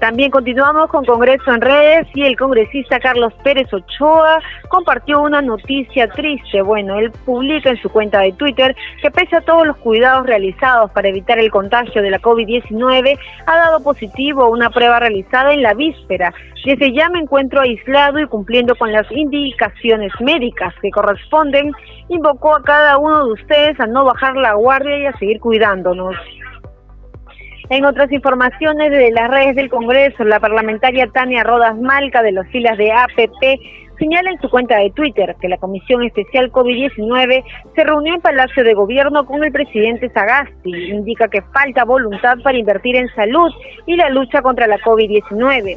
También 0.00 0.30
continuamos 0.30 0.88
con 0.88 1.04
Congreso 1.04 1.52
en 1.52 1.60
redes 1.60 2.08
y 2.14 2.22
el 2.22 2.34
congresista 2.34 2.98
Carlos 2.98 3.34
Pérez 3.44 3.70
Ochoa 3.70 4.40
compartió 4.70 5.20
una 5.20 5.42
noticia 5.42 6.08
triste. 6.08 6.62
Bueno, 6.62 6.98
él 6.98 7.12
publica 7.26 7.68
en 7.68 7.76
su 7.76 7.90
cuenta 7.90 8.20
de 8.20 8.32
Twitter 8.32 8.74
que 9.02 9.10
pese 9.10 9.36
a 9.36 9.42
todos 9.42 9.66
los 9.66 9.76
cuidados 9.76 10.26
realizados 10.26 10.90
para 10.92 11.08
evitar 11.08 11.38
el 11.38 11.50
contagio 11.50 12.00
de 12.00 12.10
la 12.10 12.18
COVID-19, 12.18 13.18
ha 13.44 13.56
dado 13.56 13.82
positivo 13.82 14.48
una 14.48 14.70
prueba 14.70 15.00
realizada 15.00 15.52
en 15.52 15.60
la 15.60 15.74
víspera. 15.74 16.32
Desde 16.64 16.94
ya 16.94 17.10
me 17.10 17.18
encuentro 17.18 17.60
aislado 17.60 18.18
y 18.20 18.26
cumpliendo 18.26 18.74
con 18.76 18.92
las 18.92 19.06
indicaciones 19.12 20.12
médicas 20.20 20.72
que 20.80 20.90
corresponden. 20.90 21.72
Invocó 22.08 22.56
a 22.56 22.62
cada 22.62 22.96
uno 22.96 23.26
de 23.26 23.32
ustedes 23.32 23.78
a 23.78 23.86
no 23.86 24.06
bajar 24.06 24.34
la 24.36 24.54
guardia 24.54 24.98
y 24.98 25.06
a 25.06 25.18
seguir 25.18 25.40
cuidándonos. 25.40 26.16
En 27.70 27.84
otras 27.84 28.10
informaciones 28.10 28.90
de 28.90 29.12
las 29.12 29.30
redes 29.30 29.54
del 29.54 29.70
Congreso, 29.70 30.24
la 30.24 30.40
parlamentaria 30.40 31.06
Tania 31.06 31.44
Rodas 31.44 31.78
Malca 31.78 32.20
de 32.20 32.32
las 32.32 32.48
filas 32.48 32.76
de 32.76 32.90
APP 32.90 33.60
señala 33.96 34.32
en 34.32 34.40
su 34.40 34.50
cuenta 34.50 34.76
de 34.78 34.90
Twitter 34.90 35.36
que 35.40 35.48
la 35.48 35.56
Comisión 35.56 36.02
Especial 36.02 36.50
COVID-19 36.50 37.44
se 37.76 37.84
reunió 37.84 38.14
en 38.14 38.20
Palacio 38.22 38.64
de 38.64 38.74
Gobierno 38.74 39.24
con 39.24 39.44
el 39.44 39.52
presidente 39.52 40.10
Sagasti. 40.10 40.90
Indica 40.90 41.28
que 41.28 41.42
falta 41.42 41.84
voluntad 41.84 42.38
para 42.42 42.58
invertir 42.58 42.96
en 42.96 43.08
salud 43.14 43.52
y 43.86 43.94
la 43.94 44.08
lucha 44.10 44.42
contra 44.42 44.66
la 44.66 44.78
COVID-19. 44.78 45.76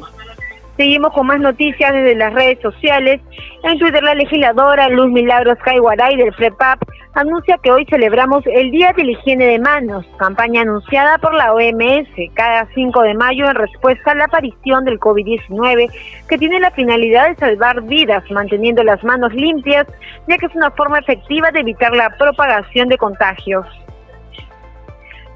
Seguimos 0.76 1.12
con 1.12 1.28
más 1.28 1.38
noticias 1.38 1.92
desde 1.92 2.16
las 2.16 2.34
redes 2.34 2.58
sociales. 2.60 3.20
En 3.62 3.78
Twitter, 3.78 4.02
la 4.02 4.14
legisladora 4.14 4.88
Luz 4.88 5.08
Milagros 5.08 5.56
Caiguaray 5.64 6.16
del 6.16 6.34
FREPAP 6.34 6.80
anuncia 7.14 7.58
que 7.62 7.70
hoy 7.70 7.86
celebramos 7.88 8.44
el 8.46 8.72
Día 8.72 8.92
de 8.96 9.04
la 9.04 9.12
Higiene 9.12 9.46
de 9.46 9.60
Manos, 9.60 10.04
campaña 10.18 10.62
anunciada 10.62 11.18
por 11.18 11.32
la 11.34 11.52
OMS 11.52 12.08
cada 12.34 12.66
5 12.74 13.02
de 13.02 13.14
mayo 13.14 13.48
en 13.48 13.54
respuesta 13.54 14.10
a 14.10 14.14
la 14.16 14.24
aparición 14.24 14.84
del 14.84 14.98
COVID-19, 14.98 15.92
que 16.28 16.38
tiene 16.38 16.58
la 16.58 16.72
finalidad 16.72 17.28
de 17.28 17.36
salvar 17.36 17.80
vidas 17.82 18.28
manteniendo 18.32 18.82
las 18.82 19.02
manos 19.04 19.32
limpias, 19.32 19.86
ya 20.26 20.38
que 20.38 20.46
es 20.46 20.54
una 20.56 20.72
forma 20.72 20.98
efectiva 20.98 21.52
de 21.52 21.60
evitar 21.60 21.94
la 21.94 22.10
propagación 22.16 22.88
de 22.88 22.98
contagios. 22.98 23.64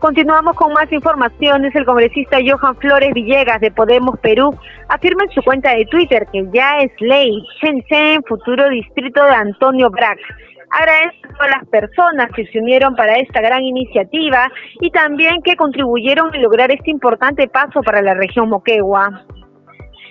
Continuamos 0.00 0.54
con 0.54 0.72
más 0.72 0.90
informaciones. 0.92 1.74
El 1.74 1.84
congresista 1.84 2.38
Johan 2.44 2.76
Flores 2.76 3.12
Villegas 3.12 3.60
de 3.60 3.72
Podemos 3.72 4.16
Perú 4.20 4.56
afirma 4.88 5.24
en 5.24 5.30
su 5.30 5.42
cuenta 5.42 5.74
de 5.74 5.86
Twitter 5.86 6.24
que 6.32 6.46
ya 6.52 6.78
es 6.78 6.92
ley 7.00 7.42
Shenzhen, 7.60 8.22
futuro 8.22 8.68
distrito 8.68 9.24
de 9.24 9.32
Antonio 9.32 9.90
Brack. 9.90 10.20
Agradezco 10.70 11.42
a 11.42 11.48
las 11.48 11.68
personas 11.68 12.30
que 12.36 12.46
se 12.46 12.60
unieron 12.60 12.94
para 12.94 13.16
esta 13.16 13.40
gran 13.40 13.64
iniciativa 13.64 14.48
y 14.80 14.90
también 14.92 15.42
que 15.42 15.56
contribuyeron 15.56 16.32
a 16.32 16.38
lograr 16.38 16.70
este 16.70 16.92
importante 16.92 17.48
paso 17.48 17.82
para 17.82 18.00
la 18.00 18.14
región 18.14 18.50
Moquegua. 18.50 19.24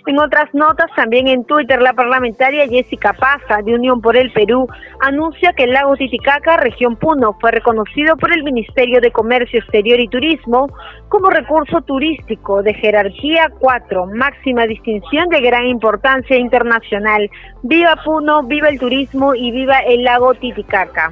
En 0.08 0.18
otras 0.20 0.54
notas, 0.54 0.90
también 0.96 1.28
en 1.28 1.44
Twitter, 1.44 1.82
la 1.82 1.92
parlamentaria 1.92 2.66
Jessica 2.66 3.12
Paza, 3.12 3.62
de 3.62 3.76
Unión 3.76 4.00
por 4.00 4.16
el 4.16 4.32
Perú, 4.32 4.66
anuncia 5.02 5.52
que 5.52 5.66
el 5.66 5.74
lago 5.74 5.98
Titicaca, 5.98 6.56
región 6.56 6.96
Puno, 6.96 7.36
fue 7.42 7.52
reconocido 7.52 8.16
por 8.16 8.32
el 8.32 8.42
Ministerio 8.46 9.02
de 9.02 9.12
Comercio 9.12 9.60
Exterior 9.60 10.00
y 10.00 10.08
Turismo 10.08 10.70
como 11.10 11.30
recurso 11.30 11.82
turístico 11.82 12.64
de 12.64 12.74
jerarquía 12.76 13.52
4, 13.60 14.06
máxima 14.06 14.66
distinción 14.66 15.28
de 15.28 15.42
gran 15.42 15.66
importancia 15.66 16.38
internacional. 16.38 17.30
Viva 17.64 17.98
Puno, 18.06 18.44
viva 18.44 18.70
el 18.70 18.80
turismo 18.80 19.36
y 19.36 19.52
viva 19.52 19.80
el 19.80 20.06
lago 20.06 20.34
Titicaca. 20.36 21.12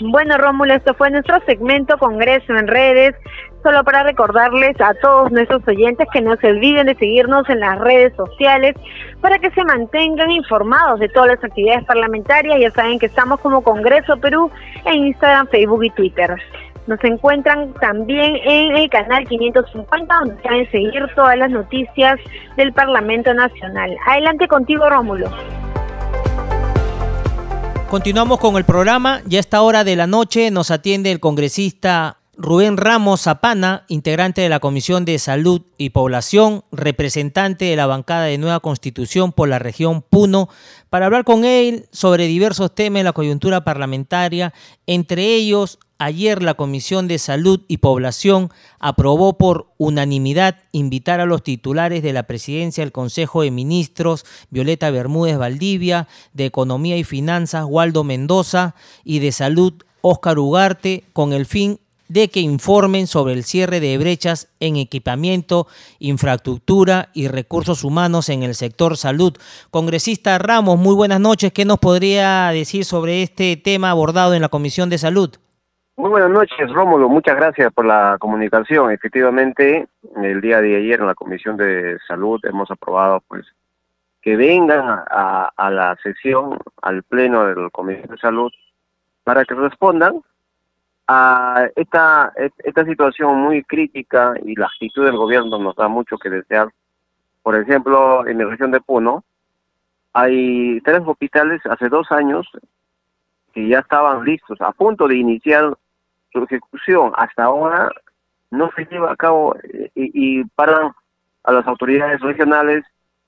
Bueno, 0.00 0.36
Rómulo, 0.38 0.74
esto 0.74 0.94
fue 0.94 1.10
nuestro 1.10 1.38
segmento 1.46 1.98
Congreso 1.98 2.54
en 2.54 2.66
redes. 2.66 3.14
Solo 3.62 3.82
para 3.84 4.02
recordarles 4.02 4.78
a 4.80 4.92
todos 4.94 5.30
nuestros 5.32 5.66
oyentes 5.66 6.06
que 6.12 6.20
no 6.20 6.36
se 6.36 6.48
olviden 6.48 6.86
de 6.86 6.96
seguirnos 6.96 7.48
en 7.48 7.60
las 7.60 7.78
redes 7.78 8.14
sociales 8.14 8.74
para 9.22 9.38
que 9.38 9.50
se 9.52 9.64
mantengan 9.64 10.30
informados 10.30 11.00
de 11.00 11.08
todas 11.08 11.30
las 11.30 11.44
actividades 11.44 11.84
parlamentarias. 11.84 12.60
Ya 12.60 12.70
saben 12.72 12.98
que 12.98 13.06
estamos 13.06 13.40
como 13.40 13.62
Congreso 13.62 14.18
Perú 14.18 14.50
en 14.84 15.06
Instagram, 15.06 15.46
Facebook 15.48 15.84
y 15.84 15.90
Twitter. 15.90 16.36
Nos 16.86 17.02
encuentran 17.04 17.72
también 17.74 18.36
en 18.44 18.76
el 18.76 18.90
canal 18.90 19.26
550 19.26 20.14
donde 20.14 20.34
pueden 20.42 20.70
seguir 20.70 21.06
todas 21.14 21.38
las 21.38 21.50
noticias 21.50 22.20
del 22.58 22.72
Parlamento 22.74 23.32
Nacional. 23.32 23.96
Adelante 24.06 24.46
contigo, 24.46 24.90
Rómulo. 24.90 25.30
Continuamos 27.94 28.40
con 28.40 28.56
el 28.56 28.64
programa. 28.64 29.22
Ya 29.24 29.38
a 29.38 29.40
esta 29.40 29.62
hora 29.62 29.84
de 29.84 29.94
la 29.94 30.08
noche 30.08 30.50
nos 30.50 30.72
atiende 30.72 31.12
el 31.12 31.20
congresista 31.20 32.18
Rubén 32.36 32.76
Ramos 32.76 33.20
Zapana, 33.20 33.84
integrante 33.86 34.40
de 34.40 34.48
la 34.48 34.58
Comisión 34.58 35.04
de 35.04 35.16
Salud 35.20 35.62
y 35.78 35.90
Población, 35.90 36.64
representante 36.72 37.66
de 37.66 37.76
la 37.76 37.86
bancada 37.86 38.24
de 38.24 38.36
Nueva 38.36 38.58
Constitución 38.58 39.30
por 39.30 39.48
la 39.48 39.60
región 39.60 40.02
Puno, 40.02 40.48
para 40.90 41.06
hablar 41.06 41.22
con 41.22 41.44
él 41.44 41.86
sobre 41.92 42.26
diversos 42.26 42.74
temas 42.74 42.98
de 42.98 43.04
la 43.04 43.12
coyuntura 43.12 43.62
parlamentaria, 43.62 44.52
entre 44.88 45.26
ellos 45.26 45.78
Ayer 45.98 46.42
la 46.42 46.54
Comisión 46.54 47.06
de 47.06 47.18
Salud 47.18 47.60
y 47.68 47.76
Población 47.76 48.50
aprobó 48.80 49.38
por 49.38 49.68
unanimidad 49.78 50.56
invitar 50.72 51.20
a 51.20 51.26
los 51.26 51.44
titulares 51.44 52.02
de 52.02 52.12
la 52.12 52.24
presidencia 52.24 52.82
del 52.82 52.90
Consejo 52.90 53.42
de 53.42 53.52
Ministros, 53.52 54.26
Violeta 54.50 54.90
Bermúdez 54.90 55.38
Valdivia, 55.38 56.08
de 56.32 56.46
Economía 56.46 56.96
y 56.96 57.04
Finanzas, 57.04 57.64
Waldo 57.68 58.02
Mendoza, 58.02 58.74
y 59.04 59.20
de 59.20 59.30
Salud, 59.30 59.74
Óscar 60.00 60.40
Ugarte, 60.40 61.04
con 61.12 61.32
el 61.32 61.46
fin 61.46 61.78
de 62.08 62.28
que 62.28 62.40
informen 62.40 63.06
sobre 63.06 63.32
el 63.32 63.44
cierre 63.44 63.78
de 63.78 63.96
brechas 63.96 64.48
en 64.58 64.76
equipamiento, 64.76 65.68
infraestructura 66.00 67.10
y 67.14 67.28
recursos 67.28 67.84
humanos 67.84 68.28
en 68.28 68.42
el 68.42 68.56
sector 68.56 68.96
salud. 68.96 69.36
Congresista 69.70 70.38
Ramos, 70.38 70.78
muy 70.78 70.94
buenas 70.94 71.20
noches. 71.20 71.52
¿Qué 71.52 71.64
nos 71.64 71.78
podría 71.78 72.48
decir 72.48 72.84
sobre 72.84 73.22
este 73.22 73.56
tema 73.56 73.90
abordado 73.90 74.34
en 74.34 74.42
la 74.42 74.48
Comisión 74.48 74.90
de 74.90 74.98
Salud? 74.98 75.30
Muy 75.96 76.10
buenas 76.10 76.30
noches, 76.30 76.72
Rómulo. 76.72 77.08
Muchas 77.08 77.36
gracias 77.36 77.72
por 77.72 77.84
la 77.84 78.16
comunicación. 78.18 78.90
Efectivamente, 78.90 79.86
el 80.16 80.40
día 80.40 80.60
de 80.60 80.76
ayer 80.76 80.98
en 80.98 81.06
la 81.06 81.14
Comisión 81.14 81.56
de 81.56 81.98
Salud 82.08 82.40
hemos 82.44 82.68
aprobado 82.68 83.22
pues 83.28 83.46
que 84.20 84.34
vengan 84.34 85.04
a, 85.08 85.52
a 85.56 85.70
la 85.70 85.96
sesión, 86.02 86.58
al 86.82 87.04
pleno 87.04 87.46
de 87.46 87.54
la 87.54 87.70
Comisión 87.70 88.08
de 88.08 88.18
Salud, 88.18 88.50
para 89.22 89.44
que 89.44 89.54
respondan 89.54 90.20
a 91.06 91.68
esta, 91.76 92.32
esta 92.58 92.84
situación 92.84 93.36
muy 93.36 93.62
crítica 93.62 94.34
y 94.44 94.56
la 94.56 94.66
actitud 94.66 95.04
del 95.04 95.16
gobierno 95.16 95.60
nos 95.60 95.76
da 95.76 95.86
mucho 95.86 96.18
que 96.18 96.28
desear. 96.28 96.70
Por 97.44 97.54
ejemplo, 97.54 98.26
en 98.26 98.38
la 98.38 98.46
región 98.46 98.72
de 98.72 98.80
Puno 98.80 99.22
hay 100.12 100.80
tres 100.80 101.02
hospitales 101.06 101.60
hace 101.66 101.88
dos 101.88 102.10
años 102.10 102.50
que 103.52 103.68
ya 103.68 103.78
estaban 103.78 104.24
listos, 104.24 104.60
a 104.60 104.72
punto 104.72 105.06
de 105.06 105.16
iniciar 105.16 105.76
su 106.34 106.42
ejecución 106.42 107.12
hasta 107.16 107.44
ahora 107.44 107.90
no 108.50 108.70
se 108.76 108.84
lleva 108.86 109.12
a 109.12 109.16
cabo 109.16 109.56
eh, 109.62 109.90
y, 109.94 110.40
y 110.40 110.44
paran 110.56 110.92
a 111.44 111.52
las 111.52 111.66
autoridades 111.66 112.20
regionales 112.20 112.84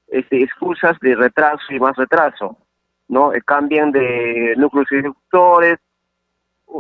este, 0.09 0.43
excusas 0.43 0.99
de 1.01 1.15
retraso 1.15 1.65
y 1.71 1.81
más 1.81 1.97
retraso, 1.97 2.57
¿no? 3.09 3.33
Eh, 3.33 3.41
cambian 3.45 3.93
de 3.93 4.55
núcleos 4.57 4.91
ejecutores, 4.91 5.79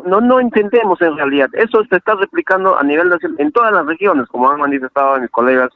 no 0.05 0.21
no 0.21 0.41
entendemos 0.41 1.01
en 1.01 1.17
realidad, 1.17 1.49
eso 1.53 1.85
se 1.85 1.97
está 1.97 2.15
replicando 2.15 2.79
a 2.79 2.83
nivel 2.83 3.09
nacional 3.09 3.41
en 3.41 3.53
todas 3.53 3.73
las 3.73 3.87
regiones, 3.87 4.27
como 4.29 4.51
han 4.51 4.61
manifestado 4.61 5.21
mis 5.21 5.31
colegas 5.31 5.71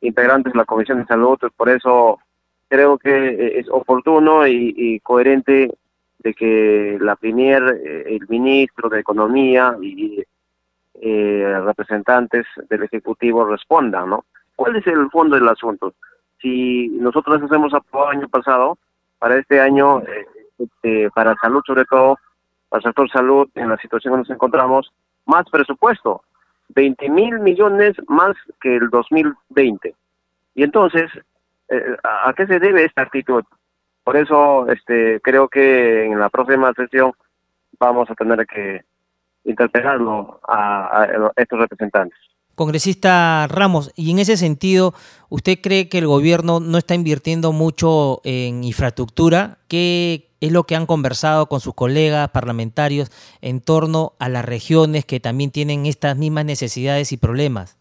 integrantes 0.00 0.52
de 0.52 0.58
la 0.58 0.64
Comisión 0.64 0.98
de 1.00 1.06
Salud, 1.06 1.38
por 1.56 1.68
eso 1.68 2.18
creo 2.68 2.98
que 2.98 3.10
eh, 3.10 3.58
es 3.60 3.68
oportuno 3.70 4.46
y, 4.46 4.74
y 4.76 5.00
coherente 5.00 5.70
de 6.22 6.34
que 6.34 6.98
la 7.00 7.16
Premier, 7.16 7.62
eh, 7.82 8.16
el 8.16 8.28
ministro 8.28 8.88
de 8.88 9.00
Economía 9.00 9.76
y 9.80 10.22
eh, 11.00 11.60
representantes 11.64 12.46
del 12.68 12.82
Ejecutivo 12.82 13.44
respondan, 13.44 14.10
¿no? 14.10 14.24
¿Cuál 14.54 14.76
es 14.76 14.86
el 14.86 15.10
fondo 15.10 15.36
del 15.36 15.48
asunto? 15.48 15.94
Si 16.40 16.88
nosotros 16.88 17.42
hacemos 17.42 17.72
aprobado 17.72 18.12
el 18.12 18.18
año 18.18 18.28
pasado, 18.28 18.78
para 19.18 19.38
este 19.38 19.60
año, 19.60 20.00
eh, 20.00 20.26
este, 20.58 21.10
para 21.10 21.34
salud 21.36 21.62
sobre 21.66 21.84
todo, 21.86 22.18
para 22.68 22.80
el 22.80 22.84
sector 22.84 23.10
salud, 23.10 23.48
en 23.54 23.70
la 23.70 23.78
situación 23.78 24.14
que 24.14 24.18
nos 24.18 24.30
encontramos, 24.30 24.92
más 25.24 25.48
presupuesto, 25.50 26.22
20 26.70 27.08
mil 27.08 27.40
millones 27.40 27.96
más 28.08 28.36
que 28.60 28.76
el 28.76 28.90
2020. 28.90 29.94
Y 30.54 30.62
entonces, 30.62 31.10
¿A 32.02 32.32
qué 32.36 32.48
se 32.48 32.58
debe 32.58 32.84
esta 32.84 33.02
actitud? 33.02 33.44
Por 34.04 34.16
eso 34.16 34.68
este, 34.68 35.20
creo 35.20 35.48
que 35.48 36.06
en 36.06 36.18
la 36.18 36.28
próxima 36.28 36.72
sesión 36.74 37.12
vamos 37.78 38.10
a 38.10 38.14
tener 38.14 38.46
que 38.46 38.82
interpelarlo 39.44 40.40
a, 40.46 41.08
estos 41.36 41.58
representantes. 41.58 42.18
Congresista 42.54 43.46
Ramos, 43.48 43.90
y 43.96 44.10
en 44.10 44.18
ese 44.18 44.36
sentido, 44.36 44.92
¿usted 45.30 45.58
cree 45.62 45.88
que 45.88 45.98
el 45.98 46.06
gobierno 46.06 46.60
no 46.60 46.76
está 46.76 46.94
invirtiendo 46.94 47.52
mucho 47.52 48.20
en 48.24 48.64
infraestructura? 48.64 49.58
¿Qué 49.66 50.28
es 50.40 50.52
lo 50.52 50.64
que 50.64 50.76
han 50.76 50.84
conversado 50.84 51.46
con 51.46 51.60
sus 51.60 51.74
colegas 51.74 52.28
parlamentarios 52.30 53.10
en 53.40 53.62
torno 53.62 54.12
a 54.18 54.28
las 54.28 54.44
regiones 54.44 55.06
que 55.06 55.20
también 55.20 55.50
tienen 55.50 55.86
estas 55.86 56.18
mismas 56.18 56.44
necesidades 56.44 57.12
y 57.12 57.16
problemas? 57.16 57.78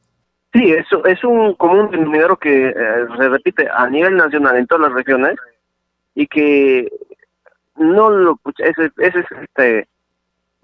Sí, 0.53 0.71
eso 0.71 1.05
es 1.05 1.23
un 1.23 1.55
común 1.55 1.91
denominador 1.91 2.39
que 2.39 2.69
eh, 2.69 2.73
se 3.17 3.29
repite 3.29 3.67
a 3.71 3.87
nivel 3.89 4.15
nacional 4.15 4.55
en 4.55 4.65
todas 4.65 4.89
las 4.89 4.93
regiones 4.93 5.35
y 6.19 6.27
que 6.27 6.91
no 7.77 8.09
lo 8.09 8.37
ese, 8.57 8.91
ese 8.97 9.19
es 9.19 9.25
este 9.41 9.87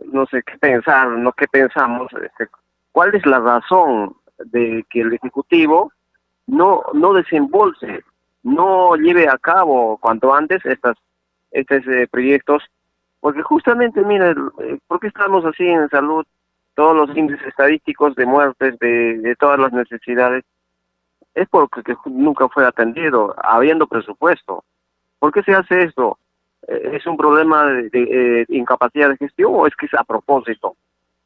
no 0.04 0.26
sé 0.26 0.44
qué 0.44 0.58
pensar, 0.58 1.08
no 1.08 1.32
qué 1.32 1.48
pensamos, 1.48 2.12
este, 2.12 2.50
cuál 2.92 3.16
es 3.16 3.26
la 3.26 3.40
razón 3.40 4.18
de 4.38 4.86
que 4.90 5.00
el 5.00 5.14
ejecutivo 5.14 5.94
no 6.46 6.84
no 6.92 7.14
desembolse, 7.14 8.04
no 8.44 8.98
lleve 8.98 9.30
a 9.30 9.38
cabo 9.38 9.98
cuanto 9.98 10.34
antes 10.34 10.66
estas 10.66 10.98
estos 11.52 11.88
eh, 11.88 12.06
proyectos, 12.12 12.62
porque 13.22 13.42
justamente 13.42 14.02
mira, 14.02 14.32
eh, 14.60 14.78
¿por 14.88 15.00
qué 15.00 15.08
estamos 15.08 15.46
así 15.46 15.66
en 15.66 15.88
salud? 15.88 16.26
Todos 16.74 16.98
los 16.98 17.16
índices 17.16 17.48
estadísticos 17.48 18.14
de 18.16 18.26
muertes, 18.26 18.78
de, 18.80 19.20
de 19.20 19.36
todas 19.38 19.58
las 19.58 19.72
necesidades, 19.72 20.44
es 21.34 21.48
porque 21.48 21.96
nunca 22.08 22.50
fue 22.50 22.66
atendido, 22.66 23.34
habiendo 23.38 23.88
presupuesto. 23.88 24.66
¿Por 25.26 25.34
qué 25.34 25.42
se 25.42 25.54
hace 25.56 25.86
esto? 25.86 26.20
Eh, 26.68 26.92
¿Es 26.94 27.08
un 27.08 27.18
problema 27.18 27.66
de, 27.66 27.90
eh, 27.94 28.46
incapacidad 28.50 29.10
de 29.10 29.18
gestión 29.18 29.54
o 29.56 29.66
es 29.66 29.76
que 29.76 29.88
es 29.88 29.94
a 29.96 30.04
propósito? 30.04 30.76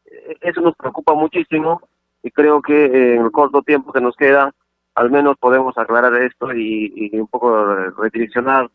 Eh, 0.06 0.38
eso 0.40 0.62
nos 0.62 0.74
preocupa 0.78 1.14
muchísimo 1.16 1.82
y 2.24 2.32
creo 2.32 2.62
que 2.62 2.86
en 2.86 3.26
el 3.26 3.30
corto 3.30 3.62
tiempo 3.62 3.92
que 3.92 4.00
nos 4.00 4.16
queda, 4.16 4.54
al 4.96 5.12
menos 5.12 5.36
podemos 5.38 5.78
aclarar 5.78 6.16
esto 6.16 6.54
y, 6.54 7.10
un 7.12 7.28
poco 7.28 7.76
redireccionar 7.98 8.70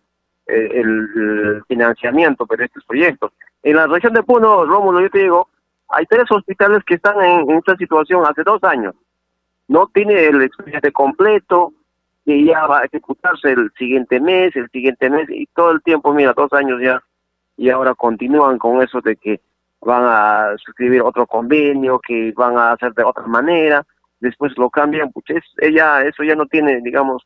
el, 0.44 1.62
financiamiento 1.66 2.44
de 2.44 2.66
estos 2.66 2.84
proyectos. 2.84 3.32
En 3.62 3.76
la 3.76 3.86
región 3.86 4.12
de 4.12 4.24
Puno, 4.24 4.66
Rómulo, 4.66 5.00
yo 5.00 5.08
te 5.08 5.20
digo, 5.20 5.48
hay 5.88 6.04
tres 6.04 6.30
hospitales 6.30 6.84
que 6.84 6.96
están 6.96 7.18
en, 7.22 7.50
en 7.50 7.56
esta 7.56 7.78
situación 7.78 8.26
hace 8.26 8.42
dos 8.42 8.62
años. 8.62 8.94
No 9.68 9.86
tiene 9.86 10.26
el 10.26 10.42
expediente 10.42 10.92
completo, 10.92 11.72
que 12.24 12.44
ya 12.44 12.66
va 12.66 12.80
a 12.80 12.84
ejecutarse 12.84 13.52
el 13.52 13.70
siguiente 13.78 14.20
mes, 14.20 14.54
el 14.56 14.68
siguiente 14.70 15.10
mes, 15.10 15.28
y 15.28 15.46
todo 15.54 15.72
el 15.72 15.82
tiempo, 15.82 16.12
mira, 16.12 16.32
dos 16.32 16.52
años 16.52 16.80
ya, 16.82 17.02
y 17.56 17.70
ahora 17.70 17.94
continúan 17.94 18.58
con 18.58 18.82
eso 18.82 19.00
de 19.00 19.16
que 19.16 19.40
van 19.80 20.04
a 20.04 20.56
suscribir 20.64 21.02
otro 21.02 21.26
convenio, 21.26 22.00
que 22.00 22.32
van 22.36 22.56
a 22.56 22.72
hacer 22.72 22.94
de 22.94 23.04
otra 23.04 23.26
manera, 23.26 23.84
después 24.20 24.52
lo 24.56 24.70
cambian, 24.70 25.12
pues 25.12 25.42
ella, 25.58 26.02
eso 26.02 26.22
ya 26.22 26.34
no 26.34 26.46
tiene, 26.46 26.80
digamos, 26.82 27.22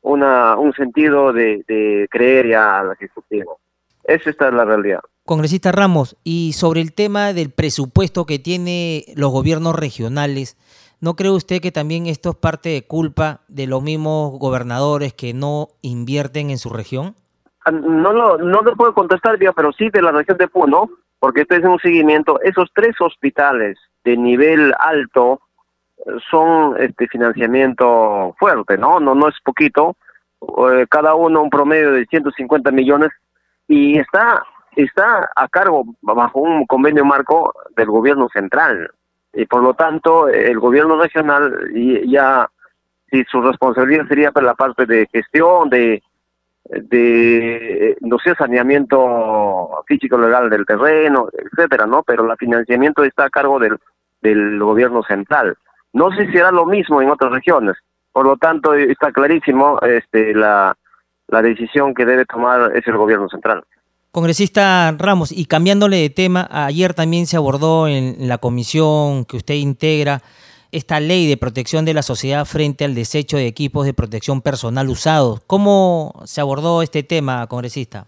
una 0.00 0.56
un 0.56 0.72
sentido 0.72 1.32
de, 1.32 1.64
de 1.66 2.06
creer 2.10 2.48
ya 2.48 2.78
al 2.78 2.92
Ejecutivo. 2.92 3.58
Esa 4.04 4.30
es 4.30 4.36
la 4.40 4.64
realidad. 4.64 5.00
Congresista 5.24 5.70
Ramos, 5.72 6.16
y 6.24 6.54
sobre 6.54 6.80
el 6.80 6.94
tema 6.94 7.34
del 7.34 7.50
presupuesto 7.50 8.24
que 8.24 8.38
tiene 8.38 9.04
los 9.14 9.30
gobiernos 9.30 9.76
regionales, 9.76 10.56
¿No 11.00 11.14
cree 11.14 11.30
usted 11.30 11.60
que 11.60 11.70
también 11.70 12.06
esto 12.06 12.30
es 12.30 12.36
parte 12.36 12.70
de 12.70 12.86
culpa 12.86 13.40
de 13.46 13.68
los 13.68 13.82
mismos 13.82 14.36
gobernadores 14.38 15.14
que 15.14 15.32
no 15.32 15.68
invierten 15.80 16.50
en 16.50 16.58
su 16.58 16.70
región? 16.70 17.14
Ah, 17.64 17.70
no 17.70 18.12
lo, 18.12 18.38
no 18.38 18.62
le 18.62 18.74
puedo 18.74 18.94
contestar, 18.94 19.38
pero 19.54 19.72
sí 19.72 19.90
de 19.90 20.02
la 20.02 20.10
región 20.10 20.38
de 20.38 20.48
Puno, 20.48 20.90
porque 21.20 21.42
estoy 21.42 21.58
en 21.58 21.68
un 21.68 21.78
seguimiento. 21.78 22.40
Esos 22.42 22.70
tres 22.74 23.00
hospitales 23.00 23.78
de 24.02 24.16
nivel 24.16 24.74
alto 24.80 25.40
eh, 25.98 26.10
son 26.28 26.76
este 26.80 27.06
financiamiento 27.06 28.34
fuerte, 28.36 28.76
¿no? 28.76 28.98
No, 28.98 29.14
no 29.14 29.28
es 29.28 29.36
poquito. 29.44 29.96
Eh, 30.40 30.86
cada 30.90 31.14
uno 31.14 31.42
un 31.42 31.50
promedio 31.50 31.92
de 31.92 32.06
150 32.06 32.72
millones 32.72 33.10
y 33.68 33.98
está 33.98 34.42
está 34.76 35.28
a 35.34 35.48
cargo 35.48 35.84
bajo 36.02 36.40
un 36.40 36.64
convenio 36.66 37.04
marco 37.04 37.52
del 37.76 37.86
gobierno 37.86 38.28
central 38.32 38.90
y 39.32 39.46
por 39.46 39.62
lo 39.62 39.74
tanto 39.74 40.28
el 40.28 40.58
gobierno 40.58 41.00
regional 41.00 41.70
ya 42.06 42.48
si 43.10 43.24
su 43.24 43.40
responsabilidad 43.40 44.08
sería 44.08 44.32
para 44.32 44.46
la 44.46 44.54
parte 44.54 44.86
de 44.86 45.06
gestión 45.12 45.70
de 45.70 46.02
de 46.64 47.96
no 48.00 48.18
sé 48.18 48.34
saneamiento 48.34 49.82
físico 49.86 50.18
legal 50.18 50.50
del 50.50 50.66
terreno 50.66 51.28
etcétera 51.32 51.86
no 51.86 52.02
pero 52.02 52.30
el 52.30 52.36
financiamiento 52.36 53.04
está 53.04 53.24
a 53.24 53.30
cargo 53.30 53.58
del 53.58 53.78
del 54.20 54.58
gobierno 54.58 55.02
central. 55.02 55.56
No 55.92 56.10
sé 56.12 56.26
si 56.26 56.32
será 56.32 56.50
lo 56.50 56.66
mismo 56.66 57.00
en 57.00 57.10
otras 57.10 57.32
regiones. 57.32 57.76
Por 58.12 58.26
lo 58.26 58.36
tanto 58.36 58.74
está 58.74 59.12
clarísimo 59.12 59.80
este 59.80 60.34
la 60.34 60.76
la 61.28 61.42
decisión 61.42 61.94
que 61.94 62.06
debe 62.06 62.24
tomar 62.24 62.74
es 62.74 62.86
el 62.86 62.96
gobierno 62.96 63.28
central 63.28 63.62
Congresista 64.10 64.94
Ramos, 64.98 65.32
y 65.32 65.44
cambiándole 65.44 65.98
de 65.98 66.08
tema, 66.08 66.48
ayer 66.50 66.94
también 66.94 67.26
se 67.26 67.36
abordó 67.36 67.88
en 67.88 68.26
la 68.26 68.38
comisión 68.38 69.26
que 69.26 69.36
usted 69.36 69.54
integra 69.54 70.22
esta 70.72 70.98
ley 70.98 71.28
de 71.28 71.36
protección 71.36 71.84
de 71.84 71.94
la 71.94 72.02
sociedad 72.02 72.44
frente 72.46 72.84
al 72.84 72.94
desecho 72.94 73.36
de 73.36 73.46
equipos 73.46 73.84
de 73.84 73.92
protección 73.92 74.40
personal 74.40 74.88
usados. 74.88 75.40
¿Cómo 75.46 76.14
se 76.24 76.40
abordó 76.40 76.80
este 76.82 77.02
tema, 77.02 77.46
congresista? 77.48 78.06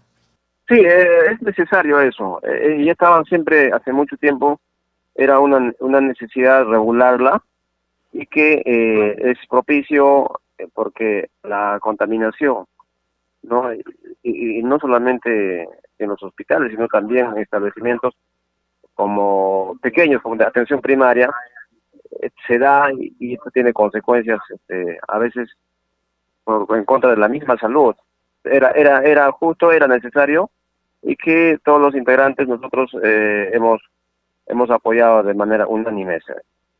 Sí, 0.67 0.75
eh, 0.79 1.31
es 1.31 1.41
necesario 1.41 1.99
eso. 1.99 2.39
Eh, 2.43 2.83
ya 2.83 2.93
estaban 2.93 3.23
siempre, 3.25 3.71
hace 3.71 3.93
mucho 3.93 4.17
tiempo, 4.17 4.59
era 5.13 5.39
una, 5.39 5.71
una 5.79 6.01
necesidad 6.01 6.65
regularla 6.65 7.43
y 8.11 8.25
que 8.25 8.61
eh, 8.65 9.31
es 9.31 9.37
propicio 9.47 10.31
porque 10.73 11.29
la 11.43 11.79
contaminación, 11.81 12.65
¿no? 13.43 13.71
y 14.23 14.61
no 14.61 14.77
solamente 14.77 15.67
en 16.03 16.09
los 16.09 16.23
hospitales, 16.23 16.71
sino 16.71 16.87
también 16.87 17.27
en 17.27 17.37
establecimientos 17.39 18.13
como 18.93 19.77
pequeños, 19.81 20.21
como 20.21 20.35
de 20.35 20.45
atención 20.45 20.81
primaria, 20.81 21.31
eh, 22.21 22.29
se 22.47 22.59
da 22.59 22.89
y, 22.93 23.33
esto 23.33 23.49
tiene 23.51 23.73
consecuencias 23.73 24.39
este, 24.49 24.99
a 25.07 25.17
veces 25.17 25.49
en 26.47 26.85
contra 26.85 27.11
de 27.11 27.17
la 27.17 27.27
misma 27.27 27.57
salud. 27.57 27.95
Era, 28.43 28.71
era, 28.71 29.03
era 29.03 29.31
justo, 29.31 29.71
era 29.71 29.87
necesario 29.87 30.49
y 31.01 31.15
que 31.15 31.59
todos 31.63 31.81
los 31.81 31.95
integrantes 31.95 32.47
nosotros 32.47 32.91
eh, 33.03 33.49
hemos, 33.53 33.81
hemos 34.47 34.69
apoyado 34.69 35.23
de 35.23 35.33
manera 35.33 35.67
unánime. 35.67 36.19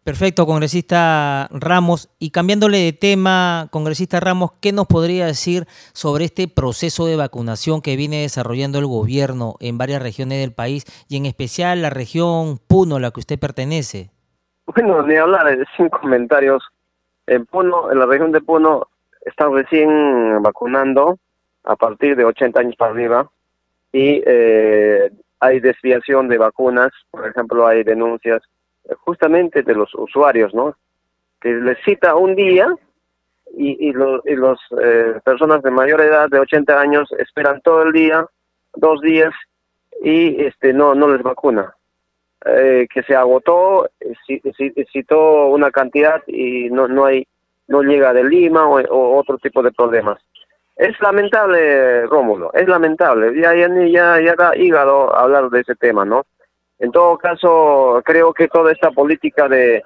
Perfecto, 0.04 0.47
congresista 0.47 1.47
Ramos. 1.52 2.10
Y 2.18 2.32
cambiándole 2.32 2.80
de 2.80 2.91
tema, 2.91 3.68
congresista 3.70 4.20
Ramos, 4.20 4.54
¿qué 4.60 4.72
nos 4.72 4.88
podría 4.88 5.28
decir 5.28 5.66
sobre 5.93 6.26
este 6.26 6.47
proceso 6.47 7.06
de 7.06 7.16
vacunación 7.16 7.84
que 7.84 7.95
viene 7.95 8.24
desarrollando 8.24 8.80
el 8.80 8.88
gobierno 8.88 9.58
en 9.60 9.78
varias 9.78 10.02
regiones 10.02 10.39
del 10.39 10.54
país 10.54 10.86
y 11.08 11.18
en 11.18 11.28
especial 11.28 11.84
la 11.84 11.91
región 11.91 12.58
Puno, 12.68 12.95
a 12.95 12.99
la 12.99 13.12
que 13.12 13.20
usted 13.20 13.39
pertenece? 13.39 14.10
Bueno, 14.66 15.04
ni 15.04 15.18
hablar, 15.18 15.56
sin 15.78 15.89
comentarios. 15.89 16.64
En 17.28 17.45
Puno, 17.45 17.91
en 17.91 17.99
la 17.99 18.08
región 18.08 18.32
de 18.32 18.41
Puno, 18.41 18.88
están 19.24 19.54
recién 19.54 20.41
vacunando 20.41 21.20
a 21.64 21.76
partir 21.76 22.16
de 22.16 22.26
80 22.26 22.60
años 22.60 22.76
para 22.76 22.91
arriba 22.91 23.30
y 23.93 24.24
eh, 24.26 25.12
hay 25.39 25.60
desviación 25.60 26.28
de 26.28 26.39
vacunas, 26.39 26.89
por 27.12 27.28
ejemplo, 27.28 27.68
hay 27.68 27.84
denuncias 27.84 28.41
justamente 29.00 29.64
de 29.64 29.76
los 29.76 29.94
usuarios, 29.96 30.54
¿no? 30.54 30.76
Que 31.39 31.50
les 31.50 31.78
cita 31.84 32.16
un 32.16 32.36
día 32.36 32.74
y, 33.58 33.88
y, 33.88 33.89
y 33.89 34.36
los 34.36 34.60
eh, 34.82 35.20
personas 35.24 35.62
de 35.64 35.72
mayor 35.72 36.02
edad, 36.02 36.30
de 36.30 36.39
80 36.39 36.80
años, 36.80 37.12
esperan 37.18 37.62
todo 37.62 37.84
el 37.84 37.92
día, 37.92 38.26
dos 38.76 39.02
días, 39.02 39.34
y 40.02 40.44
este 40.44 40.74
no 40.74 40.96
no 40.96 41.08
les 41.10 41.22
vacuna. 41.22 41.74
Eh, 42.44 42.88
que 42.92 43.04
se 43.04 43.16
agotó, 43.16 43.88
citó 44.92 45.46
una 45.48 45.70
cantidad 45.70 46.24
y 46.26 46.72
no 46.72 46.88
no 46.88 47.06
hay 47.06 47.28
no 47.68 47.84
llega 47.84 48.14
de 48.14 48.24
Lima 48.24 48.68
o, 48.68 49.18
otro 49.18 49.38
tipo 49.38 49.62
de 49.62 49.72
problemas. 49.72 50.20
Es 50.76 51.00
lamentable, 51.00 52.08
Rómulo, 52.08 52.52
es 52.54 52.68
lamentable. 52.68 53.39
Ya, 53.39 53.54
ya, 53.54 53.68
ya, 53.88 54.20
ya 54.20 54.36
da 54.36 54.58
hígado 54.58 55.16
hablar 55.16 55.50
de 55.52 55.60
ese 55.60 55.76
tema, 55.76 56.04
¿no? 56.04 56.26
En 56.82 56.92
todo 56.92 57.18
caso, 57.18 58.02
creo 58.04 58.34
que 58.34 58.48
toda 58.48 58.72
esta 58.72 58.92
política 58.92 59.48
de 59.48 59.82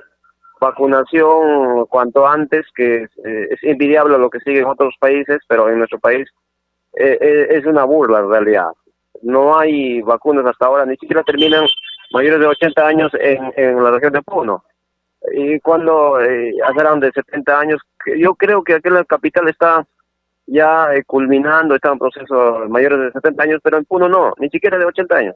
vacunación 0.60 1.86
cuanto 1.86 2.26
antes, 2.26 2.66
que 2.76 3.04
eh, 3.04 3.48
es 3.52 3.64
envidiable 3.64 4.18
lo 4.18 4.30
que 4.30 4.40
sigue 4.40 4.60
en 4.60 4.66
otros 4.66 4.96
países, 5.00 5.40
pero 5.48 5.70
en 5.70 5.78
nuestro 5.78 6.00
país 6.00 6.28
eh, 6.94 7.18
eh, 7.20 7.48
es 7.52 7.66
una 7.66 7.84
burla 7.84 8.20
en 8.20 8.30
realidad. 8.30 8.70
No 9.22 9.58
hay 9.58 10.02
vacunas 10.02 10.46
hasta 10.46 10.66
ahora, 10.66 10.86
ni 10.86 10.96
siquiera 10.96 11.24
terminan 11.24 11.68
mayores 12.14 12.40
de 12.40 12.48
80 12.48 12.88
años 12.88 13.12
en, 13.20 13.54
en 13.58 13.84
la 13.84 13.92
región 13.92 14.14
de 14.14 14.22
Puno. 14.22 14.64
Y 15.34 15.60
cuando 15.60 16.22
eh, 16.22 16.54
de 16.54 17.12
70 17.12 17.60
años, 17.60 17.82
yo 18.18 18.36
creo 18.36 18.64
que 18.64 18.76
aquí 18.76 18.88
en 18.88 18.94
la 18.96 19.06
capital 19.06 19.48
está 19.48 19.86
ya 20.48 20.94
eh, 20.94 21.04
culminando, 21.04 21.76
está 21.76 21.92
en 21.92 22.00
proceso 22.00 22.66
mayores 22.70 23.00
de 23.00 23.12
70 23.12 23.44
años, 23.44 23.62
pero 23.64 23.78
en 23.78 23.86
Puno 23.86 24.08
no, 24.08 24.34
ni 24.38 24.50
siquiera 24.50 24.78
de 24.78 24.86
80 24.86 25.16
años. 25.16 25.36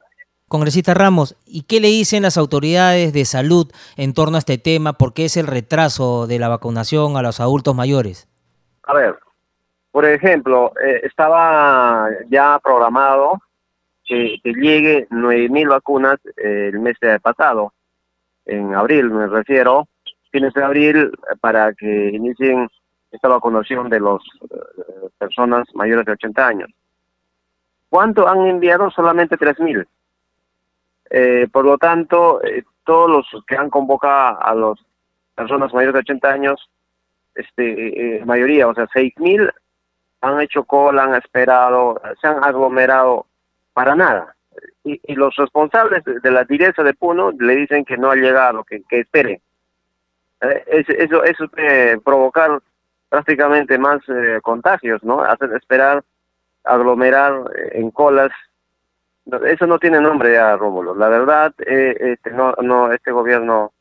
Congresista 0.50 0.94
Ramos, 0.94 1.36
¿y 1.46 1.62
qué 1.62 1.78
le 1.78 1.86
dicen 1.86 2.24
las 2.24 2.36
autoridades 2.36 3.12
de 3.12 3.24
salud 3.24 3.70
en 3.96 4.14
torno 4.14 4.34
a 4.34 4.40
este 4.40 4.58
tema? 4.58 4.94
¿Por 4.94 5.14
qué 5.14 5.26
es 5.26 5.36
el 5.36 5.46
retraso 5.46 6.26
de 6.26 6.40
la 6.40 6.48
vacunación 6.48 7.16
a 7.16 7.22
los 7.22 7.38
adultos 7.38 7.76
mayores? 7.76 8.28
A 8.82 8.92
ver, 8.92 9.16
por 9.92 10.04
ejemplo, 10.04 10.72
eh, 10.84 11.02
estaba 11.04 12.08
ya 12.28 12.58
programado 12.64 13.40
que, 14.04 14.38
que 14.42 14.52
llegue 14.54 15.06
9.000 15.10 15.68
vacunas 15.68 16.18
eh, 16.36 16.70
el 16.72 16.80
mes 16.80 16.96
pasado, 17.22 17.72
en 18.44 18.74
abril 18.74 19.08
me 19.08 19.28
refiero, 19.28 19.86
fines 20.32 20.52
de 20.52 20.64
abril, 20.64 21.12
para 21.40 21.72
que 21.74 22.08
inicien 22.08 22.68
esta 23.12 23.28
vacunación 23.28 23.88
de 23.88 24.00
las 24.00 24.18
personas 25.16 25.68
mayores 25.74 26.06
de 26.06 26.12
80 26.12 26.44
años. 26.44 26.70
¿Cuánto 27.88 28.26
han 28.26 28.46
enviado? 28.46 28.90
Solamente 28.90 29.38
3.000. 29.38 29.86
Eh, 31.10 31.48
por 31.52 31.64
lo 31.64 31.76
tanto, 31.76 32.42
eh, 32.44 32.62
todos 32.84 33.10
los 33.10 33.44
que 33.46 33.56
han 33.56 33.68
convocado 33.68 34.42
a 34.42 34.54
las 34.54 34.78
personas 35.34 35.74
mayores 35.74 35.94
de 35.94 36.00
80 36.00 36.30
años, 36.30 36.70
este, 37.34 38.18
eh, 38.18 38.24
mayoría, 38.24 38.68
o 38.68 38.74
sea, 38.74 38.86
6.000 38.86 39.52
han 40.20 40.40
hecho 40.40 40.64
cola, 40.64 41.04
han 41.04 41.14
esperado, 41.14 42.00
se 42.20 42.28
han 42.28 42.44
aglomerado 42.44 43.26
para 43.72 43.94
nada. 43.96 44.34
Y, 44.84 45.00
y 45.04 45.14
los 45.14 45.34
responsables 45.36 46.04
de 46.04 46.30
la 46.30 46.44
dirección 46.44 46.86
de 46.86 46.94
Puno 46.94 47.32
le 47.32 47.56
dicen 47.56 47.84
que 47.84 47.96
no 47.96 48.10
ha 48.10 48.16
llegado, 48.16 48.64
que, 48.64 48.82
que 48.88 49.00
esperen. 49.00 49.40
Eh, 50.42 50.84
eso 50.98 51.24
eso 51.24 51.44
provocar 52.04 52.60
prácticamente 53.08 53.78
más 53.78 54.00
eh, 54.08 54.40
contagios, 54.42 55.02
¿no? 55.02 55.22
Hacer 55.22 55.52
esperar, 55.54 56.02
aglomerar 56.64 57.44
en 57.72 57.90
colas 57.90 58.30
eso 59.46 59.66
no 59.66 59.78
tiene 59.78 60.00
nombre 60.00 60.32
ya, 60.34 60.56
Rómulo. 60.56 60.94
La 60.94 61.08
verdad, 61.08 61.54
eh, 61.66 61.96
este, 62.00 62.30
no, 62.30 62.52
no, 62.62 62.92
este 62.92 63.12
gobierno 63.12 63.72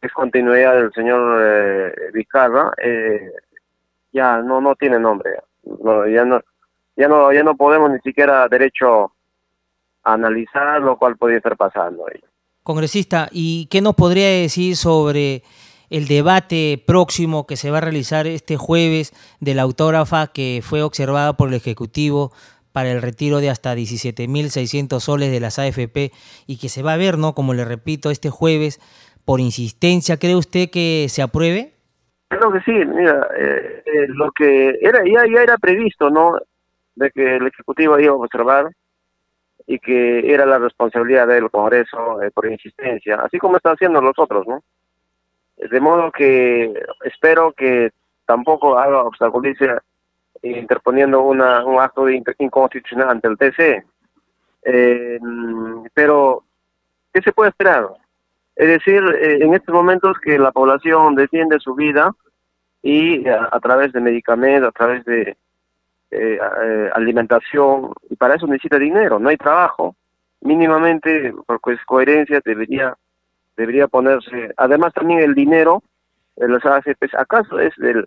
es 0.00 0.12
continuidad 0.12 0.74
del 0.74 0.92
señor 0.92 1.40
eh, 1.42 2.10
Vizcarra, 2.12 2.72
eh, 2.82 3.32
ya 4.12 4.38
no, 4.38 4.60
no 4.60 4.74
tiene 4.76 4.98
nombre. 4.98 5.30
No, 5.82 6.06
ya 6.06 6.24
no, 6.24 6.40
ya 6.96 7.08
no, 7.08 7.32
ya 7.32 7.42
no 7.42 7.56
podemos 7.56 7.90
ni 7.90 7.98
siquiera 8.00 8.48
derecho 8.48 9.12
a 10.02 10.14
analizar 10.14 10.80
lo 10.80 10.96
cual 10.96 11.16
podría 11.16 11.38
estar 11.38 11.56
pasando. 11.56 12.06
Congresista, 12.62 13.28
¿y 13.30 13.66
qué 13.66 13.80
nos 13.80 13.94
podría 13.94 14.28
decir 14.28 14.76
sobre 14.76 15.42
el 15.90 16.06
debate 16.06 16.82
próximo 16.86 17.46
que 17.46 17.56
se 17.56 17.70
va 17.70 17.78
a 17.78 17.82
realizar 17.82 18.26
este 18.26 18.56
jueves 18.56 19.12
de 19.40 19.54
la 19.54 19.62
autógrafa 19.62 20.28
que 20.28 20.60
fue 20.62 20.82
observada 20.82 21.36
por 21.36 21.48
el 21.48 21.54
Ejecutivo 21.54 22.32
para 22.72 22.92
el 22.92 23.02
retiro 23.02 23.38
de 23.38 23.50
hasta 23.50 23.74
17.600 23.74 25.00
soles 25.00 25.30
de 25.30 25.40
las 25.40 25.58
AFP 25.58 26.12
y 26.46 26.58
que 26.58 26.68
se 26.68 26.82
va 26.82 26.94
a 26.94 26.96
ver, 26.96 27.18
¿no? 27.18 27.34
Como 27.34 27.54
le 27.54 27.64
repito, 27.64 28.10
este 28.10 28.30
jueves, 28.30 28.80
por 29.24 29.40
insistencia, 29.40 30.18
¿cree 30.18 30.36
usted 30.36 30.70
que 30.70 31.06
se 31.08 31.22
apruebe? 31.22 31.74
Creo 32.28 32.52
que 32.52 32.60
sí, 32.60 32.72
mira, 32.72 33.26
eh, 33.36 33.82
eh, 33.84 34.06
lo 34.08 34.30
que 34.30 34.78
era 34.80 35.00
ya, 35.04 35.24
ya 35.26 35.42
era 35.42 35.58
previsto, 35.58 36.10
¿no? 36.10 36.38
De 36.94 37.10
que 37.10 37.36
el 37.36 37.46
Ejecutivo 37.46 37.98
iba 37.98 38.12
a 38.12 38.16
observar 38.16 38.70
y 39.66 39.78
que 39.78 40.32
era 40.32 40.46
la 40.46 40.58
responsabilidad 40.58 41.26
del 41.26 41.50
Congreso 41.50 42.22
eh, 42.22 42.30
por 42.32 42.46
insistencia, 42.46 43.16
así 43.16 43.38
como 43.38 43.56
están 43.56 43.74
haciendo 43.74 44.00
los 44.00 44.18
otros, 44.18 44.46
¿no? 44.46 44.62
De 45.56 45.80
modo 45.80 46.10
que 46.10 46.72
espero 47.04 47.52
que 47.52 47.90
tampoco 48.26 48.78
haga 48.78 49.02
obstaculice 49.02 49.68
interponiendo 50.42 51.20
una, 51.22 51.64
un 51.64 51.80
acto 51.80 52.04
de 52.04 52.22
inconstitucional 52.38 53.10
ante 53.10 53.28
el 53.28 53.38
TC. 53.38 53.84
Eh, 54.62 55.18
pero, 55.94 56.44
¿qué 57.12 57.22
se 57.22 57.32
puede 57.32 57.50
esperar? 57.50 57.88
Es 58.56 58.68
decir, 58.68 59.02
eh, 59.20 59.38
en 59.40 59.54
estos 59.54 59.74
momentos 59.74 60.18
que 60.22 60.38
la 60.38 60.52
población 60.52 61.14
defiende 61.14 61.58
su 61.60 61.74
vida 61.74 62.14
y 62.82 63.26
a, 63.28 63.58
través 63.60 63.92
de 63.92 64.00
medicamentos, 64.00 64.68
a 64.68 64.72
través 64.72 65.04
de 65.04 65.36
eh, 66.10 66.38
alimentación, 66.94 67.92
y 68.08 68.16
para 68.16 68.34
eso 68.34 68.46
necesita 68.46 68.78
dinero, 68.78 69.18
no 69.18 69.28
hay 69.28 69.36
trabajo. 69.36 69.94
Mínimamente, 70.40 71.34
por 71.46 71.60
coherencia, 71.86 72.40
debería 72.44 72.96
debería 73.60 73.88
ponerse, 73.88 74.54
además 74.56 74.94
también 74.94 75.20
el 75.20 75.34
dinero, 75.34 75.82
los 76.36 76.64
AFPs, 76.64 77.14
¿acaso 77.14 77.58
es 77.58 77.74
del 77.76 78.06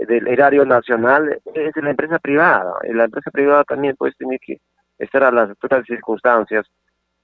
del 0.00 0.28
erario 0.28 0.64
nacional 0.64 1.40
es 1.54 1.72
de 1.74 1.82
la 1.82 1.90
empresa 1.90 2.18
privada. 2.18 2.74
La 2.84 3.04
empresa 3.04 3.30
privada 3.30 3.64
también 3.64 3.96
pues 3.96 4.16
tiene 4.16 4.38
que 4.38 4.58
estar 4.98 5.24
a 5.24 5.30
las 5.30 5.50
otras 5.50 5.84
circunstancias, 5.86 6.66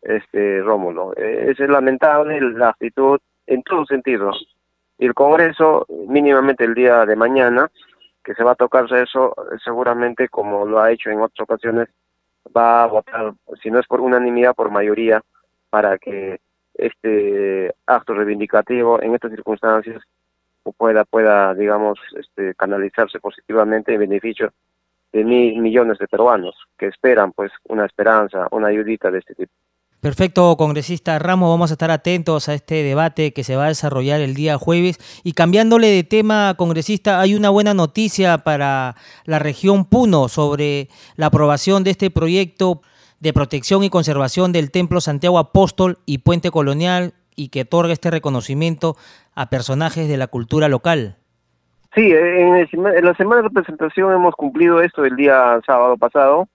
este 0.01 0.61
Rómulo. 0.63 1.15
Es 1.17 1.59
lamentable 1.61 2.41
la 2.41 2.71
actitud 2.71 3.19
en 3.47 3.63
todo 3.63 3.85
sentido. 3.87 4.31
Y 4.99 5.07
el 5.07 5.15
Congreso, 5.15 5.87
mínimamente 6.09 6.65
el 6.65 6.75
día 6.75 7.05
de 7.07 7.17
mañana, 7.17 7.71
que 8.25 8.35
se 8.35 8.45
va 8.45 8.53
a 8.53 8.57
tocarse 8.57 9.03
eso, 9.03 9.35
seguramente 9.65 10.29
como 10.29 10.65
lo 10.65 10.81
ha 10.81 10.93
hecho 10.93 11.11
en 11.11 11.21
otras 11.21 11.41
ocasiones, 11.41 11.89
va 12.57 12.85
a 12.85 12.87
votar, 12.87 13.33
si 13.63 13.71
no 13.71 13.81
es 13.81 13.87
por 13.87 14.01
unanimidad, 14.01 14.55
por 14.55 14.71
mayoría, 14.71 15.21
para 15.71 15.99
que 15.99 16.41
este 16.75 17.75
acto 17.87 18.15
reivindicativo 18.15 19.03
en 19.03 19.15
estas 19.15 19.33
circunstancias 19.33 20.03
pueda, 20.71 21.05
pueda 21.05 21.55
digamos, 21.55 21.99
este, 22.17 22.55
canalizarse 22.55 23.19
positivamente 23.19 23.95
en 23.95 24.01
beneficio 24.01 24.53
de 25.13 25.25
mil 25.25 25.61
millones 25.61 25.99
de 25.99 26.09
peruanos 26.09 26.55
que 26.79 26.87
esperan 26.87 27.33
pues 27.33 27.51
una 27.69 27.85
esperanza, 27.85 28.47
una 28.51 28.69
ayudita 28.69 29.11
de 29.11 29.19
este 29.19 29.35
tipo. 29.35 29.53
Perfecto, 30.01 30.57
congresista 30.57 31.17
Ramos, 31.21 31.49
vamos 31.49 31.71
a 31.71 31.75
estar 31.75 31.93
atentos 31.93 32.49
a 32.49 32.55
este 32.55 32.83
debate 32.83 33.33
que 33.33 33.45
se 33.45 33.55
va 33.55 33.67
a 33.67 33.69
desarrollar 33.69 34.21
el 34.21 34.35
día 34.35 34.59
jueves. 34.59 34.99
Y 35.23 35.33
cambiándole 35.33 35.87
de 35.87 36.03
tema, 36.03 36.55
congresista, 36.59 37.21
hay 37.21 37.37
una 37.37 37.51
buena 37.51 37.73
noticia 37.73 38.39
para 38.39 38.97
la 39.27 39.39
región 39.39 39.85
Puno 39.85 40.29
sobre 40.29 40.89
la 41.15 41.27
aprobación 41.27 41.85
de 41.85 41.93
este 41.93 42.11
proyecto 42.11 42.83
de 43.21 43.33
protección 43.33 43.85
y 43.85 43.91
conservación 43.91 44.51
del 44.51 44.73
Templo 44.73 45.01
Santiago 45.01 45.39
Apóstol 45.39 45.99
y 46.05 46.19
Puente 46.19 46.51
Colonial 46.51 47.15
y 47.37 47.49
que 47.49 47.63
otorga 47.63 47.93
este 47.93 48.11
reconocimiento 48.11 48.97
a 49.35 49.51
personajes 49.51 50.09
de 50.09 50.17
la 50.17 50.27
cultura 50.27 50.69
local. 50.69 51.17
Sí, 51.95 52.11
en, 52.11 52.67
la 53.03 53.15
semana 53.15 53.43
de 53.43 53.51
presentación 53.51 54.15
hemos 54.15 54.35
cumplido 54.35 54.81
esto 54.81 55.05
el 55.05 55.15
día 55.15 55.61
sábado 55.67 55.99
pasado 55.99 56.49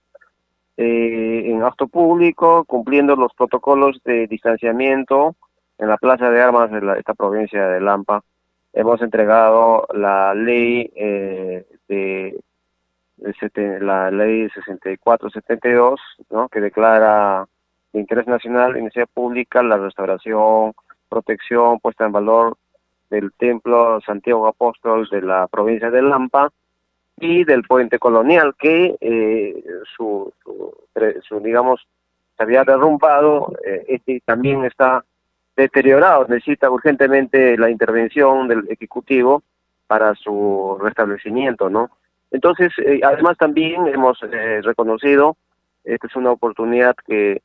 eh, 0.76 1.44
en 1.46 1.62
acto 1.62 1.86
público, 1.86 2.64
cumpliendo 2.64 3.14
los 3.14 3.32
protocolos 3.34 4.00
de 4.04 4.26
distanciamiento 4.26 5.36
en 5.78 5.88
la 5.88 5.96
Plaza 5.96 6.30
de 6.30 6.40
Armas 6.40 6.70
de 6.70 6.98
esta 6.98 7.14
provincia 7.14 7.68
de 7.68 7.80
Lampa. 7.80 8.22
Hemos 8.72 9.00
entregado 9.00 9.86
la 9.94 10.34
ley 10.34 10.90
eh, 10.96 11.66
de, 11.88 12.38
la 13.80 14.10
ley 14.10 14.48
6472, 14.50 16.00
¿no? 16.30 16.48
que 16.48 16.60
declara 16.60 17.46
interés 17.92 18.26
nacional, 18.26 18.76
iniciativa 18.76 19.06
pública, 19.12 19.62
la 19.62 19.78
restauración, 19.78 20.74
protección, 21.08 21.80
puesta 21.80 22.06
en 22.06 22.12
valor 22.12 22.56
del 23.10 23.32
Templo 23.32 24.00
Santiago 24.02 24.46
Apóstol 24.46 25.08
de 25.10 25.22
la 25.22 25.46
provincia 25.48 25.90
de 25.90 26.02
Lampa 26.02 26.50
y 27.18 27.44
del 27.44 27.62
puente 27.62 27.98
colonial 27.98 28.54
que 28.58 28.96
eh, 29.00 29.64
su, 29.96 30.32
su, 31.26 31.40
digamos 31.40 31.86
se 32.36 32.42
había 32.42 32.64
derrumbado 32.64 33.52
eh, 33.66 33.84
este 33.88 34.22
también 34.24 34.64
está 34.64 35.04
deteriorado. 35.56 36.26
Necesita 36.28 36.70
urgentemente 36.70 37.56
la 37.56 37.70
intervención 37.70 38.46
del 38.46 38.68
ejecutivo 38.70 39.42
para 39.86 40.14
su 40.14 40.78
restablecimiento 40.80 41.70
no 41.70 41.90
entonces 42.30 42.72
eh, 42.84 43.00
además 43.02 43.38
también 43.38 43.86
hemos 43.88 44.20
reconocido 44.62 45.36
esta 45.82 46.06
es 46.06 46.16
una 46.16 46.30
oportunidad 46.30 46.94
que 47.06 47.40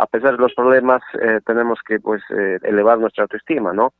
a 0.00 0.06
pesar 0.06 0.32
de 0.32 0.42
los 0.42 0.54
problemas 0.54 1.02
tenemos 1.44 1.80
que 1.86 2.00
pues 2.00 2.22
elevar 2.62 2.98
nuestra 2.98 3.24
autoestima 3.24 3.72
no 3.72 3.92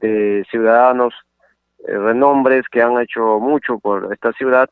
de 0.00 0.44
ciudadanos 0.50 1.14
eh, 1.86 1.98
renombres 1.98 2.66
que 2.70 2.82
han 2.82 2.98
hecho 3.00 3.38
mucho 3.38 3.78
por 3.78 4.12
esta 4.12 4.32
ciudad, 4.32 4.70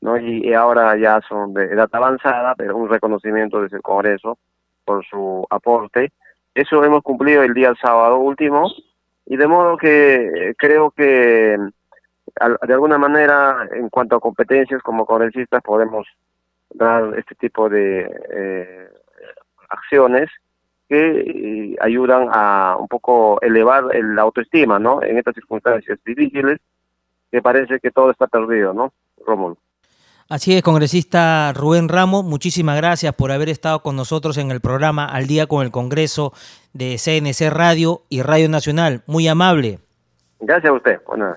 ¿no? 0.00 0.18
Y, 0.18 0.52
ahora 0.54 0.96
ya 0.96 1.20
son 1.28 1.52
de 1.54 1.64
edad 1.64 1.88
avanzada, 1.92 2.54
pero 2.54 2.76
un 2.76 2.88
reconocimiento 2.88 3.60
desde 3.60 3.76
el 3.76 3.82
Congreso 3.82 4.38
por 4.84 5.04
su 5.04 5.46
aporte. 5.50 6.12
Eso 6.54 6.82
hemos 6.84 7.02
cumplido 7.02 7.42
el 7.42 7.52
día 7.52 7.74
sábado 7.80 8.18
último, 8.18 8.70
y 9.26 9.36
de 9.36 9.46
modo 9.46 9.76
que 9.76 10.54
creo 10.56 10.90
que 10.90 11.58
de 12.66 12.72
alguna 12.72 12.98
manera, 12.98 13.68
en 13.72 13.88
cuanto 13.88 14.16
a 14.16 14.20
competencias 14.20 14.82
como 14.82 15.06
congresistas, 15.06 15.62
podemos 15.62 16.06
dar 16.70 17.18
este 17.18 17.34
tipo 17.34 17.68
de 17.68 18.10
eh, 18.30 18.88
acciones 19.68 20.30
que 20.88 21.20
eh, 21.20 21.76
ayudan 21.80 22.28
a 22.30 22.76
un 22.78 22.88
poco 22.88 23.40
elevar 23.40 23.84
la 23.94 24.22
autoestima, 24.22 24.78
¿no? 24.78 25.02
En 25.02 25.18
estas 25.18 25.34
circunstancias 25.34 25.98
difíciles, 26.04 26.58
que 27.30 27.42
parece 27.42 27.80
que 27.80 27.90
todo 27.90 28.10
está 28.10 28.26
perdido, 28.26 28.72
¿no, 28.72 28.92
Rómulo? 29.26 29.56
Así 30.28 30.56
es, 30.56 30.62
congresista 30.62 31.52
Rubén 31.52 31.88
Ramos, 31.88 32.24
muchísimas 32.24 32.76
gracias 32.76 33.14
por 33.14 33.30
haber 33.30 33.48
estado 33.48 33.80
con 33.80 33.94
nosotros 33.94 34.36
en 34.38 34.50
el 34.50 34.60
programa 34.60 35.04
Al 35.04 35.28
día 35.28 35.46
con 35.46 35.64
el 35.64 35.70
Congreso 35.70 36.32
de 36.72 36.96
CNC 36.98 37.48
Radio 37.50 38.02
y 38.08 38.22
Radio 38.22 38.48
Nacional. 38.48 39.02
Muy 39.06 39.28
amable. 39.28 39.78
Gracias 40.40 40.70
a 40.70 40.74
usted. 40.74 41.00
Bueno. 41.06 41.36